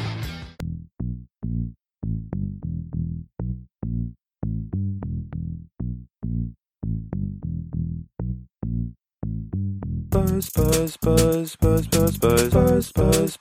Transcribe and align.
Buzz, 10.10 10.50
buzz, 10.50 10.98
buzz, 10.98 11.55
buzz, 11.58 11.86
buzz, 11.86 12.18
buzz, 12.18 12.50
buzz, 12.50 12.92
buzz, 12.92 13.38
buzz, 13.38 13.39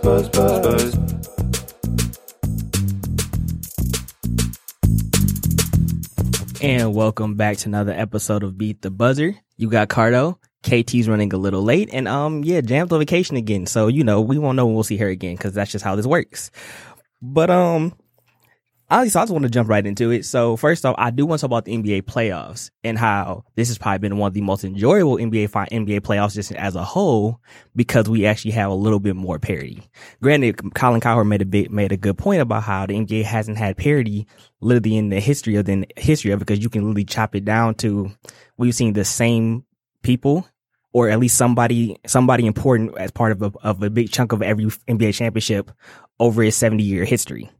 buzz, 0.00 0.28
buzz, 0.30 1.17
And 6.60 6.92
welcome 6.92 7.36
back 7.36 7.56
to 7.58 7.68
another 7.68 7.92
episode 7.92 8.42
of 8.42 8.58
Beat 8.58 8.82
the 8.82 8.90
Buzzer. 8.90 9.36
You 9.56 9.70
got 9.70 9.88
Cardo. 9.88 10.38
KT's 10.64 11.08
running 11.08 11.32
a 11.32 11.36
little 11.36 11.62
late, 11.62 11.88
and 11.92 12.08
um, 12.08 12.42
yeah, 12.42 12.60
jammed 12.60 12.92
on 12.92 12.98
vacation 12.98 13.36
again. 13.36 13.64
So 13.66 13.86
you 13.86 14.02
know 14.02 14.20
we 14.20 14.38
won't 14.38 14.56
know 14.56 14.66
when 14.66 14.74
we'll 14.74 14.82
see 14.82 14.96
her 14.96 15.06
again 15.06 15.36
because 15.36 15.54
that's 15.54 15.70
just 15.70 15.84
how 15.84 15.94
this 15.94 16.06
works. 16.06 16.50
But 17.22 17.48
um, 17.48 17.94
honestly, 18.90 19.18
I 19.18 19.22
just 19.22 19.32
want 19.32 19.44
to 19.44 19.50
jump 19.50 19.68
right 19.68 19.84
into 19.84 20.10
it. 20.10 20.24
So 20.24 20.56
first 20.56 20.84
off, 20.86 20.94
I 20.98 21.10
do 21.10 21.26
want 21.26 21.40
to 21.40 21.42
talk 21.42 21.48
about 21.48 21.64
the 21.64 21.76
NBA 21.76 22.02
playoffs 22.02 22.70
and 22.82 22.98
how 22.98 23.44
this 23.54 23.68
has 23.68 23.78
probably 23.78 23.98
been 23.98 24.18
one 24.18 24.28
of 24.28 24.34
the 24.34 24.40
most 24.40 24.64
enjoyable 24.64 25.16
NBA 25.16 25.50
fi- 25.50 25.66
NBA 25.66 26.00
playoffs 26.00 26.34
just 26.34 26.52
as 26.52 26.74
a 26.74 26.84
whole 26.84 27.40
because 27.76 28.08
we 28.08 28.26
actually 28.26 28.52
have 28.52 28.70
a 28.70 28.74
little 28.74 29.00
bit 29.00 29.16
more 29.16 29.38
parity. 29.38 29.82
Granted, 30.22 30.74
Colin 30.74 31.00
Cowherd 31.00 31.26
made 31.26 31.42
a 31.42 31.46
bit 31.46 31.70
made 31.70 31.92
a 31.92 31.96
good 31.96 32.18
point 32.18 32.40
about 32.40 32.62
how 32.62 32.86
the 32.86 32.94
NBA 32.94 33.24
hasn't 33.24 33.58
had 33.58 33.76
parity 33.76 34.26
literally 34.60 34.96
in 34.96 35.10
the 35.10 35.20
history 35.20 35.56
of 35.56 35.66
the 35.66 35.86
history 35.96 36.32
of 36.32 36.40
it 36.40 36.46
because 36.46 36.62
you 36.62 36.70
can 36.70 36.82
literally 36.82 37.04
chop 37.04 37.34
it 37.34 37.44
down 37.44 37.74
to 37.76 38.10
we've 38.56 38.74
seen 38.74 38.92
the 38.92 39.04
same 39.04 39.64
people 40.02 40.46
or 40.92 41.10
at 41.10 41.18
least 41.18 41.36
somebody 41.36 41.96
somebody 42.06 42.46
important 42.46 42.96
as 42.96 43.10
part 43.10 43.32
of 43.32 43.42
a, 43.42 43.52
of 43.62 43.82
a 43.82 43.90
big 43.90 44.10
chunk 44.10 44.32
of 44.32 44.42
every 44.42 44.64
NBA 44.64 45.14
championship 45.14 45.70
over 46.18 46.42
its 46.42 46.56
70 46.56 46.82
year 46.82 47.04
history. 47.04 47.50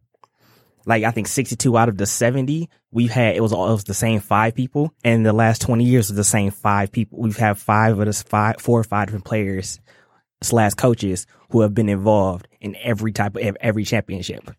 Like 0.87 1.05
I 1.05 1.11
think 1.11 1.27
62 1.27 1.77
out 1.77 1.89
of 1.89 1.99
the 1.99 2.07
70 2.07 2.69
we've 2.91 3.11
had 3.11 3.37
it 3.37 3.43
was 3.43 3.53
all 3.53 3.69
it 3.69 3.73
was 3.73 3.85
the 3.85 3.95
same 3.95 4.21
five 4.21 4.55
people 4.55 4.95
and 5.05 5.25
the 5.25 5.33
last 5.33 5.61
20 5.63 5.85
years 5.85 6.09
was 6.09 6.17
the 6.17 6.25
same 6.25 6.51
five 6.51 6.91
people. 6.93 7.19
We've 7.19 7.37
had 7.37 7.59
five 7.59 7.99
of 7.99 8.09
us 8.09 8.23
five 8.23 8.61
four 8.61 8.81
or 8.81 8.85
five 8.85 9.09
different 9.09 9.25
players 9.25 9.81
slash 10.43 10.75
coaches 10.75 11.27
who 11.51 11.61
have 11.63 11.75
been 11.75 11.89
involved 11.89 12.49
in 12.61 12.77
every 12.83 13.13
type 13.13 13.37
of 13.37 13.57
every 13.61 13.85
championship. 13.85 14.51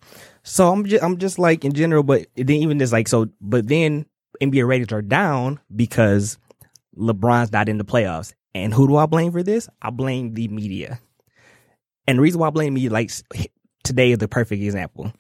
So 0.44 0.72
I'm 0.72 0.86
just 0.86 1.04
I'm 1.04 1.18
just 1.18 1.40
like 1.40 1.66
in 1.66 1.74
general, 1.74 2.04
but 2.04 2.28
then 2.36 2.50
even 2.58 2.78
this 2.78 2.92
like 2.92 3.08
so 3.08 3.28
but 3.42 3.68
then 3.68 4.06
NBA 4.42 4.68
ratings 4.68 4.92
are 4.92 5.02
down 5.02 5.60
because 5.76 6.38
LeBron's 6.98 7.52
not 7.52 7.70
in 7.70 7.78
the 7.78 7.86
playoffs. 7.86 8.34
And 8.56 8.74
who 8.74 8.88
do 8.88 8.98
I 8.98 9.06
blame 9.06 9.32
for 9.32 9.44
this? 9.44 9.70
I 9.82 9.90
blame 9.90 10.34
the 10.34 10.48
media. 10.48 11.00
And 12.08 12.18
the 12.18 12.22
reason 12.22 12.40
why 12.40 12.48
I 12.48 12.52
blame 12.52 12.74
media, 12.74 12.90
like 12.90 13.12
today 13.84 14.12
is 14.12 14.18
the 14.18 14.28
perfect 14.28 14.62
example. 14.64 15.14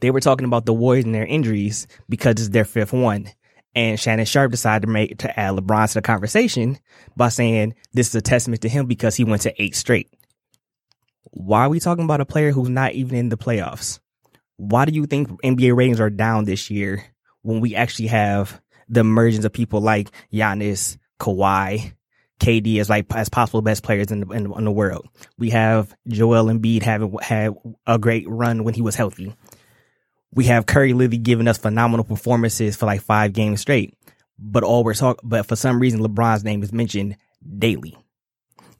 They 0.00 0.10
were 0.10 0.20
talking 0.20 0.46
about 0.46 0.66
the 0.66 0.74
Warriors 0.74 1.04
and 1.04 1.14
their 1.14 1.26
injuries 1.26 1.86
because 2.08 2.32
it's 2.32 2.48
their 2.48 2.64
fifth 2.64 2.92
one. 2.92 3.28
And 3.74 3.98
Shannon 4.00 4.26
Sharpe 4.26 4.50
decided 4.50 4.86
to 4.86 4.92
make 4.92 5.18
to 5.18 5.38
add 5.38 5.54
LeBron 5.54 5.88
to 5.88 5.94
the 5.94 6.02
conversation 6.02 6.78
by 7.16 7.28
saying 7.28 7.74
this 7.92 8.08
is 8.08 8.14
a 8.14 8.22
testament 8.22 8.62
to 8.62 8.68
him 8.68 8.86
because 8.86 9.14
he 9.14 9.24
went 9.24 9.42
to 9.42 9.62
eight 9.62 9.76
straight. 9.76 10.10
Why 11.30 11.60
are 11.60 11.68
we 11.68 11.78
talking 11.78 12.04
about 12.04 12.20
a 12.20 12.26
player 12.26 12.50
who's 12.50 12.68
not 12.70 12.92
even 12.92 13.16
in 13.16 13.28
the 13.28 13.36
playoffs? 13.36 14.00
Why 14.56 14.84
do 14.84 14.92
you 14.92 15.06
think 15.06 15.28
NBA 15.42 15.76
ratings 15.76 16.00
are 16.00 16.10
down 16.10 16.44
this 16.44 16.70
year 16.70 17.04
when 17.42 17.60
we 17.60 17.74
actually 17.74 18.08
have 18.08 18.60
the 18.88 19.00
emergence 19.00 19.44
of 19.44 19.52
people 19.52 19.80
like 19.80 20.10
Giannis, 20.32 20.96
Kawhi, 21.20 21.92
KD 22.40 22.80
as 22.80 22.88
like 22.88 23.06
as 23.14 23.28
possible 23.28 23.62
best 23.62 23.82
players 23.82 24.10
in 24.10 24.20
the, 24.20 24.30
in, 24.30 24.52
in 24.52 24.64
the 24.64 24.72
world. 24.72 25.08
We 25.38 25.50
have 25.50 25.94
Joel 26.06 26.46
Embiid 26.46 26.82
having 26.82 27.16
had 27.20 27.54
a 27.86 27.98
great 27.98 28.28
run 28.28 28.64
when 28.64 28.74
he 28.74 28.82
was 28.82 28.94
healthy. 28.94 29.34
We 30.34 30.44
have 30.44 30.66
Curry 30.66 30.92
Lily 30.92 31.18
giving 31.18 31.48
us 31.48 31.58
phenomenal 31.58 32.04
performances 32.04 32.76
for 32.76 32.86
like 32.86 33.02
five 33.02 33.32
games 33.32 33.60
straight. 33.60 33.94
But 34.38 34.62
all 34.62 34.84
we're 34.84 34.94
talking, 34.94 35.28
but 35.28 35.46
for 35.46 35.56
some 35.56 35.80
reason, 35.80 36.00
LeBron's 36.00 36.44
name 36.44 36.62
is 36.62 36.72
mentioned 36.72 37.16
daily. 37.58 37.96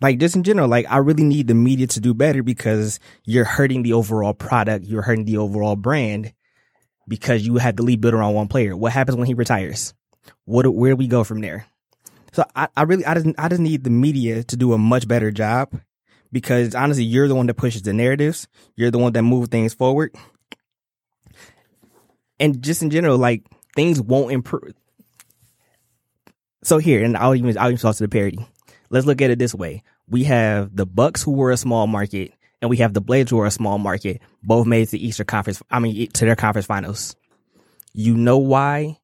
Like 0.01 0.19
just 0.19 0.37
in 0.37 0.45
general, 0.45 0.69
like 0.69 0.87
I 0.89 0.99
really 0.99 1.25
need 1.25 1.49
the 1.49 1.55
media 1.55 1.89
to 1.89 2.01
do 2.01 2.15
better 2.15 2.43
because 2.43 3.01
you're 3.25 3.45
hurting 3.45 3.83
the 3.83 3.95
overall 3.95 4.35
product. 4.35 4.85
You're 4.85 5.03
hurting 5.03 5.25
the 5.25 5.39
overall 5.39 5.75
brand 5.75 6.33
because 7.09 7.45
you 7.45 7.57
have 7.57 7.77
to 7.77 7.83
lead 7.83 8.01
build 8.01 8.15
around 8.15 8.35
one 8.35 8.47
player. 8.49 8.77
What 8.77 8.93
happens 8.93 9.17
when 9.17 9.27
he 9.27 9.35
retires? 9.35 9.95
What, 10.45 10.73
where 10.73 10.93
do 10.93 10.97
we 10.97 11.09
go 11.09 11.25
from 11.25 11.41
there? 11.41 11.67
So 12.33 12.45
I, 12.55 12.69
I 12.77 12.83
really, 12.83 13.05
I 13.05 13.15
just, 13.15 13.27
I 13.39 13.49
just 13.49 13.61
need 13.61 13.83
the 13.83 13.91
media 13.91 14.45
to 14.45 14.57
do 14.57 14.73
a 14.75 14.79
much 14.79 15.09
better 15.09 15.33
job 15.33 15.73
because 16.31 16.75
honestly, 16.75 17.05
you're 17.05 17.27
the 17.27 17.35
one 17.35 17.47
that 17.47 17.55
pushes 17.55 17.83
the 17.83 17.93
narratives. 17.93 18.47
You're 18.77 18.91
the 18.91 18.99
one 18.99 19.13
that 19.15 19.23
moves 19.23 19.49
things 19.49 19.75
forward. 19.75 20.15
And 22.41 22.63
just 22.63 22.83
in 22.83 22.91
general, 22.91 23.19
like 23.19 23.45
things 23.75 24.01
won't 24.01 24.33
improve. 24.33 24.75
So 26.63 26.79
here, 26.79 27.05
and 27.05 27.17
I'll 27.17 27.35
even, 27.35 27.57
I'll 27.59 27.69
even 27.69 27.79
talk 27.79 27.97
to 27.97 28.03
the 28.03 28.09
parity. 28.09 28.39
Let's 28.91 29.07
look 29.07 29.23
at 29.23 29.31
it 29.31 29.39
this 29.39 29.55
way. 29.55 29.83
We 30.09 30.25
have 30.25 30.75
the 30.75 30.87
Bucks 30.87 31.23
who 31.23 31.33
were 31.33 31.51
a 31.51 31.57
small 31.57 31.87
market 31.87 32.33
and 32.61 32.71
we 32.71 32.79
have 32.79 32.95
the 32.95 33.01
Blazers 33.01 33.31
who 33.31 33.41
are 33.41 33.47
a 33.47 33.51
small 33.51 33.79
market. 33.79 34.21
Both 34.43 34.67
made 34.67 34.89
to 34.89 34.99
Eastern 34.99 35.27
Conference. 35.27 35.63
I 35.71 35.79
mean, 35.79 36.09
to 36.09 36.25
their 36.25 36.37
conference 36.37 36.67
finals. 36.67 37.17
You 37.93 38.15
know 38.17 38.39
why 38.39 38.99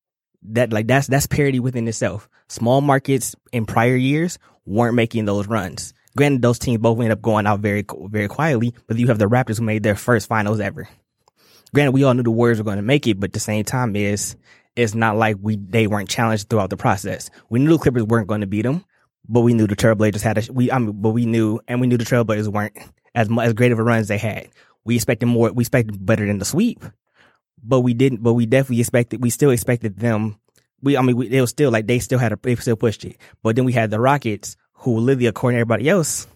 that 0.50 0.72
like 0.72 0.86
that's 0.86 1.06
that's 1.06 1.26
parity 1.26 1.60
within 1.60 1.88
itself. 1.88 2.28
Small 2.48 2.80
markets 2.80 3.34
in 3.52 3.66
prior 3.66 3.96
years 3.96 4.38
weren't 4.66 4.94
making 4.94 5.24
those 5.24 5.46
runs. 5.46 5.94
Granted, 6.16 6.42
those 6.42 6.58
teams 6.58 6.78
both 6.78 6.98
ended 6.98 7.12
up 7.12 7.22
going 7.22 7.46
out 7.46 7.60
very 7.60 7.84
very 8.06 8.28
quietly, 8.28 8.74
but 8.86 8.98
you 8.98 9.08
have 9.08 9.18
the 9.18 9.28
Raptors 9.28 9.58
who 9.58 9.64
made 9.64 9.82
their 9.82 9.96
first 9.96 10.28
finals 10.28 10.60
ever. 10.60 10.88
Granted, 11.74 11.92
we 11.92 12.04
all 12.04 12.14
knew 12.14 12.22
the 12.22 12.30
Warriors 12.30 12.58
were 12.58 12.64
going 12.64 12.76
to 12.76 12.82
make 12.82 13.06
it, 13.06 13.20
but 13.20 13.28
at 13.28 13.32
the 13.34 13.40
same 13.40 13.64
time, 13.64 13.94
is 13.96 14.36
it's 14.76 14.94
not 14.94 15.16
like 15.16 15.36
we 15.42 15.56
they 15.56 15.86
weren't 15.86 16.08
challenged 16.08 16.48
throughout 16.48 16.70
the 16.70 16.76
process. 16.76 17.28
We 17.50 17.58
knew 17.58 17.72
the 17.72 17.78
Clippers 17.78 18.04
weren't 18.04 18.28
going 18.28 18.40
to 18.40 18.46
beat 18.46 18.62
them, 18.62 18.84
but 19.28 19.42
we 19.42 19.52
knew 19.52 19.66
the 19.66 19.76
Trailblazers 19.76 20.22
had 20.22 20.38
a 20.38 20.52
we 20.52 20.72
I 20.72 20.78
mean, 20.78 21.02
but 21.02 21.10
we 21.10 21.26
knew 21.26 21.60
and 21.68 21.80
we 21.80 21.86
knew 21.86 21.98
the 21.98 22.04
Trailblazers 22.04 22.48
weren't 22.48 22.78
as 23.14 23.28
as 23.42 23.52
great 23.52 23.72
of 23.72 23.78
a 23.78 23.82
run 23.82 23.98
as 23.98 24.08
they 24.08 24.18
had. 24.18 24.48
We 24.84 24.94
expected 24.94 25.26
more. 25.26 25.52
We 25.52 25.62
expected 25.62 26.06
better 26.06 26.26
than 26.26 26.38
the 26.38 26.46
sweep, 26.46 26.82
but 27.62 27.80
we 27.80 27.92
didn't. 27.92 28.22
But 28.22 28.34
we 28.34 28.46
definitely 28.46 28.80
expected. 28.80 29.22
We 29.22 29.30
still 29.30 29.50
expected 29.50 29.98
them 29.98 30.38
we, 30.84 30.96
I 30.98 31.02
mean, 31.02 31.16
we, 31.16 31.28
they 31.28 31.40
were 31.40 31.46
still 31.46 31.70
like, 31.70 31.86
they 31.86 31.98
still 31.98 32.18
had 32.18 32.32
a, 32.32 32.38
they 32.40 32.54
still 32.56 32.76
pushed 32.76 33.04
it. 33.04 33.16
But 33.42 33.56
then 33.56 33.64
we 33.64 33.72
had 33.72 33.90
the 33.90 33.98
Rockets, 33.98 34.56
who 34.74 34.98
literally, 34.98 35.26
according 35.26 35.56
to 35.56 35.60
everybody 35.62 35.88
else, 35.88 36.26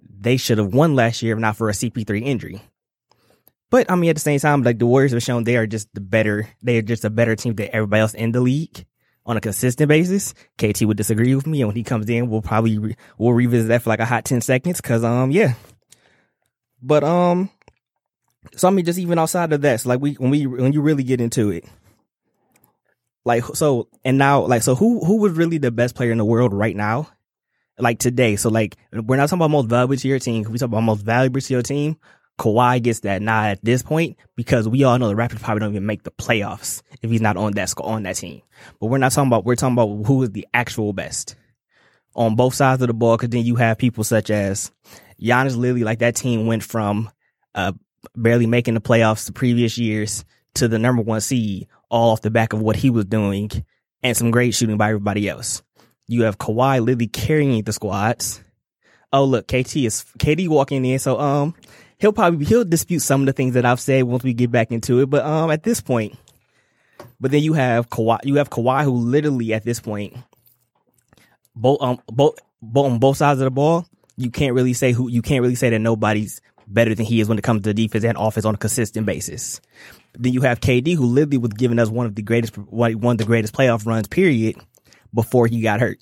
they 0.00 0.38
should 0.38 0.58
have 0.58 0.72
won 0.72 0.96
last 0.96 1.22
year 1.22 1.34
if 1.34 1.38
not 1.38 1.56
for 1.56 1.68
a 1.68 1.72
CP3 1.72 2.22
injury. 2.22 2.62
But 3.70 3.90
I 3.90 3.96
mean, 3.96 4.10
at 4.10 4.16
the 4.16 4.20
same 4.20 4.40
time, 4.40 4.62
like 4.62 4.78
the 4.78 4.86
Warriors 4.86 5.12
have 5.12 5.22
shown 5.22 5.44
they 5.44 5.56
are 5.56 5.66
just 5.66 5.92
the 5.94 6.00
better, 6.00 6.48
they 6.62 6.78
are 6.78 6.82
just 6.82 7.04
a 7.04 7.10
better 7.10 7.36
team 7.36 7.54
than 7.54 7.68
everybody 7.72 8.00
else 8.00 8.14
in 8.14 8.32
the 8.32 8.40
league 8.40 8.86
on 9.26 9.36
a 9.36 9.40
consistent 9.40 9.88
basis. 9.88 10.32
KT 10.56 10.82
would 10.82 10.96
disagree 10.96 11.34
with 11.34 11.46
me. 11.46 11.60
And 11.60 11.68
when 11.68 11.76
he 11.76 11.84
comes 11.84 12.08
in, 12.08 12.30
we'll 12.30 12.40
probably, 12.40 12.78
re- 12.78 12.96
we'll 13.18 13.34
revisit 13.34 13.68
that 13.68 13.82
for 13.82 13.90
like 13.90 14.00
a 14.00 14.06
hot 14.06 14.24
10 14.24 14.40
seconds. 14.40 14.80
Cause, 14.80 15.04
um, 15.04 15.30
yeah. 15.30 15.54
But, 16.80 17.04
um, 17.04 17.50
so 18.56 18.68
I 18.68 18.70
mean, 18.70 18.86
just 18.86 18.98
even 18.98 19.18
outside 19.18 19.52
of 19.52 19.60
that, 19.60 19.80
so 19.80 19.90
like 19.90 20.00
we, 20.00 20.14
when 20.14 20.30
we, 20.30 20.46
when 20.46 20.72
you 20.72 20.80
really 20.80 21.02
get 21.02 21.20
into 21.20 21.50
it, 21.50 21.64
like 23.28 23.44
so, 23.54 23.88
and 24.04 24.16
now 24.16 24.40
like 24.46 24.62
so, 24.62 24.74
who 24.74 25.04
who 25.04 25.18
was 25.18 25.34
really 25.34 25.58
the 25.58 25.70
best 25.70 25.94
player 25.94 26.10
in 26.10 26.18
the 26.18 26.24
world 26.24 26.54
right 26.54 26.74
now? 26.74 27.08
Like 27.78 27.98
today, 27.98 28.36
so 28.36 28.48
like 28.48 28.76
we're 28.90 29.16
not 29.16 29.28
talking 29.28 29.40
about 29.40 29.50
most 29.50 29.68
valuable 29.68 29.96
to 29.96 30.08
your 30.08 30.18
team. 30.18 30.44
We 30.44 30.58
talk 30.58 30.68
about 30.68 30.80
most 30.80 31.02
valuable 31.02 31.40
to 31.40 31.52
your 31.52 31.62
team. 31.62 31.98
Kawhi 32.38 32.82
gets 32.82 33.00
that 33.00 33.20
nod 33.20 33.46
at 33.50 33.64
this 33.64 33.82
point 33.82 34.16
because 34.36 34.68
we 34.68 34.84
all 34.84 34.98
know 34.98 35.08
the 35.08 35.14
Raptors 35.14 35.42
probably 35.42 35.60
don't 35.60 35.72
even 35.72 35.86
make 35.86 36.04
the 36.04 36.10
playoffs 36.12 36.82
if 37.02 37.10
he's 37.10 37.20
not 37.20 37.36
on 37.36 37.52
that 37.52 37.74
on 37.78 38.04
that 38.04 38.16
team. 38.16 38.42
But 38.80 38.86
we're 38.86 38.98
not 38.98 39.12
talking 39.12 39.28
about 39.28 39.44
we're 39.44 39.56
talking 39.56 39.74
about 39.74 40.06
who 40.06 40.22
is 40.22 40.30
the 40.30 40.46
actual 40.54 40.92
best 40.92 41.36
on 42.14 42.36
both 42.36 42.54
sides 42.54 42.80
of 42.80 42.88
the 42.88 42.94
ball. 42.94 43.16
Because 43.16 43.30
then 43.30 43.44
you 43.44 43.56
have 43.56 43.78
people 43.78 44.04
such 44.04 44.30
as 44.30 44.70
Giannis 45.20 45.56
Lily, 45.56 45.84
like 45.84 45.98
that 45.98 46.16
team 46.16 46.46
went 46.46 46.62
from 46.62 47.10
uh, 47.54 47.72
barely 48.14 48.46
making 48.46 48.74
the 48.74 48.80
playoffs 48.80 49.26
the 49.26 49.32
previous 49.32 49.76
years 49.76 50.24
to 50.54 50.68
the 50.68 50.78
number 50.78 51.02
one 51.02 51.20
seed 51.20 51.66
all 51.90 52.12
off 52.12 52.22
the 52.22 52.30
back 52.30 52.52
of 52.52 52.60
what 52.60 52.76
he 52.76 52.90
was 52.90 53.04
doing 53.04 53.50
and 54.02 54.16
some 54.16 54.30
great 54.30 54.54
shooting 54.54 54.76
by 54.76 54.88
everybody 54.88 55.28
else. 55.28 55.62
You 56.06 56.22
have 56.22 56.38
Kawhi 56.38 56.80
literally 56.80 57.08
carrying 57.08 57.62
the 57.64 57.72
squads. 57.72 58.42
Oh 59.12 59.24
look, 59.24 59.46
KT 59.46 59.76
is 59.76 60.04
KD 60.18 60.48
walking 60.48 60.84
in, 60.84 60.98
so 60.98 61.18
um 61.18 61.54
he'll 61.98 62.12
probably 62.12 62.44
he'll 62.44 62.64
dispute 62.64 63.00
some 63.00 63.22
of 63.22 63.26
the 63.26 63.32
things 63.32 63.54
that 63.54 63.64
I've 63.64 63.80
said 63.80 64.04
once 64.04 64.22
we 64.22 64.34
get 64.34 64.50
back 64.50 64.70
into 64.70 65.00
it. 65.00 65.10
But 65.10 65.24
um 65.24 65.50
at 65.50 65.62
this 65.62 65.80
point, 65.80 66.16
but 67.20 67.30
then 67.30 67.42
you 67.42 67.52
have 67.54 67.88
Kawhi 67.90 68.20
you 68.24 68.36
have 68.36 68.50
Kawhi 68.50 68.84
who 68.84 68.92
literally 68.92 69.52
at 69.54 69.64
this 69.64 69.80
point 69.80 70.16
both 71.54 71.80
um 71.82 72.00
both, 72.06 72.38
both 72.62 72.92
on 72.92 72.98
both 72.98 73.16
sides 73.16 73.40
of 73.40 73.44
the 73.44 73.50
ball, 73.50 73.86
you 74.16 74.30
can't 74.30 74.54
really 74.54 74.74
say 74.74 74.92
who 74.92 75.08
you 75.08 75.22
can't 75.22 75.42
really 75.42 75.54
say 75.54 75.70
that 75.70 75.78
nobody's 75.78 76.40
better 76.68 76.94
than 76.94 77.06
he 77.06 77.20
is 77.20 77.28
when 77.28 77.38
it 77.38 77.44
comes 77.44 77.62
to 77.62 77.74
defense 77.74 78.04
and 78.04 78.18
offense 78.18 78.44
on 78.44 78.54
a 78.54 78.58
consistent 78.58 79.06
basis. 79.06 79.60
Then 80.14 80.32
you 80.32 80.42
have 80.42 80.60
KD, 80.60 80.94
who 80.94 81.06
literally 81.06 81.38
was 81.38 81.52
giving 81.52 81.78
us 81.78 81.88
one 81.88 82.06
of 82.06 82.14
the 82.14 82.22
greatest, 82.22 82.56
one 82.56 83.12
of 83.12 83.18
the 83.18 83.24
greatest 83.24 83.54
playoff 83.54 83.86
runs, 83.86 84.08
period, 84.08 84.56
before 85.14 85.46
he 85.46 85.60
got 85.60 85.80
hurt. 85.80 86.00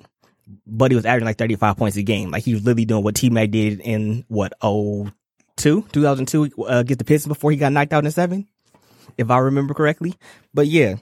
But 0.67 0.91
he 0.91 0.97
was 0.97 1.05
averaging 1.05 1.27
like 1.27 1.39
35 1.39 1.77
points 1.77 1.97
a 1.97 2.03
game. 2.03 2.31
Like 2.31 2.45
he 2.45 2.55
was 2.55 2.65
literally 2.65 2.85
doing 2.85 3.05
what 3.05 3.15
T 3.15 3.31
Mac 3.31 3.51
did 3.51 3.81
in 3.81 4.25
what, 4.29 4.53
oh, 4.63 5.11
two, 5.57 5.83
2002, 5.93 6.63
uh, 6.63 6.65
against 6.67 6.99
the 6.99 7.05
Pistons 7.05 7.29
before 7.29 7.51
he 7.51 7.57
got 7.57 7.73
knocked 7.73 7.93
out 7.93 8.05
in 8.05 8.11
seven, 8.11 8.47
if 9.19 9.31
I 9.31 9.39
remember 9.39 9.75
correctly. 9.75 10.15
But 10.55 10.67
yeah. 10.67 10.97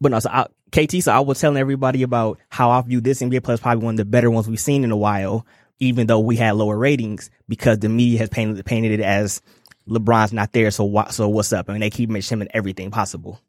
But 0.00 0.12
no, 0.12 0.18
so 0.20 0.30
I, 0.30 0.46
KT, 0.70 1.02
so 1.02 1.12
I 1.12 1.20
was 1.20 1.40
telling 1.40 1.56
everybody 1.56 2.02
about 2.02 2.38
how 2.48 2.70
I 2.70 2.80
view 2.82 3.00
this 3.00 3.22
NBA 3.22 3.42
Plus 3.42 3.60
probably 3.60 3.84
one 3.84 3.94
of 3.94 3.98
the 3.98 4.04
better 4.04 4.30
ones 4.30 4.48
we've 4.48 4.60
seen 4.60 4.84
in 4.84 4.90
a 4.90 4.96
while, 4.96 5.46
even 5.78 6.06
though 6.06 6.20
we 6.20 6.36
had 6.36 6.56
lower 6.56 6.76
ratings 6.76 7.30
because 7.48 7.78
the 7.78 7.88
media 7.88 8.18
has 8.18 8.28
painted, 8.28 8.64
painted 8.64 8.92
it 8.92 9.00
as 9.00 9.42
LeBron's 9.88 10.32
not 10.32 10.52
there. 10.52 10.70
So 10.70 10.84
what, 10.84 11.12
so 11.12 11.28
what's 11.28 11.52
up? 11.52 11.68
I 11.68 11.72
mean, 11.72 11.80
they 11.80 11.90
keep 11.90 12.10
mentioning 12.10 12.48
everything 12.52 12.90
possible. 12.90 13.40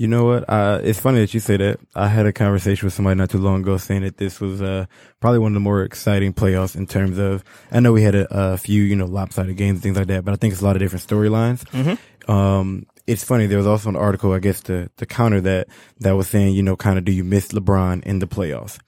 You 0.00 0.08
know 0.08 0.24
what? 0.24 0.48
Uh, 0.48 0.80
it's 0.82 0.98
funny 0.98 1.20
that 1.20 1.34
you 1.34 1.40
say 1.40 1.58
that. 1.58 1.78
I 1.94 2.08
had 2.08 2.24
a 2.24 2.32
conversation 2.32 2.86
with 2.86 2.94
somebody 2.94 3.16
not 3.16 3.28
too 3.28 3.36
long 3.36 3.60
ago 3.60 3.76
saying 3.76 4.00
that 4.00 4.16
this 4.16 4.40
was 4.40 4.62
uh, 4.62 4.86
probably 5.20 5.40
one 5.40 5.52
of 5.52 5.54
the 5.56 5.60
more 5.60 5.82
exciting 5.82 6.32
playoffs 6.32 6.74
in 6.74 6.86
terms 6.86 7.18
of. 7.18 7.44
I 7.70 7.80
know 7.80 7.92
we 7.92 8.00
had 8.00 8.14
a, 8.14 8.26
a 8.54 8.56
few, 8.56 8.82
you 8.82 8.96
know, 8.96 9.04
lopsided 9.04 9.58
games 9.58 9.76
and 9.76 9.82
things 9.82 9.98
like 9.98 10.06
that, 10.06 10.24
but 10.24 10.32
I 10.32 10.36
think 10.36 10.52
it's 10.52 10.62
a 10.62 10.64
lot 10.64 10.74
of 10.74 10.80
different 10.80 11.06
storylines. 11.06 11.64
Mm-hmm. 11.64 12.30
Um, 12.30 12.86
it's 13.06 13.24
funny. 13.24 13.44
There 13.44 13.58
was 13.58 13.66
also 13.66 13.90
an 13.90 13.96
article, 13.96 14.32
I 14.32 14.38
guess, 14.38 14.62
to 14.62 14.88
to 14.96 15.04
counter 15.04 15.42
that 15.42 15.68
that 15.98 16.12
was 16.12 16.28
saying, 16.28 16.54
you 16.54 16.62
know, 16.62 16.76
kind 16.76 16.96
of, 16.96 17.04
do 17.04 17.12
you 17.12 17.22
miss 17.22 17.48
LeBron 17.48 18.02
in 18.04 18.20
the 18.20 18.26
playoffs? 18.26 18.78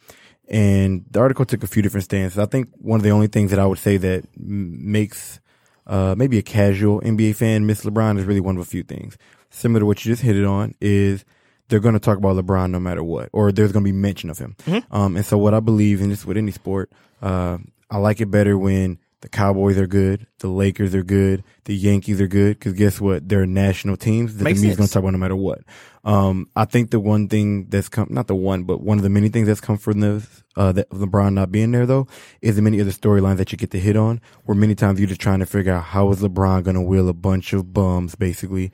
And 0.49 1.05
the 1.11 1.21
article 1.21 1.45
took 1.45 1.63
a 1.63 1.67
few 1.67 1.83
different 1.83 2.05
stances. 2.05 2.39
I 2.39 2.47
think 2.47 2.71
one 2.79 2.99
of 2.99 3.05
the 3.05 3.11
only 3.11 3.27
things 3.27 3.51
that 3.51 3.61
I 3.61 3.67
would 3.67 3.79
say 3.79 3.99
that 3.99 4.25
m- 4.39 4.91
makes 4.91 5.41
uh, 5.87 6.15
maybe 6.17 6.39
a 6.39 6.43
casual 6.43 7.03
NBA 7.03 7.37
fan 7.37 7.67
miss 7.67 7.85
LeBron 7.85 8.19
is 8.19 8.25
really 8.25 8.41
one 8.41 8.57
of 8.57 8.63
a 8.63 8.65
few 8.65 8.83
things 8.83 9.19
similar 9.53 9.81
to 9.81 9.87
what 9.87 10.05
you 10.05 10.11
just 10.11 10.23
hit 10.23 10.37
it 10.37 10.45
on, 10.45 10.75
is 10.81 11.25
they're 11.69 11.81
going 11.81 11.95
to 11.95 12.01
talk 12.01 12.19
about 12.19 12.37
LeBron 12.37 12.71
no 12.71 12.81
matter 12.81 13.05
what, 13.05 13.29
or 13.33 13.53
there's 13.53 13.73
going 13.73 13.85
to 13.85 13.89
be 13.89 13.97
mention 13.97 14.29
of 14.29 14.39
him. 14.39 14.57
Mm-hmm. 14.67 14.95
Um, 14.95 15.17
and 15.17 15.25
so 15.25 15.39
what 15.39 15.55
I 15.55 15.61
believe 15.61 16.01
in 16.01 16.11
this 16.11 16.27
with 16.27 16.37
any 16.37 16.51
sport, 16.51 16.91
uh, 17.23 17.59
I 17.91 17.99
like 17.99 18.21
it 18.21 18.31
better 18.31 18.59
when 18.59 18.99
the 19.21 19.29
Cowboys 19.29 19.79
are 19.79 19.87
good, 19.87 20.27
the 20.41 20.49
Lakers 20.49 20.95
are 20.97 21.05
good, 21.05 21.45
the 21.65 21.77
Yankees 21.77 22.21
are 22.21 22.27
good, 22.27 22.59
because 22.59 22.73
guess 22.73 23.01
what? 23.01 23.29
They're 23.29 23.47
national 23.47 23.97
teams 23.97 24.37
that 24.37 24.45
Makes 24.45 24.59
the 24.59 24.63
media's 24.63 24.77
going 24.77 24.89
to 24.89 24.93
talk 24.93 25.03
about 25.03 25.13
no 25.13 25.19
matter 25.19 25.37
what. 25.37 25.61
Um, 26.05 26.51
I 26.57 26.65
think 26.65 26.91
the 26.91 26.99
one 26.99 27.29
thing 27.29 27.67
that's 27.69 27.89
come, 27.89 28.09
not 28.11 28.27
the 28.27 28.35
one, 28.35 28.65
but 28.65 28.81
one 28.81 28.99
of 28.99 29.05
the 29.05 29.09
many 29.09 29.29
things 29.29 29.47
that's 29.47 29.61
come 29.61 29.79
from 29.79 30.01
this, 30.01 30.43
uh, 30.57 30.73
that 30.73 30.91
LeBron 30.91 31.35
not 31.35 31.53
being 31.53 31.71
there 31.71 31.87
though, 31.87 32.09
is 32.41 32.57
the 32.57 32.63
many 32.63 32.81
other 32.81 32.91
storylines 32.91 33.37
that 33.37 33.53
you 33.53 33.59
get 33.59 33.71
to 33.71 33.79
hit 33.79 33.97
on, 33.97 34.21
where 34.45 34.57
many 34.57 34.75
times 34.75 34.99
you're 34.99 35.09
just 35.09 35.21
trying 35.21 35.39
to 35.39 35.47
figure 35.47 35.73
out 35.73 35.85
how 35.85 36.11
is 36.11 36.21
LeBron 36.21 36.65
going 36.65 36.75
to 36.75 36.83
wheel 36.83 37.09
a 37.09 37.15
bunch 37.15 37.53
of 37.53 37.73
bums 37.73 38.17
basically 38.17 38.73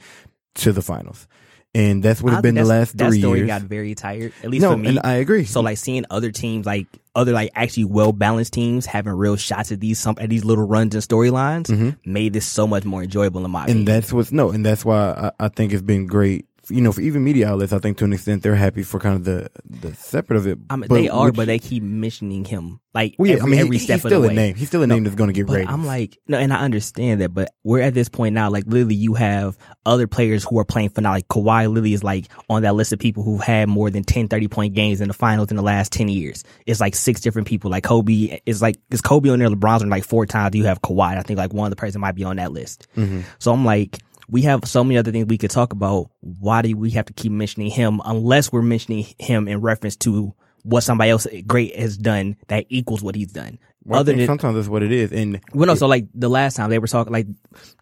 to 0.58 0.72
the 0.72 0.82
finals. 0.82 1.26
And 1.74 2.02
that's 2.02 2.22
what 2.22 2.32
it's 2.32 2.40
been 2.42 2.54
the 2.54 2.64
last 2.64 2.96
that 2.96 3.10
three 3.10 3.20
story 3.20 3.38
years. 3.40 3.48
got 3.48 3.60
very 3.62 3.94
tired, 3.94 4.32
at 4.42 4.48
least 4.48 4.62
no, 4.62 4.70
for 4.72 4.78
me. 4.78 4.88
and 4.88 5.00
I 5.04 5.14
agree. 5.16 5.44
So 5.44 5.60
like 5.60 5.76
seeing 5.76 6.06
other 6.10 6.30
teams, 6.32 6.64
like 6.64 6.86
other 7.14 7.32
like 7.32 7.50
actually 7.54 7.84
well 7.84 8.10
balanced 8.12 8.54
teams 8.54 8.86
having 8.86 9.12
real 9.12 9.36
shots 9.36 9.70
at 9.70 9.78
these 9.78 9.98
some 9.98 10.16
at 10.18 10.30
these 10.30 10.46
little 10.46 10.66
runs 10.66 10.94
and 10.94 11.04
storylines 11.04 11.94
made 12.06 12.32
this 12.32 12.46
so 12.46 12.66
much 12.66 12.84
more 12.86 13.02
enjoyable 13.02 13.44
in 13.44 13.50
my 13.50 13.60
Mm-hmm. 13.66 13.70
and 13.70 13.80
opinion. 13.82 13.84
that's 14.00 14.12
what's 14.14 14.32
no, 14.32 14.50
and 14.50 14.64
that's 14.64 14.82
why 14.84 15.32
I, 15.38 15.44
I 15.44 15.48
think 15.48 15.72
it's 15.74 15.82
been 15.82 16.06
great. 16.06 16.46
You 16.70 16.80
know, 16.80 16.92
for 16.92 17.00
even 17.00 17.24
media 17.24 17.48
outlets, 17.48 17.72
I 17.72 17.78
think 17.78 17.98
to 17.98 18.04
an 18.04 18.12
extent 18.12 18.42
they're 18.42 18.54
happy 18.54 18.82
for 18.82 19.00
kind 19.00 19.16
of 19.16 19.24
the 19.24 19.48
the 19.68 19.94
separate 19.94 20.36
of 20.36 20.46
it. 20.46 20.58
I 20.70 20.76
mean, 20.76 20.88
but 20.88 20.94
they 20.96 21.08
are, 21.08 21.26
which- 21.26 21.34
but 21.36 21.46
they 21.46 21.58
keep 21.58 21.82
mentioning 21.82 22.44
him 22.44 22.80
like 22.94 23.14
well, 23.18 23.28
yeah, 23.30 23.36
every, 23.36 23.46
I 23.46 23.50
mean, 23.50 23.60
every 23.60 23.76
he- 23.78 23.84
step 23.84 23.96
he's 23.96 24.04
of 24.06 24.08
still 24.10 24.20
the 24.22 24.26
a 24.26 24.30
way. 24.30 24.34
name. 24.34 24.54
He's 24.54 24.68
still 24.68 24.82
a 24.82 24.86
name 24.86 25.04
that's 25.04 25.14
going 25.16 25.28
to 25.28 25.34
get 25.34 25.48
ratings. 25.48 25.70
I'm 25.72 25.86
like, 25.86 26.18
no, 26.26 26.36
and 26.38 26.52
I 26.52 26.60
understand 26.60 27.20
that, 27.20 27.32
but 27.34 27.50
we're 27.64 27.80
at 27.80 27.94
this 27.94 28.08
point 28.08 28.34
now, 28.34 28.50
like 28.50 28.64
literally 28.66 28.94
you 28.96 29.14
have 29.14 29.56
other 29.86 30.06
players 30.06 30.44
who 30.44 30.58
are 30.58 30.64
playing 30.64 30.90
for 30.90 31.00
now, 31.00 31.12
like 31.12 31.28
Kawhi 31.28 31.68
literally 31.68 31.92
is 31.94 32.02
like 32.04 32.26
on 32.50 32.62
that 32.62 32.74
list 32.74 32.92
of 32.92 32.98
people 32.98 33.22
who've 33.22 33.40
had 33.42 33.68
more 33.68 33.90
than 33.90 34.02
10, 34.04 34.28
30 34.28 34.48
point 34.48 34.74
games 34.74 35.00
in 35.00 35.08
the 35.08 35.14
finals 35.14 35.50
in 35.50 35.56
the 35.56 35.62
last 35.62 35.92
10 35.92 36.08
years. 36.08 36.44
It's 36.66 36.80
like 36.80 36.94
six 36.94 37.20
different 37.20 37.46
people. 37.48 37.70
Like 37.70 37.84
Kobe 37.84 38.40
is 38.46 38.60
like, 38.62 38.76
is 38.90 39.00
Kobe 39.00 39.28
on 39.30 39.38
there? 39.38 39.48
LeBron's 39.48 39.82
on 39.82 39.88
like 39.90 40.04
four 40.04 40.26
times. 40.26 40.54
You 40.56 40.64
have 40.64 40.80
Kawhi. 40.82 41.16
I 41.16 41.22
think 41.22 41.38
like 41.38 41.52
one 41.52 41.66
of 41.66 41.70
the 41.70 41.76
person 41.76 42.00
might 42.00 42.14
be 42.14 42.24
on 42.24 42.36
that 42.36 42.52
list. 42.52 42.88
Mm-hmm. 42.96 43.20
So 43.38 43.52
I'm 43.52 43.64
like, 43.64 43.98
we 44.28 44.42
have 44.42 44.66
so 44.66 44.84
many 44.84 44.98
other 44.98 45.10
things 45.10 45.26
we 45.26 45.38
could 45.38 45.50
talk 45.50 45.72
about. 45.72 46.10
Why 46.20 46.62
do 46.62 46.76
we 46.76 46.90
have 46.90 47.06
to 47.06 47.12
keep 47.12 47.32
mentioning 47.32 47.70
him 47.70 48.00
unless 48.04 48.52
we're 48.52 48.62
mentioning 48.62 49.06
him 49.18 49.48
in 49.48 49.60
reference 49.60 49.96
to 49.96 50.34
what 50.62 50.82
somebody 50.82 51.10
else 51.10 51.26
great 51.46 51.74
has 51.76 51.96
done 51.96 52.36
that 52.48 52.66
equals 52.68 53.02
what 53.02 53.14
he's 53.14 53.32
done? 53.32 53.58
Well, 53.84 54.00
Other 54.00 54.12
than 54.12 54.26
sometimes 54.26 54.54
that's 54.54 54.68
what 54.68 54.82
it 54.82 54.92
is. 54.92 55.12
And 55.12 55.40
well, 55.54 55.66
no, 55.66 55.74
so 55.74 55.86
like 55.86 56.06
the 56.14 56.28
last 56.28 56.56
time 56.56 56.68
they 56.68 56.78
were 56.78 56.86
talking, 56.86 57.12
like 57.12 57.26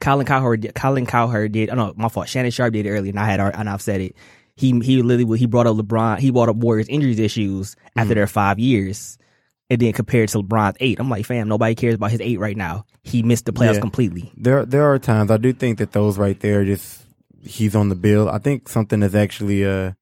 Colin 0.00 0.24
Cowherd, 0.24 0.60
did, 0.60 0.74
Colin 0.74 1.04
Cowherd 1.04 1.50
did. 1.50 1.68
Oh 1.68 1.74
no, 1.74 1.94
my 1.96 2.08
fault. 2.08 2.28
Shannon 2.28 2.52
Sharpe 2.52 2.74
did 2.74 2.86
it 2.86 2.90
earlier, 2.90 3.10
and 3.10 3.18
I 3.18 3.26
had 3.26 3.40
and 3.40 3.68
I've 3.68 3.82
said 3.82 4.00
it. 4.00 4.16
He 4.54 4.78
he 4.80 5.02
literally 5.02 5.38
he 5.38 5.46
brought 5.46 5.66
up 5.66 5.76
LeBron. 5.76 6.20
He 6.20 6.30
brought 6.30 6.48
up 6.48 6.56
Warriors 6.56 6.88
injuries 6.88 7.18
issues 7.18 7.74
after 7.96 8.10
mm-hmm. 8.10 8.14
their 8.14 8.26
five 8.28 8.60
years, 8.60 9.18
and 9.68 9.80
then 9.80 9.92
compared 9.92 10.28
to 10.30 10.38
LeBron's 10.42 10.76
eight. 10.80 10.98
I'm 11.00 11.08
like, 11.10 11.26
fam, 11.26 11.48
nobody 11.48 11.74
cares 11.74 11.94
about 11.94 12.10
his 12.12 12.20
eight 12.20 12.38
right 12.38 12.56
now. 12.56 12.84
He 13.02 13.22
missed 13.22 13.44
the 13.46 13.52
playoffs 13.52 13.74
Yeah. 13.74 13.80
completely. 13.80 14.32
there 14.36 14.64
there 14.64 14.84
are 14.90 14.98
times 14.98 15.30
I 15.30 15.36
do 15.36 15.52
think 15.52 15.78
that 15.78 15.92
those 15.92 16.18
right 16.18 16.38
there 16.40 16.64
just 16.64 17.02
he's 17.42 17.74
on 17.76 17.88
the 17.88 17.94
bill. 17.94 18.28
I 18.28 18.38
think 18.38 18.68
something 18.68 19.02
is 19.02 19.14
actually 19.14 19.64
uh 19.66 19.92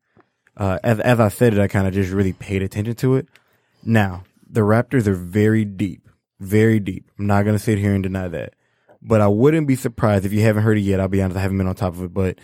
uh 0.57 0.79
as 0.85 1.01
as 1.01 1.21
I 1.21 1.29
said 1.29 1.55
it, 1.55 1.61
I 1.61 1.69
kind 1.69 1.87
of 1.87 1.95
just 1.95 2.13
really 2.13 2.33
paid 2.33 2.63
attention 2.63 2.95
to 2.97 3.17
it. 3.17 3.29
Now 3.85 4.25
the 4.49 4.61
Raptors 4.61 5.07
are 5.07 5.15
very 5.15 5.65
deep, 5.65 6.09
very 6.41 6.79
deep. 6.81 7.11
I'm 7.19 7.27
not 7.27 7.45
gonna 7.45 7.59
sit 7.59 7.79
here 7.79 7.93
and 7.95 8.03
deny 8.03 8.29
that, 8.29 8.55
but 9.03 9.21
I 9.21 9.29
wouldn't 9.29 9.67
be 9.67 9.77
surprised 9.77 10.25
if 10.25 10.33
you 10.33 10.41
haven't 10.43 10.63
heard 10.63 10.79
it 10.79 10.83
yet. 10.83 11.01
I'll 11.01 11.09
be 11.09 11.21
honest, 11.23 11.37
I 11.39 11.43
haven't 11.43 11.59
been 11.59 11.67
on 11.67 11.75
top 11.75 11.95
of 11.95 12.03
it, 12.05 12.15
but 12.15 12.39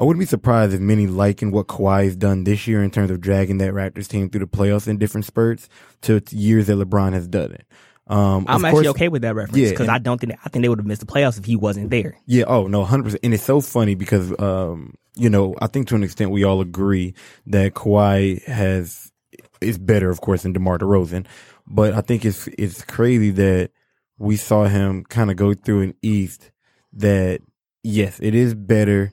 I 0.00 0.04
wouldn't 0.04 0.20
be 0.20 0.26
surprised 0.26 0.72
if 0.72 0.80
many 0.80 1.06
liken 1.06 1.50
what 1.50 1.66
Kawhi's 1.66 2.16
done 2.16 2.44
this 2.44 2.66
year 2.66 2.82
in 2.82 2.90
terms 2.90 3.10
of 3.10 3.20
dragging 3.20 3.58
that 3.58 3.74
Raptors 3.74 4.08
team 4.08 4.30
through 4.30 4.40
the 4.40 4.46
playoffs 4.46 4.88
in 4.88 4.96
different 4.96 5.26
spurts 5.26 5.68
to 6.02 6.22
years 6.30 6.68
that 6.68 6.78
LeBron 6.78 7.12
has 7.12 7.28
done 7.28 7.52
it. 7.52 7.66
Um, 8.06 8.46
I'm 8.48 8.64
actually 8.64 8.84
course- 8.84 8.86
okay 8.96 9.08
with 9.08 9.22
that 9.22 9.34
reference 9.34 9.70
because 9.70 9.86
and- 9.86 9.90
I 9.90 9.98
don't 9.98 10.18
think 10.18 10.32
I 10.42 10.48
think 10.48 10.62
they 10.62 10.68
would 10.70 10.78
have 10.78 10.86
missed 10.86 11.00
the 11.00 11.06
playoffs 11.06 11.38
if 11.38 11.44
he 11.44 11.54
wasn't 11.54 11.90
there. 11.90 12.16
Yeah. 12.26 12.44
Oh 12.48 12.66
no, 12.66 12.82
hundred 12.82 13.04
percent. 13.04 13.20
And 13.22 13.34
it's 13.34 13.44
so 13.44 13.60
funny 13.60 13.94
because, 13.94 14.32
um, 14.40 14.94
you 15.16 15.28
know, 15.28 15.54
I 15.60 15.66
think 15.66 15.86
to 15.88 15.94
an 15.96 16.02
extent 16.02 16.30
we 16.30 16.44
all 16.44 16.60
agree 16.62 17.14
that 17.46 17.74
Kawhi 17.74 18.42
has 18.46 19.12
is 19.60 19.78
better, 19.78 20.10
of 20.10 20.22
course, 20.22 20.42
than 20.42 20.54
DeMar 20.54 20.78
DeRozan. 20.78 21.26
But 21.68 21.92
I 21.92 22.00
think 22.00 22.24
it's 22.24 22.48
it's 22.58 22.82
crazy 22.84 23.30
that 23.32 23.70
we 24.18 24.36
saw 24.36 24.64
him 24.64 25.04
kind 25.04 25.30
of 25.30 25.36
go 25.36 25.52
through 25.54 25.82
an 25.82 25.94
East 26.02 26.50
that 26.94 27.42
yes, 27.84 28.18
it 28.20 28.34
is 28.34 28.54
better. 28.54 29.12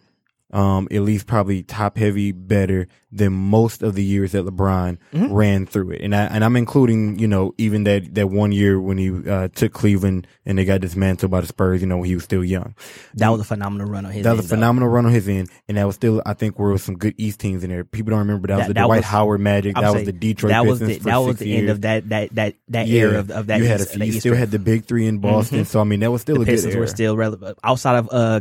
Um, 0.49 0.87
at 0.91 1.01
least 1.01 1.27
probably 1.27 1.61
top 1.61 1.97
heavy 1.97 2.31
better 2.31 2.87
than 3.11 3.33
most 3.33 3.83
of 3.83 3.95
the 3.95 4.03
years 4.03 4.31
that 4.31 4.45
LeBron 4.45 4.97
Mm-hmm. 5.13 5.33
ran 5.33 5.65
through 5.65 5.91
it. 5.91 6.01
And 6.01 6.15
I, 6.15 6.23
and 6.25 6.41
I'm 6.43 6.55
including, 6.55 7.19
you 7.19 7.27
know, 7.27 7.53
even 7.57 7.83
that, 7.83 8.15
that 8.15 8.27
one 8.29 8.53
year 8.53 8.79
when 8.79 8.97
he, 8.97 9.11
uh, 9.29 9.49
took 9.49 9.73
Cleveland 9.73 10.25
and 10.45 10.57
they 10.57 10.63
got 10.63 10.79
dismantled 10.79 11.31
by 11.31 11.41
the 11.41 11.47
Spurs, 11.47 11.81
you 11.81 11.87
know, 11.87 11.97
when 11.97 12.05
he 12.07 12.15
was 12.15 12.23
still 12.23 12.45
young. 12.45 12.75
That 13.15 13.27
was 13.29 13.41
a 13.41 13.43
phenomenal 13.43 13.87
run 13.87 14.05
on 14.05 14.11
his. 14.13 14.23
That 14.23 14.31
was 14.31 14.39
a 14.39 14.41
end, 14.43 14.49
though. 14.49 14.55
phenomenal 14.55 14.87
run 14.89 15.05
on 15.05 15.11
his 15.11 15.27
end, 15.27 15.49
and 15.67 15.77
that 15.77 15.85
was 15.85 15.95
still, 15.95 16.21
I 16.25 16.33
think, 16.33 16.57
were 16.57 16.77
some 16.77 16.97
good 16.97 17.15
East 17.17 17.41
teams 17.41 17.65
in 17.65 17.69
there. 17.69 17.83
People 17.83 18.11
don't 18.11 18.19
remember 18.19 18.47
that, 18.47 18.57
was 18.59 18.67
the 18.67 18.73
that 18.75 18.85
Dwight 18.85 18.99
was- 18.99 19.05
Howard 19.05 19.41
Magic. 19.41 19.75
That 19.75 19.93
was 19.93 20.05
the 20.05 20.13
Detroit 20.13 20.51
That 20.51 20.65
was 20.65 20.79
Pistons 20.79 21.03
the 21.03 21.09
that 21.11 21.17
was 21.17 21.37
the 21.37 21.55
end 21.57 21.69
of 21.69 21.81
that 21.81 22.07
that 22.09 22.35
that 22.35 22.55
that 22.69 22.87
Yeah. 22.87 23.01
era 23.01 23.19
of, 23.19 23.31
of 23.31 23.47
that. 23.47 23.59
you 23.59 23.65
had 23.65 23.81
a 23.81 23.83
East- 23.83 23.99
that 23.99 24.05
you 24.07 24.19
still 24.21 24.35
had 24.35 24.51
the 24.51 24.59
big 24.59 24.85
three 24.85 25.07
in 25.07 25.17
Boston, 25.19 25.65
so 25.65 25.81
I 25.81 25.83
mean 25.83 25.99
that 25.99 26.11
was 26.11 26.21
still 26.21 26.35
the 26.35 26.41
a 26.43 26.45
good 26.45 26.51
Pistons 26.51 26.73
era. 26.73 26.81
were 26.81 26.87
still 26.87 27.17
relevant 27.17 27.57
outside 27.65 27.97
of 27.97 28.07
uh, 28.11 28.39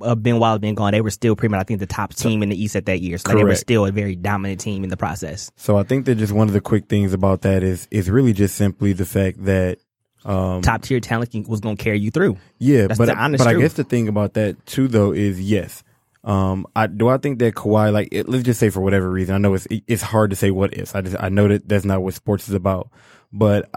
uh 0.00 0.14
Ben 0.14 0.38
Wallace 0.38 0.60
being 0.60 0.74
gone. 0.74 0.92
They 0.92 1.00
were 1.00 1.10
still 1.10 1.36
pretty 1.36 1.50
much 1.50 1.60
I 1.60 1.64
think 1.64 1.80
the 1.80 1.86
top 1.86 2.14
team 2.14 2.42
in 2.42 2.48
the 2.48 2.62
East 2.62 2.76
at 2.76 2.86
that 2.86 3.00
year. 3.00 3.18
So 3.18 3.30
like, 3.30 3.38
they 3.38 3.44
were 3.44 3.54
still 3.54 3.86
a 3.86 3.92
very 3.92 4.16
dominant 4.16 4.60
team 4.60 4.84
in 4.84 4.90
the 4.90 4.96
process. 4.96 5.50
so 5.56 5.76
I 5.76 5.82
think 5.82 6.06
that 6.06 6.16
just 6.16 6.32
one 6.32 6.48
of 6.48 6.54
the 6.54 6.60
quick 6.60 6.86
things 6.86 7.12
about 7.12 7.42
that 7.42 7.62
is 7.62 7.88
is 7.90 8.10
really 8.10 8.32
just 8.32 8.56
simply 8.56 8.92
the 8.92 9.06
fact 9.06 9.44
that 9.44 9.78
um, 10.26 10.60
Top 10.60 10.82
tier 10.82 10.98
talent 10.98 11.48
was 11.48 11.60
going 11.60 11.76
to 11.76 11.82
carry 11.82 12.00
you 12.00 12.10
through. 12.10 12.36
Yeah, 12.58 12.88
That's 12.88 12.98
but 12.98 13.06
but 13.06 13.46
I 13.46 13.54
guess 13.54 13.74
the 13.74 13.84
thing 13.84 14.08
about 14.08 14.34
that 14.34 14.66
too, 14.66 14.88
though, 14.88 15.12
is 15.12 15.40
yes. 15.40 15.84
Um, 16.24 16.66
I 16.74 16.88
do 16.88 17.08
I 17.08 17.18
think 17.18 17.38
that 17.38 17.54
Kawhi, 17.54 17.92
like, 17.92 18.08
it, 18.10 18.28
let's 18.28 18.42
just 18.42 18.58
say 18.58 18.68
for 18.68 18.80
whatever 18.80 19.08
reason, 19.08 19.36
I 19.36 19.38
know 19.38 19.54
it's 19.54 19.68
it's 19.70 20.02
hard 20.02 20.30
to 20.30 20.36
say 20.36 20.50
what 20.50 20.76
ifs. 20.76 20.96
I 20.96 21.00
just 21.02 21.16
I 21.20 21.28
know 21.28 21.46
that 21.46 21.68
that's 21.68 21.84
not 21.84 22.02
what 22.02 22.14
sports 22.14 22.48
is 22.48 22.54
about, 22.54 22.90
but 23.32 23.70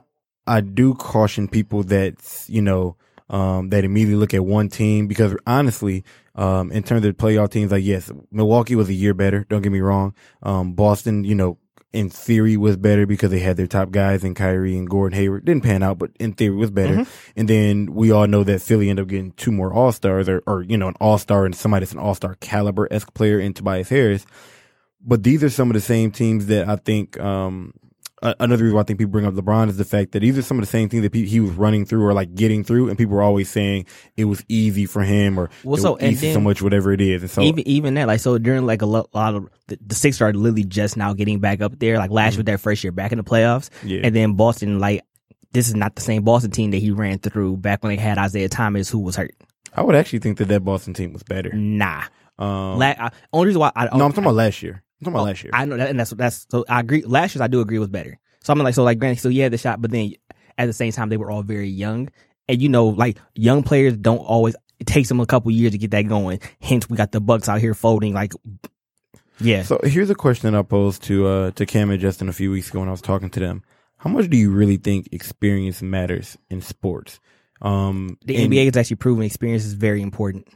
I 0.48 0.62
do 0.62 0.96
caution 0.96 1.48
people 1.48 1.84
that 1.84 2.15
you 2.48 2.63
know 2.63 2.96
um, 3.29 3.69
that 3.69 3.83
immediately 3.83 4.19
look 4.19 4.33
at 4.33 4.43
one 4.43 4.69
team 4.69 5.07
because 5.07 5.36
honestly, 5.45 6.03
um, 6.36 6.71
in 6.71 6.83
terms 6.83 7.05
of 7.05 7.17
playoff 7.17 7.51
teams, 7.51 7.71
like 7.71 7.83
yes, 7.83 8.12
Milwaukee 8.31 8.75
was 8.75 8.89
a 8.89 8.93
year 8.93 9.13
better. 9.13 9.45
Don't 9.50 9.62
get 9.62 9.71
me 9.71 9.81
wrong. 9.81 10.13
Um, 10.41 10.74
Boston, 10.74 11.24
you 11.24 11.36
know, 11.36 11.57
in 11.91 12.09
theory 12.09 12.55
was 12.55 12.77
better 12.77 13.07
because 13.07 13.31
they 13.31 13.39
had 13.39 13.57
their 13.57 13.67
top 13.67 13.89
guys 13.91 14.24
in 14.24 14.36
Kyrie 14.36 14.77
and 14.77 14.89
Gordon 14.89 15.17
Hayward. 15.17 15.45
Didn't 15.45 15.63
pan 15.63 15.81
out, 15.81 15.98
but 15.98 16.12
in 16.19 16.33
theory 16.33 16.55
was 16.55 16.69
better. 16.71 16.98
And 17.36 17.48
then 17.48 17.93
we 17.93 18.12
all 18.12 18.27
know 18.27 18.43
that 18.43 18.62
Philly 18.62 18.89
ended 18.89 19.03
up 19.03 19.09
getting 19.09 19.31
two 19.31 19.51
more 19.51 19.74
All 19.74 19.91
Stars 19.91 20.29
or, 20.29 20.43
or, 20.45 20.62
you 20.62 20.77
know, 20.77 20.88
an 20.88 20.95
All 21.00 21.17
Star 21.17 21.45
and 21.45 21.55
somebody 21.55 21.86
that's 21.86 21.93
an 21.93 22.00
All 22.00 22.13
Star 22.13 22.36
caliber 22.36 22.88
esque 22.91 23.13
player 23.15 23.39
in 23.39 23.53
Tobias 23.53 23.89
Harris. 23.89 24.25
But 25.01 25.24
these 25.24 25.43
are 25.43 25.50
some 25.50 25.69
of 25.69 25.74
the 25.74 25.81
same 25.81 26.12
teams 26.12 26.45
that 26.48 26.69
I 26.69 26.75
think, 26.75 27.19
um, 27.19 27.74
uh, 28.21 28.33
another 28.39 28.63
reason 28.63 28.75
why 28.75 28.81
I 28.81 28.83
think 28.83 28.99
people 28.99 29.11
bring 29.11 29.25
up 29.25 29.33
LeBron 29.33 29.69
is 29.69 29.77
the 29.77 29.85
fact 29.85 30.11
that 30.11 30.19
these 30.19 30.38
are 30.38 30.41
some 30.41 30.57
of 30.57 30.61
the 30.61 30.67
same 30.69 30.89
things 30.89 31.03
that 31.03 31.11
pe- 31.11 31.25
he 31.25 31.39
was 31.39 31.51
running 31.51 31.85
through 31.85 32.05
or 32.05 32.13
like 32.13 32.35
getting 32.35 32.63
through, 32.63 32.89
and 32.89 32.97
people 32.97 33.15
were 33.15 33.21
always 33.21 33.49
saying 33.49 33.85
it 34.17 34.25
was 34.25 34.43
easy 34.49 34.85
for 34.85 35.03
him 35.03 35.39
or 35.39 35.49
Well, 35.63 35.77
so- 35.77 35.97
easy 36.01 36.33
so 36.33 36.39
much, 36.41 36.61
whatever 36.61 36.91
it 36.91 37.01
is. 37.01 37.21
And 37.21 37.31
so 37.31 37.41
even 37.41 37.67
even 37.67 37.93
that, 37.95 38.07
like 38.07 38.19
so 38.19 38.38
during 38.38 38.65
like 38.65 38.81
a 38.81 38.85
lo- 38.85 39.09
lot 39.13 39.35
of 39.35 39.49
the, 39.67 39.77
the 39.85 39.95
Sixers 39.95 40.21
are 40.21 40.33
literally 40.33 40.63
just 40.65 40.97
now 40.97 41.13
getting 41.13 41.39
back 41.39 41.61
up 41.61 41.79
there. 41.79 41.97
Like 41.97 42.11
last 42.11 42.35
year, 42.35 42.43
their 42.43 42.57
first 42.57 42.83
year 42.83 42.91
back 42.91 43.11
in 43.11 43.17
the 43.17 43.23
playoffs, 43.23 43.69
Yeah. 43.83 44.01
and 44.03 44.15
then 44.15 44.33
Boston, 44.33 44.79
like 44.79 45.01
this 45.51 45.67
is 45.67 45.75
not 45.75 45.95
the 45.95 46.01
same 46.01 46.23
Boston 46.23 46.51
team 46.51 46.71
that 46.71 46.77
he 46.77 46.91
ran 46.91 47.19
through 47.19 47.57
back 47.57 47.83
when 47.83 47.95
they 47.95 48.01
had 48.01 48.17
Isaiah 48.17 48.49
Thomas, 48.49 48.89
who 48.89 48.99
was 48.99 49.15
hurt. 49.15 49.33
I 49.73 49.81
would 49.81 49.95
actually 49.95 50.19
think 50.19 50.38
that 50.39 50.47
that 50.49 50.65
Boston 50.65 50.93
team 50.93 51.13
was 51.13 51.23
better. 51.23 51.51
Nah, 51.53 52.03
Um, 52.38 52.77
La- 52.79 52.95
I, 52.99 53.11
only 53.33 53.47
reason 53.47 53.59
why 53.61 53.71
I 53.75 53.85
no, 53.85 54.03
I'm 54.05 54.11
talking 54.11 54.23
about 54.25 54.35
last 54.35 54.61
year. 54.61 54.83
I'm 55.01 55.06
talking 55.06 55.13
about 55.13 55.22
Oh, 55.22 55.25
last 55.25 55.44
year. 55.44 55.51
I 55.53 55.65
know 55.65 55.77
that, 55.77 55.89
and 55.89 56.00
that's 56.00 56.12
that's 56.12 56.46
so 56.50 56.65
I 56.68 56.79
agree. 56.82 57.03
Last 57.03 57.36
year's 57.36 57.41
I 57.41 57.48
do 57.48 57.62
agree 57.62 57.79
was 57.79 57.89
better. 57.89 58.20
So 58.41 58.53
I'm 58.53 58.60
like, 58.60 58.74
so 58.75 58.84
like, 58.84 59.00
granted, 59.00 59.22
so 59.22 59.29
you 59.29 59.44
had 59.44 59.51
the 59.53 59.58
shot, 59.58 59.82
but 59.82 59.91
then 59.91 60.13
at 60.58 60.65
the 60.65 60.74
same 60.74 60.91
time 60.91 61.10
they 61.10 61.18
were 61.18 61.32
all 61.32 61.44
very 61.44 61.70
young, 61.70 62.10
and 62.48 62.62
you 62.62 62.70
know, 62.70 62.88
like 62.88 63.18
young 63.36 63.63
players 63.63 63.96
don't 63.98 64.20
always. 64.20 64.56
It 64.79 64.88
takes 64.88 65.10
them 65.10 65.20
a 65.20 65.25
couple 65.25 65.51
years 65.51 65.74
to 65.74 65.77
get 65.77 65.91
that 65.91 66.03
going. 66.03 66.39
Hence, 66.62 66.89
we 66.89 66.96
got 66.96 67.12
the 67.12 67.20
Bucks 67.20 67.50
out 67.50 67.60
here 67.60 67.74
folding. 67.74 68.13
Like, 68.13 68.32
yeah, 69.41 69.63
So 69.63 69.79
here's 69.84 70.10
a 70.10 70.15
question 70.15 70.56
I 70.56 70.62
posed 70.62 71.03
to 71.03 71.27
uh 71.27 71.51
to 71.51 71.65
Cam 71.65 71.91
and 71.91 72.00
Justin 72.00 72.29
a 72.29 72.34
few 72.34 72.51
weeks 72.51 72.70
ago 72.70 72.79
when 72.79 72.88
I 72.89 72.91
was 72.91 73.01
talking 73.01 73.29
to 73.32 73.39
them. 73.39 73.63
How 73.98 74.10
much 74.10 74.29
do 74.29 74.38
you 74.38 74.51
really 74.51 74.77
think 74.77 75.10
experience 75.12 75.82
matters 75.82 76.38
in 76.50 76.62
sports? 76.62 77.20
Um, 77.62 78.18
the 78.25 78.36
NBA 78.38 78.65
has 78.65 78.77
actually 78.77 78.96
proven 78.96 79.25
experience 79.25 79.65
is 79.65 79.74
very 79.74 80.01
important. 80.01 80.48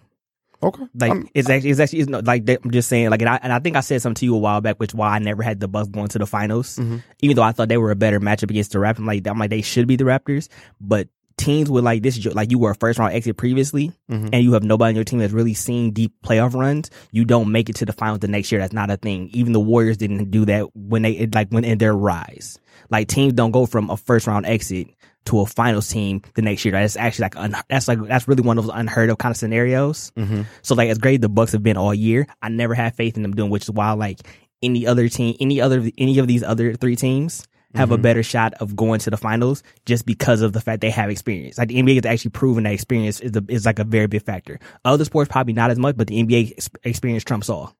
Okay, 0.64 0.84
Like 0.96 1.12
I'm- 1.12 1.28
it's 1.34 1.50
actually 1.50 1.70
it's 1.72 1.80
actually 1.80 2.00
it's 2.00 2.10
not, 2.10 2.26
like 2.26 2.46
they- 2.46 2.58
I'm 2.64 2.72
just 2.72 2.88
saying 2.90 3.10
like 3.10 3.22
and 3.22 3.30
I 3.30 3.40
and 3.44 3.52
I 3.52 3.60
think 3.60 3.76
I 3.76 3.82
said 3.82 4.02
something 4.02 4.16
to 4.22 4.26
you 4.26 4.36
a 4.36 4.40
while 4.40 4.62
back, 4.62 4.80
which 4.80 4.94
why 4.94 5.10
I 5.10 5.20
never 5.20 5.44
had 5.44 5.60
the 5.60 5.68
Bucks 5.68 5.90
going 5.90 6.08
to 6.10 6.20
the 6.20 6.26
finals, 6.26 6.78
Mm-hmm. 6.78 6.98
even 7.22 7.36
though 7.36 7.44
I 7.44 7.52
thought 7.52 7.68
they 7.70 7.78
were 7.78 7.92
a 7.92 7.96
better 7.96 8.20
matchup 8.20 8.50
against 8.50 8.72
the 8.72 8.80
Raptors. 8.80 9.00
I'm 9.00 9.06
like 9.06 9.28
I'm 9.28 9.38
like 9.40 9.50
they 9.50 9.62
should 9.62 9.88
be 9.88 9.96
the 9.98 10.06
Raptors, 10.06 10.48
but 10.80 11.10
teams 11.44 11.70
with 11.70 11.84
like 11.84 12.02
this, 12.04 12.24
like 12.26 12.52
you 12.52 12.60
were 12.60 12.72
a 12.72 12.76
first 12.76 13.00
round 13.00 13.14
exit 13.14 13.38
previously, 13.38 13.92
Mm-hmm. 14.10 14.30
and 14.34 14.44
you 14.44 14.54
have 14.54 14.64
nobody 14.64 14.90
on 14.90 14.96
your 14.96 15.04
team 15.04 15.20
that's 15.20 15.34
really 15.34 15.54
seen 15.54 15.92
deep 15.92 16.14
playoff 16.24 16.54
runs. 16.54 16.90
You 17.12 17.26
don't 17.26 17.52
make 17.52 17.70
it 17.70 17.76
to 17.78 17.86
the 17.86 17.94
finals 17.94 18.20
the 18.20 18.28
next 18.28 18.52
year. 18.52 18.62
That's 18.62 18.74
not 18.74 18.90
a 18.92 18.98
thing. 18.98 19.30
Even 19.34 19.54
the 19.54 19.60
Warriors 19.60 19.98
didn't 19.98 20.30
do 20.32 20.46
that 20.46 20.68
when 20.76 21.02
they 21.04 21.12
it, 21.14 21.34
like 21.36 21.50
when 21.50 21.64
in 21.64 21.78
their 21.78 21.94
rise. 21.96 22.58
Like 22.90 23.08
teams 23.08 23.34
don't 23.34 23.52
go 23.52 23.66
from 23.66 23.90
a 23.90 23.98
first 23.98 24.28
round 24.28 24.46
exit 24.46 24.88
to 25.26 25.40
a 25.40 25.46
finals 25.46 25.88
team 25.90 26.22
the 26.36 26.42
next 26.42 26.66
year. 26.66 26.74
That's 26.74 26.98
actually 26.98 27.24
like 27.24 27.38
un- 27.38 27.56
that's 27.70 27.88
like 27.88 28.00
that's 28.08 28.28
really 28.28 28.44
one 28.44 28.58
of 28.58 28.66
those 28.66 28.76
unheard 28.76 29.10
of 29.10 29.18
kind 29.18 29.32
of 29.32 29.38
scenarios. 29.38 30.12
Mm-hmm. 30.18 30.42
So 30.64 30.76
like 30.76 30.90
as 30.90 30.98
great 30.98 31.16
as 31.16 31.22
the 31.22 31.30
Bucks 31.30 31.54
have 31.54 31.64
been 31.64 31.78
all 31.78 31.94
year, 31.94 32.28
I 32.42 32.50
never 32.50 32.74
had 32.74 32.96
faith 32.96 33.16
in 33.16 33.24
them 33.24 33.34
doing, 33.34 33.50
which 33.50 33.64
is 33.64 33.72
why 33.72 33.92
like 33.94 34.20
any 34.62 34.86
other 34.86 35.08
team, 35.10 35.36
any 35.40 35.62
other 35.62 35.90
any 35.98 36.20
of 36.20 36.28
these 36.28 36.44
other 36.44 36.74
three 36.76 36.96
teams 36.98 37.46
have 37.76 37.92
a 37.92 37.98
better 37.98 38.22
shot 38.24 38.54
of 38.56 38.76
going 38.76 39.00
to 39.00 39.10
the 39.10 39.18
finals 39.18 39.64
just 39.86 40.06
because 40.06 40.42
of 40.42 40.54
the 40.54 40.62
fact 40.62 40.82
they 40.82 40.92
have 40.92 41.10
experience. 41.10 41.58
Like 41.58 41.70
the 41.70 41.76
NBA 41.82 41.96
has 41.96 42.06
actually 42.06 42.32
proven 42.32 42.64
that 42.66 42.74
experience 42.74 43.20
is 43.20 43.36
a, 43.36 43.44
is 43.48 43.66
like 43.66 43.80
a 43.80 43.84
very 43.84 44.08
big 44.08 44.24
factor. 44.24 44.60
Other 44.86 45.06
sports 45.06 45.32
probably 45.32 45.54
not 45.54 45.72
as 45.72 45.80
much, 45.80 45.98
but 45.98 46.08
the 46.08 46.22
NBA 46.24 46.70
experience 46.84 47.24
trumps 47.24 47.50
all. 47.50 47.76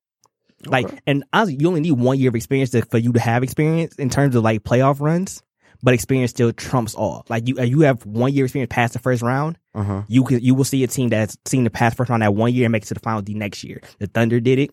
Like, 0.66 0.88
and 1.06 1.24
honestly, 1.34 1.58
you 1.60 1.68
only 1.68 1.82
need 1.82 1.92
one 1.92 2.18
year 2.18 2.30
of 2.30 2.36
experience 2.36 2.70
to, 2.72 2.84
for 2.84 2.98
you 2.98 3.12
to 3.14 3.20
have 3.20 3.44
experience 3.44 3.96
in 3.96 4.10
terms 4.10 4.36
of 4.36 4.44
like 4.44 4.64
playoff 4.64 5.00
runs, 5.02 5.44
but 5.84 5.94
experience 5.94 6.32
still 6.32 6.54
trumps 6.54 6.96
all. 6.96 7.26
Like 7.30 7.48
you, 7.48 7.62
you 7.62 7.82
have 7.82 8.06
one 8.06 8.34
year 8.34 8.46
experience 8.46 8.70
past 8.74 8.94
the 8.94 9.00
first 9.00 9.22
round, 9.22 9.58
Uh 9.76 9.84
huh. 9.84 10.02
you 10.08 10.24
can 10.24 10.40
you 10.40 10.56
will 10.56 10.64
see 10.64 10.82
a 10.84 10.88
team 10.88 11.10
that's 11.10 11.38
seen 11.46 11.66
the 11.66 11.70
past 11.70 11.98
first 11.98 12.10
round 12.10 12.22
that 12.24 12.34
one 12.34 12.54
year 12.54 12.66
and 12.66 12.72
make 12.72 12.84
it 12.84 12.88
to 12.88 12.94
the 12.94 13.02
final 13.02 13.22
the 13.22 13.34
next 13.34 13.64
year. 13.66 13.82
The 14.00 14.08
Thunder 14.08 14.40
did 14.40 14.58
it. 14.60 14.72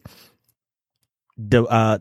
The 1.37 1.65
uh 1.65 1.99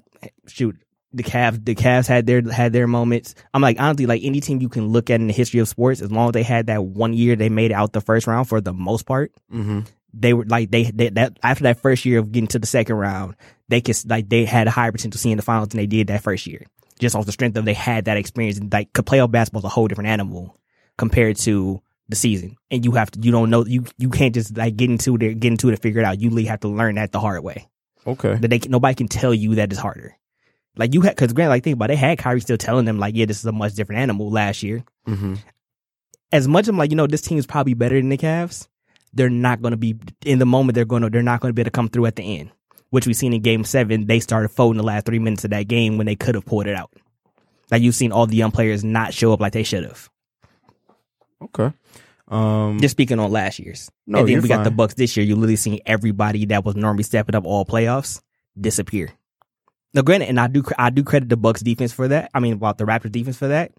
shoot 0.48 0.78
the 1.14 1.24
Cavs 1.24 1.64
the 1.64 1.76
Cavs 1.76 2.08
had 2.08 2.26
their 2.26 2.42
had 2.50 2.74
their 2.74 2.88
moments. 2.88 3.36
I'm 3.54 3.62
like 3.62 3.80
honestly 3.80 4.06
like 4.06 4.22
any 4.24 4.42
team 4.42 4.62
you 4.62 4.70
can 4.70 4.88
look 4.88 5.10
at 5.10 5.20
in 5.20 5.28
the 5.28 5.34
history 5.34 5.60
of 5.60 5.68
sports 5.68 6.02
as 6.02 6.12
long 6.12 6.30
as 6.30 6.34
they 6.34 6.44
had 6.44 6.68
that 6.68 6.84
one 6.84 7.14
year 7.14 7.36
they 7.36 7.50
made 7.50 7.72
out 7.72 7.94
the 7.94 8.02
first 8.02 8.28
round 8.28 8.48
for 8.48 8.62
the 8.62 8.74
most 8.74 9.06
part. 9.06 9.32
Mm-hmm. 9.52 9.82
They 10.14 10.34
were 10.34 10.46
like 10.46 10.72
they, 10.72 10.84
they 10.84 11.10
that 11.10 11.40
after 11.44 11.64
that 11.64 11.82
first 11.82 12.06
year 12.06 12.20
of 12.20 12.32
getting 12.32 12.48
to 12.50 12.60
the 12.60 12.68
second 12.68 12.96
round 12.96 13.36
they 13.68 13.82
could 13.82 13.98
like 14.08 14.30
they 14.30 14.46
had 14.46 14.68
a 14.68 14.72
higher 14.72 14.92
potential 14.92 15.20
seeing 15.20 15.38
the 15.38 15.44
finals 15.44 15.70
than 15.70 15.78
they 15.78 15.86
did 15.86 16.08
that 16.08 16.24
first 16.24 16.48
year 16.48 16.66
just 17.00 17.16
off 17.16 17.26
the 17.26 17.32
strength 17.32 17.58
of 17.58 17.66
they 17.66 17.74
had 17.74 18.06
that 18.06 18.18
experience 18.18 18.58
and 18.58 18.72
like 18.72 18.92
playoff 18.94 19.32
basketball 19.32 19.62
is 19.62 19.66
a 19.66 19.70
whole 19.70 19.88
different 19.88 20.10
animal 20.10 20.60
compared 20.98 21.38
to 21.38 21.82
the 22.10 22.16
season. 22.16 22.58
And 22.70 22.84
you 22.84 22.92
have 22.92 23.10
to, 23.12 23.20
you 23.20 23.32
don't 23.32 23.50
know, 23.50 23.66
you, 23.66 23.86
you 23.98 24.10
can't 24.10 24.34
just 24.34 24.58
like 24.58 24.76
get 24.76 24.90
into 24.90 25.16
it, 25.16 25.40
get 25.40 25.52
into 25.52 25.70
it 25.70 25.74
and 25.74 25.82
figure 25.82 26.02
it 26.02 26.06
out. 26.06 26.20
You 26.20 26.30
really 26.30 26.46
have 26.46 26.60
to 26.62 26.68
learn 26.68 26.96
that 26.96 27.12
the 27.12 27.20
hard 27.20 27.44
way. 27.44 27.68
Okay. 28.06 28.36
That 28.36 28.50
they, 28.50 28.60
nobody 28.68 28.96
can 28.96 29.08
tell 29.08 29.34
you 29.34 29.56
that 29.56 29.72
it's 29.72 29.80
harder. 29.80 30.18
Like 30.80 30.94
you 30.94 31.02
had, 31.02 31.18
cause 31.18 31.34
Grant, 31.34 31.50
like 31.50 31.64
think 31.64 31.76
about 31.76 31.92
it, 31.92 31.96
they 31.96 31.98
had 31.98 32.18
Kyrie 32.18 32.40
still 32.40 32.58
telling 32.58 32.86
them 32.86 33.00
like, 33.00 33.14
yeah, 33.14 33.26
this 33.26 33.40
is 33.40 33.46
a 33.46 33.52
much 33.52 33.74
different 33.74 34.00
animal 34.00 34.32
last 34.32 34.64
year. 34.64 34.86
Mm-hmm. 35.06 35.36
As 36.32 36.48
much 36.48 36.70
I'm 36.70 36.78
like, 36.78 36.90
you 36.90 36.96
know, 36.96 37.06
this 37.06 37.22
team 37.22 37.38
is 37.38 37.46
probably 37.46 37.74
better 37.74 38.00
than 38.00 38.08
the 38.08 38.18
Cavs. 38.18 38.70
They're 39.12 39.30
not 39.30 39.62
going 39.62 39.72
to 39.72 39.78
be 39.78 39.98
in 40.26 40.40
the 40.40 40.46
moment. 40.46 40.76
They're 40.76 40.86
going 40.86 41.02
to, 41.02 41.10
they're 41.10 41.22
not 41.22 41.42
going 41.42 41.50
to 41.50 41.54
be 41.54 41.62
able 41.62 41.68
to 41.68 41.72
come 41.72 41.90
through 41.90 42.06
at 42.06 42.16
the 42.16 42.40
end, 42.40 42.52
which 42.92 43.06
we've 43.06 43.16
seen 43.16 43.34
in 43.34 43.42
game 43.42 43.66
seven. 43.66 44.08
They 44.08 44.22
started 44.22 44.50
folding 44.50 44.78
the 44.78 44.84
last 44.84 45.06
three 45.06 45.20
minutes 45.20 45.44
of 45.44 45.50
that 45.50 45.68
game 45.68 45.98
when 45.98 46.08
they 46.08 46.16
could 46.16 46.36
have 46.36 46.46
pulled 46.46 46.68
it 46.68 46.76
out. 46.76 46.92
Like 47.70 47.82
you've 47.82 47.96
seen 47.96 48.14
all 48.14 48.26
the 48.26 48.38
young 48.38 48.52
players 48.52 48.84
not 48.84 49.14
show 49.14 49.34
up 49.34 49.42
like 49.42 49.52
they 49.52 49.64
should 49.64 49.84
have. 49.84 50.10
Okay. 51.42 51.74
Um. 52.30 52.80
Just 52.80 52.94
speaking 52.94 53.20
on 53.20 53.32
last 53.32 53.60
year's. 53.60 53.92
No, 54.08 54.20
and 54.20 54.30
then 54.30 54.42
we 54.42 54.48
got 54.48 54.64
the. 54.64 54.72
Bucks 54.72 54.94
this 54.94 55.18
year. 55.18 55.26
You 55.26 55.36
literally 55.36 55.56
seen 55.56 55.80
everybody 55.86 56.46
that 56.46 56.64
was 56.64 56.76
normally 56.76 57.04
stepping 57.04 57.36
up 57.36 57.46
all 57.46 57.66
playoffs 57.66 58.22
disappear. 58.60 59.10
Now, 59.94 60.02
granted, 60.02 60.30
and 60.30 60.40
I 60.40 60.48
do 60.48 60.64
I 60.78 60.90
do 60.90 61.04
credit 61.04 61.30
the 61.30 61.38
Bucks 61.38 61.62
defense 61.62 61.92
for 61.92 62.08
that. 62.08 62.30
I 62.34 62.40
mean, 62.40 62.54
about 62.54 62.78
the 62.78 62.86
Raptors 62.86 63.12
defense 63.12 63.38
for 63.38 63.48
that. 63.48 63.72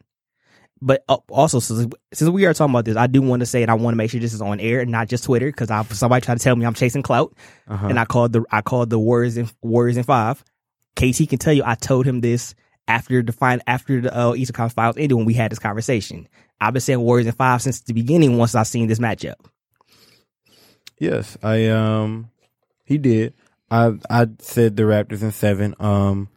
But 0.82 1.04
uh, 1.08 1.18
also, 1.28 1.60
since, 1.60 1.92
since 2.12 2.30
we 2.30 2.46
are 2.46 2.54
talking 2.54 2.72
about 2.72 2.86
this, 2.86 2.96
I 2.96 3.06
do 3.06 3.20
want 3.20 3.40
to 3.40 3.46
say, 3.46 3.60
and 3.62 3.70
I 3.70 3.74
want 3.74 3.92
to 3.92 3.96
make 3.96 4.10
sure 4.10 4.18
this 4.18 4.32
is 4.32 4.40
on 4.40 4.60
air 4.60 4.80
and 4.80 4.90
not 4.90 5.08
just 5.08 5.24
Twitter, 5.24 5.46
because 5.46 5.70
I 5.70 5.82
somebody 5.84 6.24
tried 6.24 6.38
to 6.38 6.44
tell 6.44 6.56
me 6.56 6.64
I'm 6.64 6.74
chasing 6.74 7.02
clout, 7.02 7.34
uh-huh. 7.68 7.86
and 7.86 8.00
I 8.00 8.04
called 8.06 8.32
the 8.32 8.44
I 8.50 8.62
called 8.62 8.90
the 8.90 8.98
Warriors 8.98 9.36
in 9.36 9.48
Warriors 9.62 9.96
in 9.96 10.04
five. 10.04 10.42
KT 10.96 11.28
can 11.28 11.38
tell 11.38 11.52
you, 11.52 11.62
I 11.64 11.74
told 11.74 12.06
him 12.06 12.20
this 12.20 12.54
after 12.88 13.22
the 13.22 13.32
final 13.32 13.62
after 13.66 14.00
the 14.00 14.18
uh, 14.18 14.34
Eastern 14.34 14.54
Conference 14.54 14.74
Finals 14.74 14.96
ended 14.96 15.16
when 15.16 15.26
we 15.26 15.34
had 15.34 15.52
this 15.52 15.58
conversation. 15.58 16.26
I've 16.60 16.72
been 16.72 16.80
saying 16.80 17.00
Warriors 17.00 17.26
in 17.26 17.32
five 17.32 17.62
since 17.62 17.80
the 17.82 17.92
beginning. 17.92 18.38
Once 18.38 18.54
I 18.54 18.62
seen 18.62 18.88
this 18.88 18.98
matchup. 18.98 19.34
Yes, 20.98 21.36
I 21.42 21.66
um 21.68 22.30
he 22.84 22.96
did. 22.98 23.34
I 23.70 23.92
I 24.08 24.26
said 24.38 24.76
the 24.76 24.84
Raptors 24.84 25.22
in 25.22 25.32
seven. 25.32 25.74
Um 25.78 26.28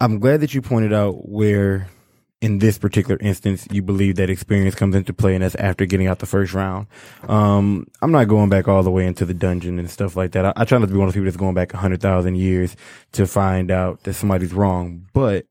I'm 0.00 0.18
glad 0.18 0.40
that 0.40 0.54
you 0.54 0.62
pointed 0.62 0.92
out 0.92 1.28
where 1.28 1.88
in 2.40 2.58
this 2.58 2.76
particular 2.76 3.18
instance 3.20 3.66
you 3.70 3.80
believe 3.80 4.16
that 4.16 4.28
experience 4.28 4.74
comes 4.74 4.94
into 4.94 5.14
play 5.14 5.34
and 5.34 5.42
that's 5.42 5.54
after 5.54 5.86
getting 5.86 6.06
out 6.08 6.18
the 6.18 6.26
first 6.26 6.52
round. 6.52 6.86
Um 7.28 7.86
I'm 8.02 8.12
not 8.12 8.28
going 8.28 8.48
back 8.48 8.68
all 8.68 8.82
the 8.82 8.90
way 8.90 9.06
into 9.06 9.24
the 9.24 9.34
dungeon 9.34 9.78
and 9.78 9.90
stuff 9.90 10.16
like 10.16 10.32
that. 10.32 10.44
I, 10.44 10.52
I 10.56 10.64
try 10.64 10.78
not 10.78 10.86
to 10.86 10.92
be 10.92 10.98
one 10.98 11.08
of 11.08 11.14
those 11.14 11.18
people 11.18 11.26
that's 11.26 11.36
going 11.36 11.54
back 11.54 11.72
a 11.74 11.78
hundred 11.78 12.00
thousand 12.00 12.36
years 12.36 12.76
to 13.12 13.26
find 13.26 13.70
out 13.70 14.02
that 14.02 14.14
somebody's 14.14 14.52
wrong. 14.52 15.06
But 15.12 15.46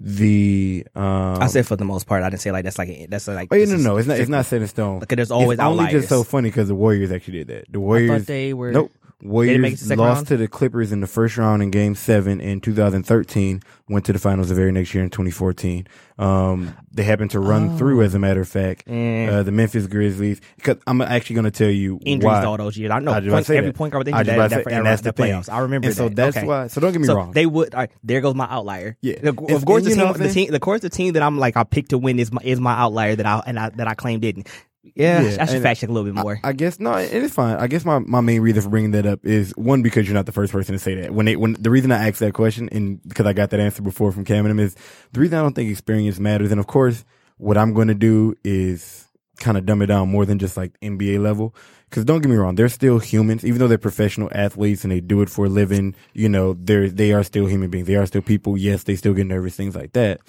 the 0.00 0.86
um 0.94 1.42
I 1.42 1.48
said 1.48 1.66
for 1.66 1.76
the 1.76 1.84
most 1.84 2.06
part. 2.06 2.22
I 2.22 2.30
didn't 2.30 2.42
say 2.42 2.52
like 2.52 2.64
that's 2.64 2.78
like 2.78 2.88
a, 2.88 3.06
that's 3.06 3.26
like. 3.26 3.48
Oh, 3.50 3.56
yeah, 3.56 3.64
no, 3.64 3.76
no, 3.76 3.96
it's 3.96 4.06
not. 4.06 4.18
It's 4.18 4.28
not 4.28 4.46
set 4.46 4.62
in 4.62 4.68
stone. 4.68 5.00
Because 5.00 5.16
there's 5.16 5.30
always 5.30 5.58
it's 5.58 5.62
only 5.62 5.84
outliers. 5.84 6.02
just 6.02 6.08
so 6.08 6.22
funny 6.22 6.50
because 6.50 6.68
the 6.68 6.74
Warriors 6.74 7.10
actually 7.10 7.38
did 7.38 7.48
that. 7.48 7.72
The 7.72 7.78
I 7.78 7.82
Warriors 7.82 8.20
thought 8.20 8.26
they 8.26 8.54
were. 8.54 8.70
Nope. 8.70 8.92
Warriors 9.20 9.88
lost 9.90 9.98
round? 9.98 10.26
to 10.28 10.36
the 10.36 10.46
Clippers 10.46 10.92
in 10.92 11.00
the 11.00 11.06
first 11.08 11.36
round 11.36 11.60
in 11.62 11.70
Game 11.72 11.94
Seven 11.96 12.40
in 12.40 12.60
2013. 12.60 13.60
Went 13.88 14.04
to 14.04 14.12
the 14.12 14.18
finals 14.18 14.48
the 14.48 14.54
very 14.54 14.70
next 14.70 14.94
year 14.94 15.02
in 15.02 15.10
2014. 15.10 15.86
Um, 16.18 16.76
they 16.92 17.02
happened 17.04 17.30
to 17.32 17.40
run 17.40 17.70
Oh. 17.70 17.76
through, 17.78 18.02
as 18.02 18.14
a 18.14 18.18
matter 18.18 18.40
of 18.40 18.48
fact, 18.48 18.84
Eh. 18.86 19.26
uh, 19.28 19.42
the 19.42 19.50
Memphis 19.50 19.86
Grizzlies. 19.86 20.40
Because 20.56 20.76
I'm 20.86 21.00
actually 21.00 21.34
going 21.34 21.44
to 21.46 21.50
tell 21.50 21.70
you 21.70 21.98
Injuries 22.04 22.24
why. 22.26 22.44
all 22.44 22.56
those 22.56 22.76
years. 22.76 22.90
I 22.92 22.98
know 23.00 23.12
I 23.12 23.20
point, 23.20 23.50
every 23.50 23.70
that. 23.70 23.74
point 23.76 23.92
guard 23.92 24.06
with 24.06 24.14
was 24.14 24.20
injury 24.20 24.36
that, 24.38 24.50
that, 24.50 24.72
and 24.72 24.86
that's 24.86 25.02
the 25.02 25.12
playoffs. 25.12 25.50
I 25.52 25.60
remember 25.60 25.88
And 25.88 25.96
so 25.96 26.04
that. 26.08 26.16
that's 26.16 26.36
okay. 26.36 26.46
why. 26.46 26.66
So 26.68 26.80
don't 26.80 26.92
get 26.92 27.00
me 27.00 27.06
so 27.06 27.16
wrong. 27.16 27.32
They 27.32 27.46
would. 27.46 27.74
All 27.74 27.80
right, 27.80 27.90
there 28.04 28.20
goes 28.20 28.34
my 28.34 28.46
outlier. 28.48 28.96
Yeah. 29.00 29.14
Of, 29.22 29.38
If- 29.48 29.64
course, 29.64 29.84
the 29.84 29.94
team, 29.94 30.12
the 30.12 30.28
team, 30.32 30.54
of 30.54 30.60
course, 30.60 30.80
the 30.80 30.90
team 30.90 31.14
that 31.14 31.22
I'm 31.22 31.38
like 31.38 31.56
I 31.56 31.64
picked 31.64 31.90
to 31.90 31.98
win 31.98 32.18
is 32.18 32.30
my 32.32 32.40
is 32.44 32.60
my 32.60 32.74
outlier 32.74 33.16
that 33.16 33.26
I 33.26 33.42
and 33.46 33.58
I 33.58 33.70
that 33.70 33.88
I 33.88 33.94
claim 33.94 34.20
didn't. 34.20 34.48
Yeah, 34.94 35.22
Yeah, 35.22 35.42
I 35.42 35.46
should 35.46 35.62
fact 35.62 35.80
check 35.80 35.88
a 35.88 35.92
little 35.92 36.10
bit 36.10 36.20
more. 36.20 36.40
I, 36.42 36.50
I 36.50 36.52
guess 36.52 36.78
no, 36.78 36.96
it 36.96 37.12
is 37.12 37.32
fine. 37.32 37.56
I 37.56 37.66
guess 37.66 37.84
my, 37.84 37.98
my 37.98 38.20
main 38.20 38.40
reason 38.40 38.62
for 38.62 38.68
bringing 38.68 38.92
that 38.92 39.06
up 39.06 39.24
is 39.24 39.52
one 39.56 39.82
because 39.82 40.06
you're 40.06 40.14
not 40.14 40.26
the 40.26 40.32
first 40.32 40.52
person 40.52 40.74
to 40.74 40.78
say 40.78 40.94
that. 40.96 41.12
When 41.12 41.26
they 41.26 41.36
when 41.36 41.54
the 41.54 41.70
reason 41.70 41.92
I 41.92 42.08
asked 42.08 42.20
that 42.20 42.34
question 42.34 42.68
and 42.72 43.02
because 43.06 43.26
I 43.26 43.32
got 43.32 43.50
that 43.50 43.60
answer 43.60 43.82
before 43.82 44.12
from 44.12 44.24
Cam 44.24 44.44
and 44.44 44.52
him 44.52 44.60
is 44.60 44.76
the 45.12 45.20
reason 45.20 45.38
I 45.38 45.42
don't 45.42 45.54
think 45.54 45.70
experience 45.70 46.18
matters. 46.18 46.50
And 46.50 46.60
of 46.60 46.66
course, 46.66 47.04
what 47.36 47.56
I'm 47.56 47.74
going 47.74 47.88
to 47.88 47.94
do 47.94 48.34
is 48.44 49.06
kind 49.38 49.56
of 49.56 49.64
dumb 49.64 49.82
it 49.82 49.86
down 49.86 50.08
more 50.08 50.26
than 50.26 50.38
just 50.38 50.56
like 50.56 50.78
NBA 50.80 51.22
level. 51.22 51.54
Because 51.88 52.04
don't 52.04 52.20
get 52.20 52.28
me 52.28 52.36
wrong, 52.36 52.54
they're 52.54 52.68
still 52.68 52.98
humans, 52.98 53.46
even 53.46 53.58
though 53.58 53.68
they're 53.68 53.78
professional 53.78 54.28
athletes 54.34 54.84
and 54.84 54.92
they 54.92 55.00
do 55.00 55.22
it 55.22 55.30
for 55.30 55.46
a 55.46 55.48
living. 55.48 55.94
You 56.12 56.28
know, 56.28 56.54
they're 56.58 56.90
they 56.90 57.12
are 57.12 57.22
still 57.22 57.46
human 57.46 57.70
beings. 57.70 57.86
They 57.86 57.94
are 57.94 58.04
still 58.04 58.20
people. 58.20 58.58
Yes, 58.58 58.82
they 58.82 58.94
still 58.94 59.14
get 59.14 59.26
nervous, 59.26 59.56
things 59.56 59.74
like 59.74 59.94
that. 59.94 60.20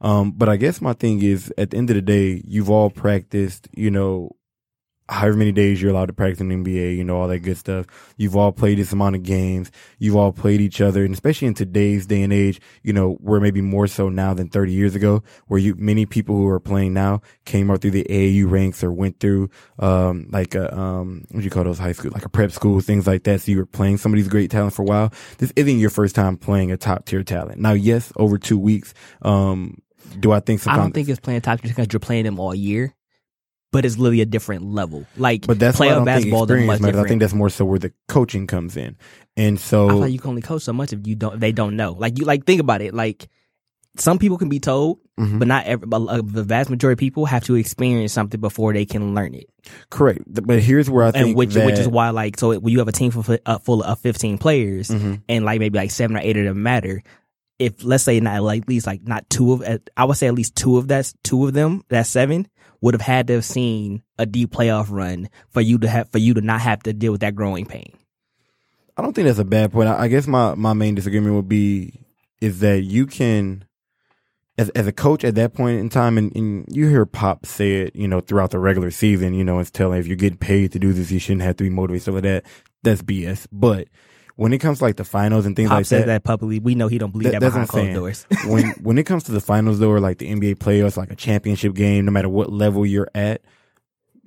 Um, 0.00 0.32
but 0.32 0.48
I 0.48 0.56
guess 0.56 0.80
my 0.80 0.92
thing 0.92 1.22
is, 1.22 1.52
at 1.58 1.70
the 1.70 1.76
end 1.76 1.90
of 1.90 1.96
the 1.96 2.02
day, 2.02 2.42
you've 2.46 2.70
all 2.70 2.90
practiced, 2.90 3.68
you 3.74 3.90
know, 3.90 4.36
however 5.08 5.36
many 5.36 5.52
days 5.52 5.80
you're 5.80 5.90
allowed 5.90 6.06
to 6.06 6.12
practice 6.12 6.40
in 6.40 6.48
NBA, 6.48 6.96
you 6.96 7.02
know, 7.02 7.16
all 7.16 7.28
that 7.28 7.38
good 7.38 7.56
stuff. 7.56 7.86
You've 8.16 8.36
all 8.36 8.52
played 8.52 8.78
this 8.78 8.92
amount 8.92 9.16
of 9.16 9.22
games. 9.22 9.70
You've 9.98 10.16
all 10.16 10.32
played 10.32 10.60
each 10.60 10.80
other. 10.80 11.04
And 11.04 11.14
especially 11.14 11.48
in 11.48 11.54
today's 11.54 12.06
day 12.06 12.22
and 12.22 12.32
age, 12.32 12.60
you 12.82 12.92
know, 12.92 13.14
where 13.14 13.40
maybe 13.40 13.62
more 13.62 13.86
so 13.86 14.08
now 14.08 14.34
than 14.34 14.48
30 14.48 14.72
years 14.72 14.94
ago, 14.94 15.22
where 15.46 15.58
you, 15.58 15.74
many 15.76 16.04
people 16.04 16.36
who 16.36 16.46
are 16.48 16.60
playing 16.60 16.92
now 16.92 17.22
came 17.46 17.70
up 17.70 17.80
through 17.80 17.92
the 17.92 18.04
AAU 18.04 18.50
ranks 18.50 18.84
or 18.84 18.92
went 18.92 19.18
through, 19.18 19.48
um, 19.78 20.28
like 20.30 20.54
a, 20.54 20.76
um, 20.76 21.24
what 21.30 21.40
do 21.40 21.44
you 21.44 21.50
call 21.50 21.64
those 21.64 21.78
high 21.78 21.92
school, 21.92 22.10
like 22.12 22.26
a 22.26 22.30
prep 22.30 22.52
school, 22.52 22.80
things 22.80 23.06
like 23.06 23.24
that. 23.24 23.40
So 23.40 23.52
you 23.52 23.58
were 23.58 23.66
playing 23.66 23.96
some 23.96 24.12
of 24.12 24.16
these 24.16 24.28
great 24.28 24.50
talent 24.50 24.74
for 24.74 24.82
a 24.82 24.86
while. 24.86 25.12
This 25.38 25.52
isn't 25.56 25.78
your 25.78 25.90
first 25.90 26.14
time 26.14 26.36
playing 26.36 26.70
a 26.70 26.76
top 26.76 27.06
tier 27.06 27.22
talent. 27.22 27.60
Now, 27.60 27.72
yes, 27.72 28.12
over 28.16 28.36
two 28.36 28.58
weeks, 28.58 28.92
um, 29.22 29.80
do 30.20 30.32
I 30.32 30.40
think 30.40 30.66
I 30.66 30.76
don't 30.76 30.92
think 30.92 31.08
it's 31.08 31.20
playing 31.20 31.40
top 31.42 31.60
because 31.62 31.88
you're 31.92 32.00
playing 32.00 32.24
them 32.24 32.38
all 32.38 32.54
year, 32.54 32.94
but 33.72 33.84
it's 33.84 33.98
literally 33.98 34.20
a 34.20 34.26
different 34.26 34.64
level. 34.64 35.06
Like, 35.16 35.46
But 35.46 35.58
that's 35.58 35.78
think 35.78 36.04
basketball 36.04 36.44
experience 36.44 36.80
matters. 36.80 37.00
I 37.04 37.08
think 37.08 37.20
that's 37.20 37.34
more 37.34 37.50
so 37.50 37.64
where 37.64 37.78
the 37.78 37.92
coaching 38.08 38.46
comes 38.46 38.76
in. 38.76 38.96
And 39.36 39.58
so 39.60 39.88
I 39.88 39.92
like 39.92 40.12
you 40.12 40.18
can 40.18 40.30
only 40.30 40.42
coach 40.42 40.62
so 40.62 40.72
much 40.72 40.92
if 40.92 41.06
you 41.06 41.14
don't. 41.14 41.34
If 41.34 41.40
they 41.40 41.52
don't 41.52 41.76
know. 41.76 41.92
Like 41.92 42.18
you, 42.18 42.24
like 42.24 42.44
think 42.44 42.60
about 42.60 42.80
it. 42.82 42.92
Like 42.94 43.28
some 43.96 44.18
people 44.18 44.38
can 44.38 44.48
be 44.48 44.58
told, 44.60 44.98
Mhm. 45.18 45.38
but 45.38 45.48
not 45.48 45.64
every. 45.66 45.86
But 45.86 46.02
uh, 46.06 46.22
the 46.24 46.42
vast 46.44 46.70
majority 46.70 46.94
of 46.94 46.98
people 46.98 47.26
have 47.26 47.44
to 47.44 47.54
experience 47.56 48.12
something 48.12 48.40
before 48.40 48.72
they 48.72 48.84
can 48.84 49.14
learn 49.14 49.34
it. 49.34 49.46
correct. 49.90 50.22
But 50.26 50.60
here's 50.60 50.88
where 50.88 51.04
I 51.04 51.10
think 51.10 51.26
and 51.28 51.36
which 51.36 51.54
that, 51.54 51.66
which 51.66 51.78
is 51.78 51.86
why 51.88 52.10
like 52.10 52.38
so 52.38 52.58
when 52.58 52.72
you 52.72 52.78
have 52.78 52.88
a 52.88 52.92
team 52.92 53.10
full, 53.10 53.36
uh, 53.44 53.58
full 53.58 53.82
of 53.82 53.98
15 54.00 54.38
players 54.38 54.88
Mhm. 54.88 55.22
and 55.28 55.44
like 55.44 55.60
maybe 55.60 55.78
like 55.78 55.90
seven 55.90 56.16
or 56.16 56.20
eight 56.20 56.36
of 56.36 56.44
them 56.44 56.62
matter. 56.62 57.02
If 57.58 57.82
let's 57.82 58.04
say 58.04 58.20
not 58.20 58.42
like 58.42 58.62
at 58.62 58.68
least 58.68 58.86
like 58.86 59.02
not 59.06 59.28
two 59.28 59.52
of 59.52 59.80
I 59.96 60.04
would 60.04 60.16
say 60.16 60.28
at 60.28 60.34
least 60.34 60.54
two 60.54 60.78
of 60.78 60.88
that 60.88 61.12
two 61.24 61.46
of 61.46 61.54
them 61.54 61.82
that 61.88 62.06
seven 62.06 62.48
would 62.80 62.94
have 62.94 63.00
had 63.00 63.26
to 63.26 63.34
have 63.34 63.44
seen 63.44 64.02
a 64.18 64.26
deep 64.26 64.50
playoff 64.50 64.86
run 64.90 65.28
for 65.50 65.60
you 65.60 65.78
to 65.78 65.88
have 65.88 66.08
for 66.10 66.18
you 66.18 66.34
to 66.34 66.40
not 66.40 66.60
have 66.60 66.82
to 66.84 66.92
deal 66.92 67.12
with 67.12 67.22
that 67.22 67.34
growing 67.34 67.66
pain. 67.66 67.92
I 68.98 69.02
don't 69.02 69.12
think 69.12 69.26
that's 69.26 69.38
a 69.38 69.44
bad 69.44 69.72
point. 69.72 69.88
I, 69.88 70.08
guess 70.08 70.26
my, 70.26 70.56
my 70.56 70.72
main 70.72 70.96
disagreement 70.96 71.36
would 71.36 71.48
be 71.48 72.00
is 72.40 72.58
that 72.60 72.80
you 72.82 73.06
can, 73.06 73.64
as 74.58 74.70
as 74.70 74.88
a 74.88 74.92
coach 74.92 75.22
at 75.22 75.36
that 75.36 75.54
point 75.54 75.78
in 75.78 75.88
time, 75.88 76.18
and, 76.18 76.34
and 76.34 76.64
you 76.68 76.88
hear 76.88 77.06
Pop 77.06 77.46
say 77.46 77.82
it, 77.82 77.94
you 77.94 78.08
know, 78.08 78.20
throughout 78.20 78.50
the 78.50 78.58
regular 78.58 78.90
season, 78.90 79.34
you 79.34 79.44
know, 79.44 79.60
it's 79.60 79.70
telling 79.70 80.00
if 80.00 80.08
you're 80.08 80.16
getting 80.16 80.38
paid 80.38 80.72
to 80.72 80.80
do 80.80 80.92
this, 80.92 81.12
you 81.12 81.20
shouldn't 81.20 81.42
have 81.42 81.56
to 81.56 81.64
be 81.64 81.70
motivated. 81.70 82.02
Stuff 82.02 82.22
that. 82.22 82.44
That's 82.82 83.02
BS. 83.02 83.46
But 83.52 83.88
when 84.38 84.52
it 84.52 84.58
comes 84.58 84.78
to 84.78 84.84
like 84.84 84.94
the 84.94 85.04
finals 85.04 85.46
and 85.46 85.56
things 85.56 85.68
Pop 85.68 85.78
like 85.78 85.86
says 85.86 86.02
that, 86.02 86.06
that. 86.06 86.22
publicly. 86.22 86.60
We 86.60 86.76
know 86.76 86.86
he 86.86 86.96
don't 86.96 87.10
believe 87.10 87.32
That- 87.32 87.40
that, 87.40 87.50
behind 87.50 87.68
closed 87.68 87.92
doors. 87.92 88.24
when 88.46 88.68
when 88.84 88.96
it 88.96 89.02
comes 89.02 89.24
to 89.24 89.32
the 89.32 89.40
finals 89.40 89.80
though, 89.80 89.90
or 89.90 89.98
like 89.98 90.18
the 90.18 90.30
NBA 90.32 90.58
playoffs, 90.58 90.96
like 90.96 91.10
a 91.10 91.16
championship 91.16 91.74
game, 91.74 92.04
no 92.04 92.12
matter 92.12 92.28
what 92.28 92.52
level 92.52 92.86
you're 92.86 93.10
at, 93.16 93.42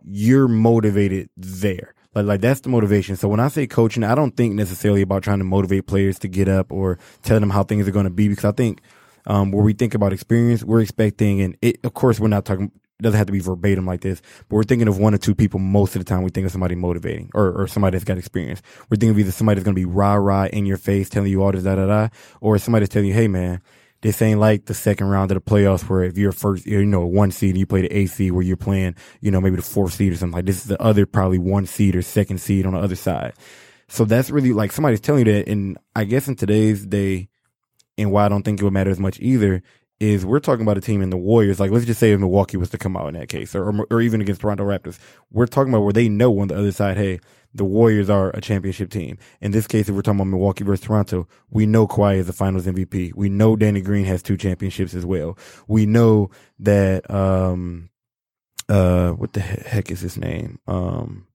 you're 0.03 0.49
motivated 0.49 1.29
there. 1.37 1.93
Like 2.13 2.25
like 2.25 2.41
that's 2.41 2.59
the 2.59 2.67
motivation. 2.67 3.15
So 3.15 3.29
when 3.29 3.39
I 3.39 3.47
say 3.47 3.67
coaching, 3.67 4.03
I 4.03 4.13
don't 4.15 4.35
think 4.35 4.53
necessarily 4.53 5.01
about 5.01 5.23
trying 5.23 5.37
to 5.39 5.45
motivate 5.45 5.87
players 5.87 6.19
to 6.19 6.27
get 6.27 6.49
up 6.49 6.73
or 6.73 6.99
tell 7.23 7.39
them 7.39 7.49
how 7.49 7.63
things 7.63 7.87
are 7.87 7.91
going 7.91 8.03
to 8.03 8.09
be 8.09 8.27
because 8.27 8.43
I 8.43 8.51
think 8.51 8.81
um, 9.27 9.51
where 9.53 9.63
we 9.63 9.71
think 9.71 9.93
about 9.93 10.11
experience, 10.11 10.61
we're 10.61 10.81
expecting, 10.81 11.39
and 11.39 11.55
it, 11.61 11.77
of 11.85 11.93
course, 11.93 12.19
we're 12.19 12.27
not 12.27 12.43
talking. 12.43 12.71
It 13.01 13.05
doesn't 13.05 13.17
have 13.17 13.25
to 13.25 13.33
be 13.33 13.39
verbatim 13.39 13.87
like 13.87 14.01
this, 14.01 14.21
but 14.47 14.55
we're 14.55 14.63
thinking 14.63 14.87
of 14.87 14.99
one 14.99 15.15
or 15.15 15.17
two 15.17 15.33
people 15.33 15.59
most 15.59 15.95
of 15.95 16.01
the 16.01 16.05
time. 16.05 16.21
We 16.21 16.29
think 16.29 16.45
of 16.45 16.51
somebody 16.51 16.75
motivating 16.75 17.31
or, 17.33 17.51
or 17.51 17.67
somebody 17.67 17.95
that's 17.95 18.05
got 18.05 18.19
experience. 18.19 18.61
We're 18.91 18.97
thinking 18.97 19.09
of 19.09 19.19
either 19.19 19.31
somebody 19.31 19.55
that's 19.55 19.65
going 19.65 19.73
to 19.73 19.81
be 19.81 19.85
rah 19.85 20.13
rah 20.13 20.45
in 20.45 20.67
your 20.67 20.77
face, 20.77 21.09
telling 21.09 21.31
you 21.31 21.41
all 21.41 21.51
this 21.51 21.63
da 21.63 21.73
da 21.73 21.87
da, 21.87 22.09
or 22.41 22.59
somebody 22.59 22.83
that's 22.83 22.93
telling 22.93 23.07
you, 23.07 23.15
hey 23.15 23.27
man, 23.27 23.59
this 24.01 24.21
ain't 24.21 24.39
like 24.39 24.65
the 24.65 24.75
second 24.75 25.07
round 25.07 25.31
of 25.31 25.35
the 25.35 25.41
playoffs 25.41 25.89
where 25.89 26.03
if 26.03 26.15
you're 26.15 26.31
first, 26.31 26.67
you 26.67 26.85
know, 26.85 27.07
one 27.07 27.31
seed 27.31 27.51
and 27.51 27.59
you 27.59 27.65
play 27.65 27.81
the 27.81 27.97
eighth 27.97 28.13
seed 28.13 28.33
where 28.33 28.43
you're 28.43 28.55
playing, 28.55 28.93
you 29.19 29.31
know, 29.31 29.41
maybe 29.41 29.55
the 29.55 29.63
fourth 29.63 29.93
seed 29.93 30.13
or 30.13 30.15
something 30.15 30.35
like 30.35 30.45
this 30.45 30.57
is 30.57 30.65
the 30.65 30.79
other 30.79 31.07
probably 31.07 31.39
one 31.39 31.65
seed 31.65 31.95
or 31.95 32.03
second 32.03 32.39
seed 32.39 32.67
on 32.67 32.73
the 32.73 32.79
other 32.79 32.95
side. 32.95 33.33
So 33.87 34.05
that's 34.05 34.29
really 34.29 34.53
like 34.53 34.71
somebody's 34.71 35.01
telling 35.01 35.25
you 35.25 35.33
that. 35.33 35.47
And 35.47 35.79
I 35.95 36.03
guess 36.03 36.27
in 36.27 36.35
today's 36.35 36.85
day, 36.85 37.29
and 37.97 38.11
why 38.11 38.25
I 38.25 38.29
don't 38.29 38.43
think 38.43 38.59
it 38.59 38.63
would 38.63 38.73
matter 38.73 38.91
as 38.91 38.99
much 38.99 39.19
either 39.19 39.63
is 40.01 40.25
we're 40.25 40.39
talking 40.39 40.63
about 40.63 40.79
a 40.79 40.81
team 40.81 41.01
in 41.01 41.11
the 41.11 41.17
Warriors. 41.17 41.59
Like, 41.59 41.69
let's 41.69 41.85
just 41.85 41.99
say 41.99 42.11
if 42.11 42.19
Milwaukee 42.19 42.57
was 42.57 42.71
to 42.71 42.77
come 42.77 42.97
out 42.97 43.07
in 43.07 43.13
that 43.13 43.29
case, 43.29 43.53
or, 43.53 43.69
or, 43.69 43.87
or 43.91 44.01
even 44.01 44.19
against 44.19 44.41
Toronto 44.41 44.63
Raptors, 44.65 44.97
we're 45.31 45.45
talking 45.45 45.71
about 45.71 45.83
where 45.83 45.93
they 45.93 46.09
know 46.09 46.39
on 46.39 46.47
the 46.47 46.57
other 46.57 46.71
side, 46.71 46.97
hey, 46.97 47.19
the 47.53 47.63
Warriors 47.63 48.09
are 48.09 48.31
a 48.31 48.41
championship 48.41 48.89
team. 48.89 49.19
In 49.41 49.51
this 49.51 49.67
case, 49.67 49.87
if 49.87 49.95
we're 49.95 50.01
talking 50.01 50.19
about 50.19 50.29
Milwaukee 50.29 50.63
versus 50.63 50.85
Toronto, 50.85 51.27
we 51.51 51.67
know 51.67 51.87
Kawhi 51.87 52.17
is 52.17 52.27
the 52.27 52.33
Finals 52.33 52.65
MVP. 52.65 53.13
We 53.13 53.29
know 53.29 53.55
Danny 53.55 53.81
Green 53.81 54.05
has 54.05 54.23
two 54.23 54.37
championships 54.37 54.95
as 54.95 55.05
well. 55.05 55.37
We 55.67 55.85
know 55.85 56.31
that 56.59 57.09
um, 57.11 57.89
uh, 58.67 59.11
what 59.11 59.33
the 59.33 59.41
heck 59.41 59.91
is 59.91 59.99
his 59.99 60.17
name? 60.17 60.59
Um, 60.67 61.27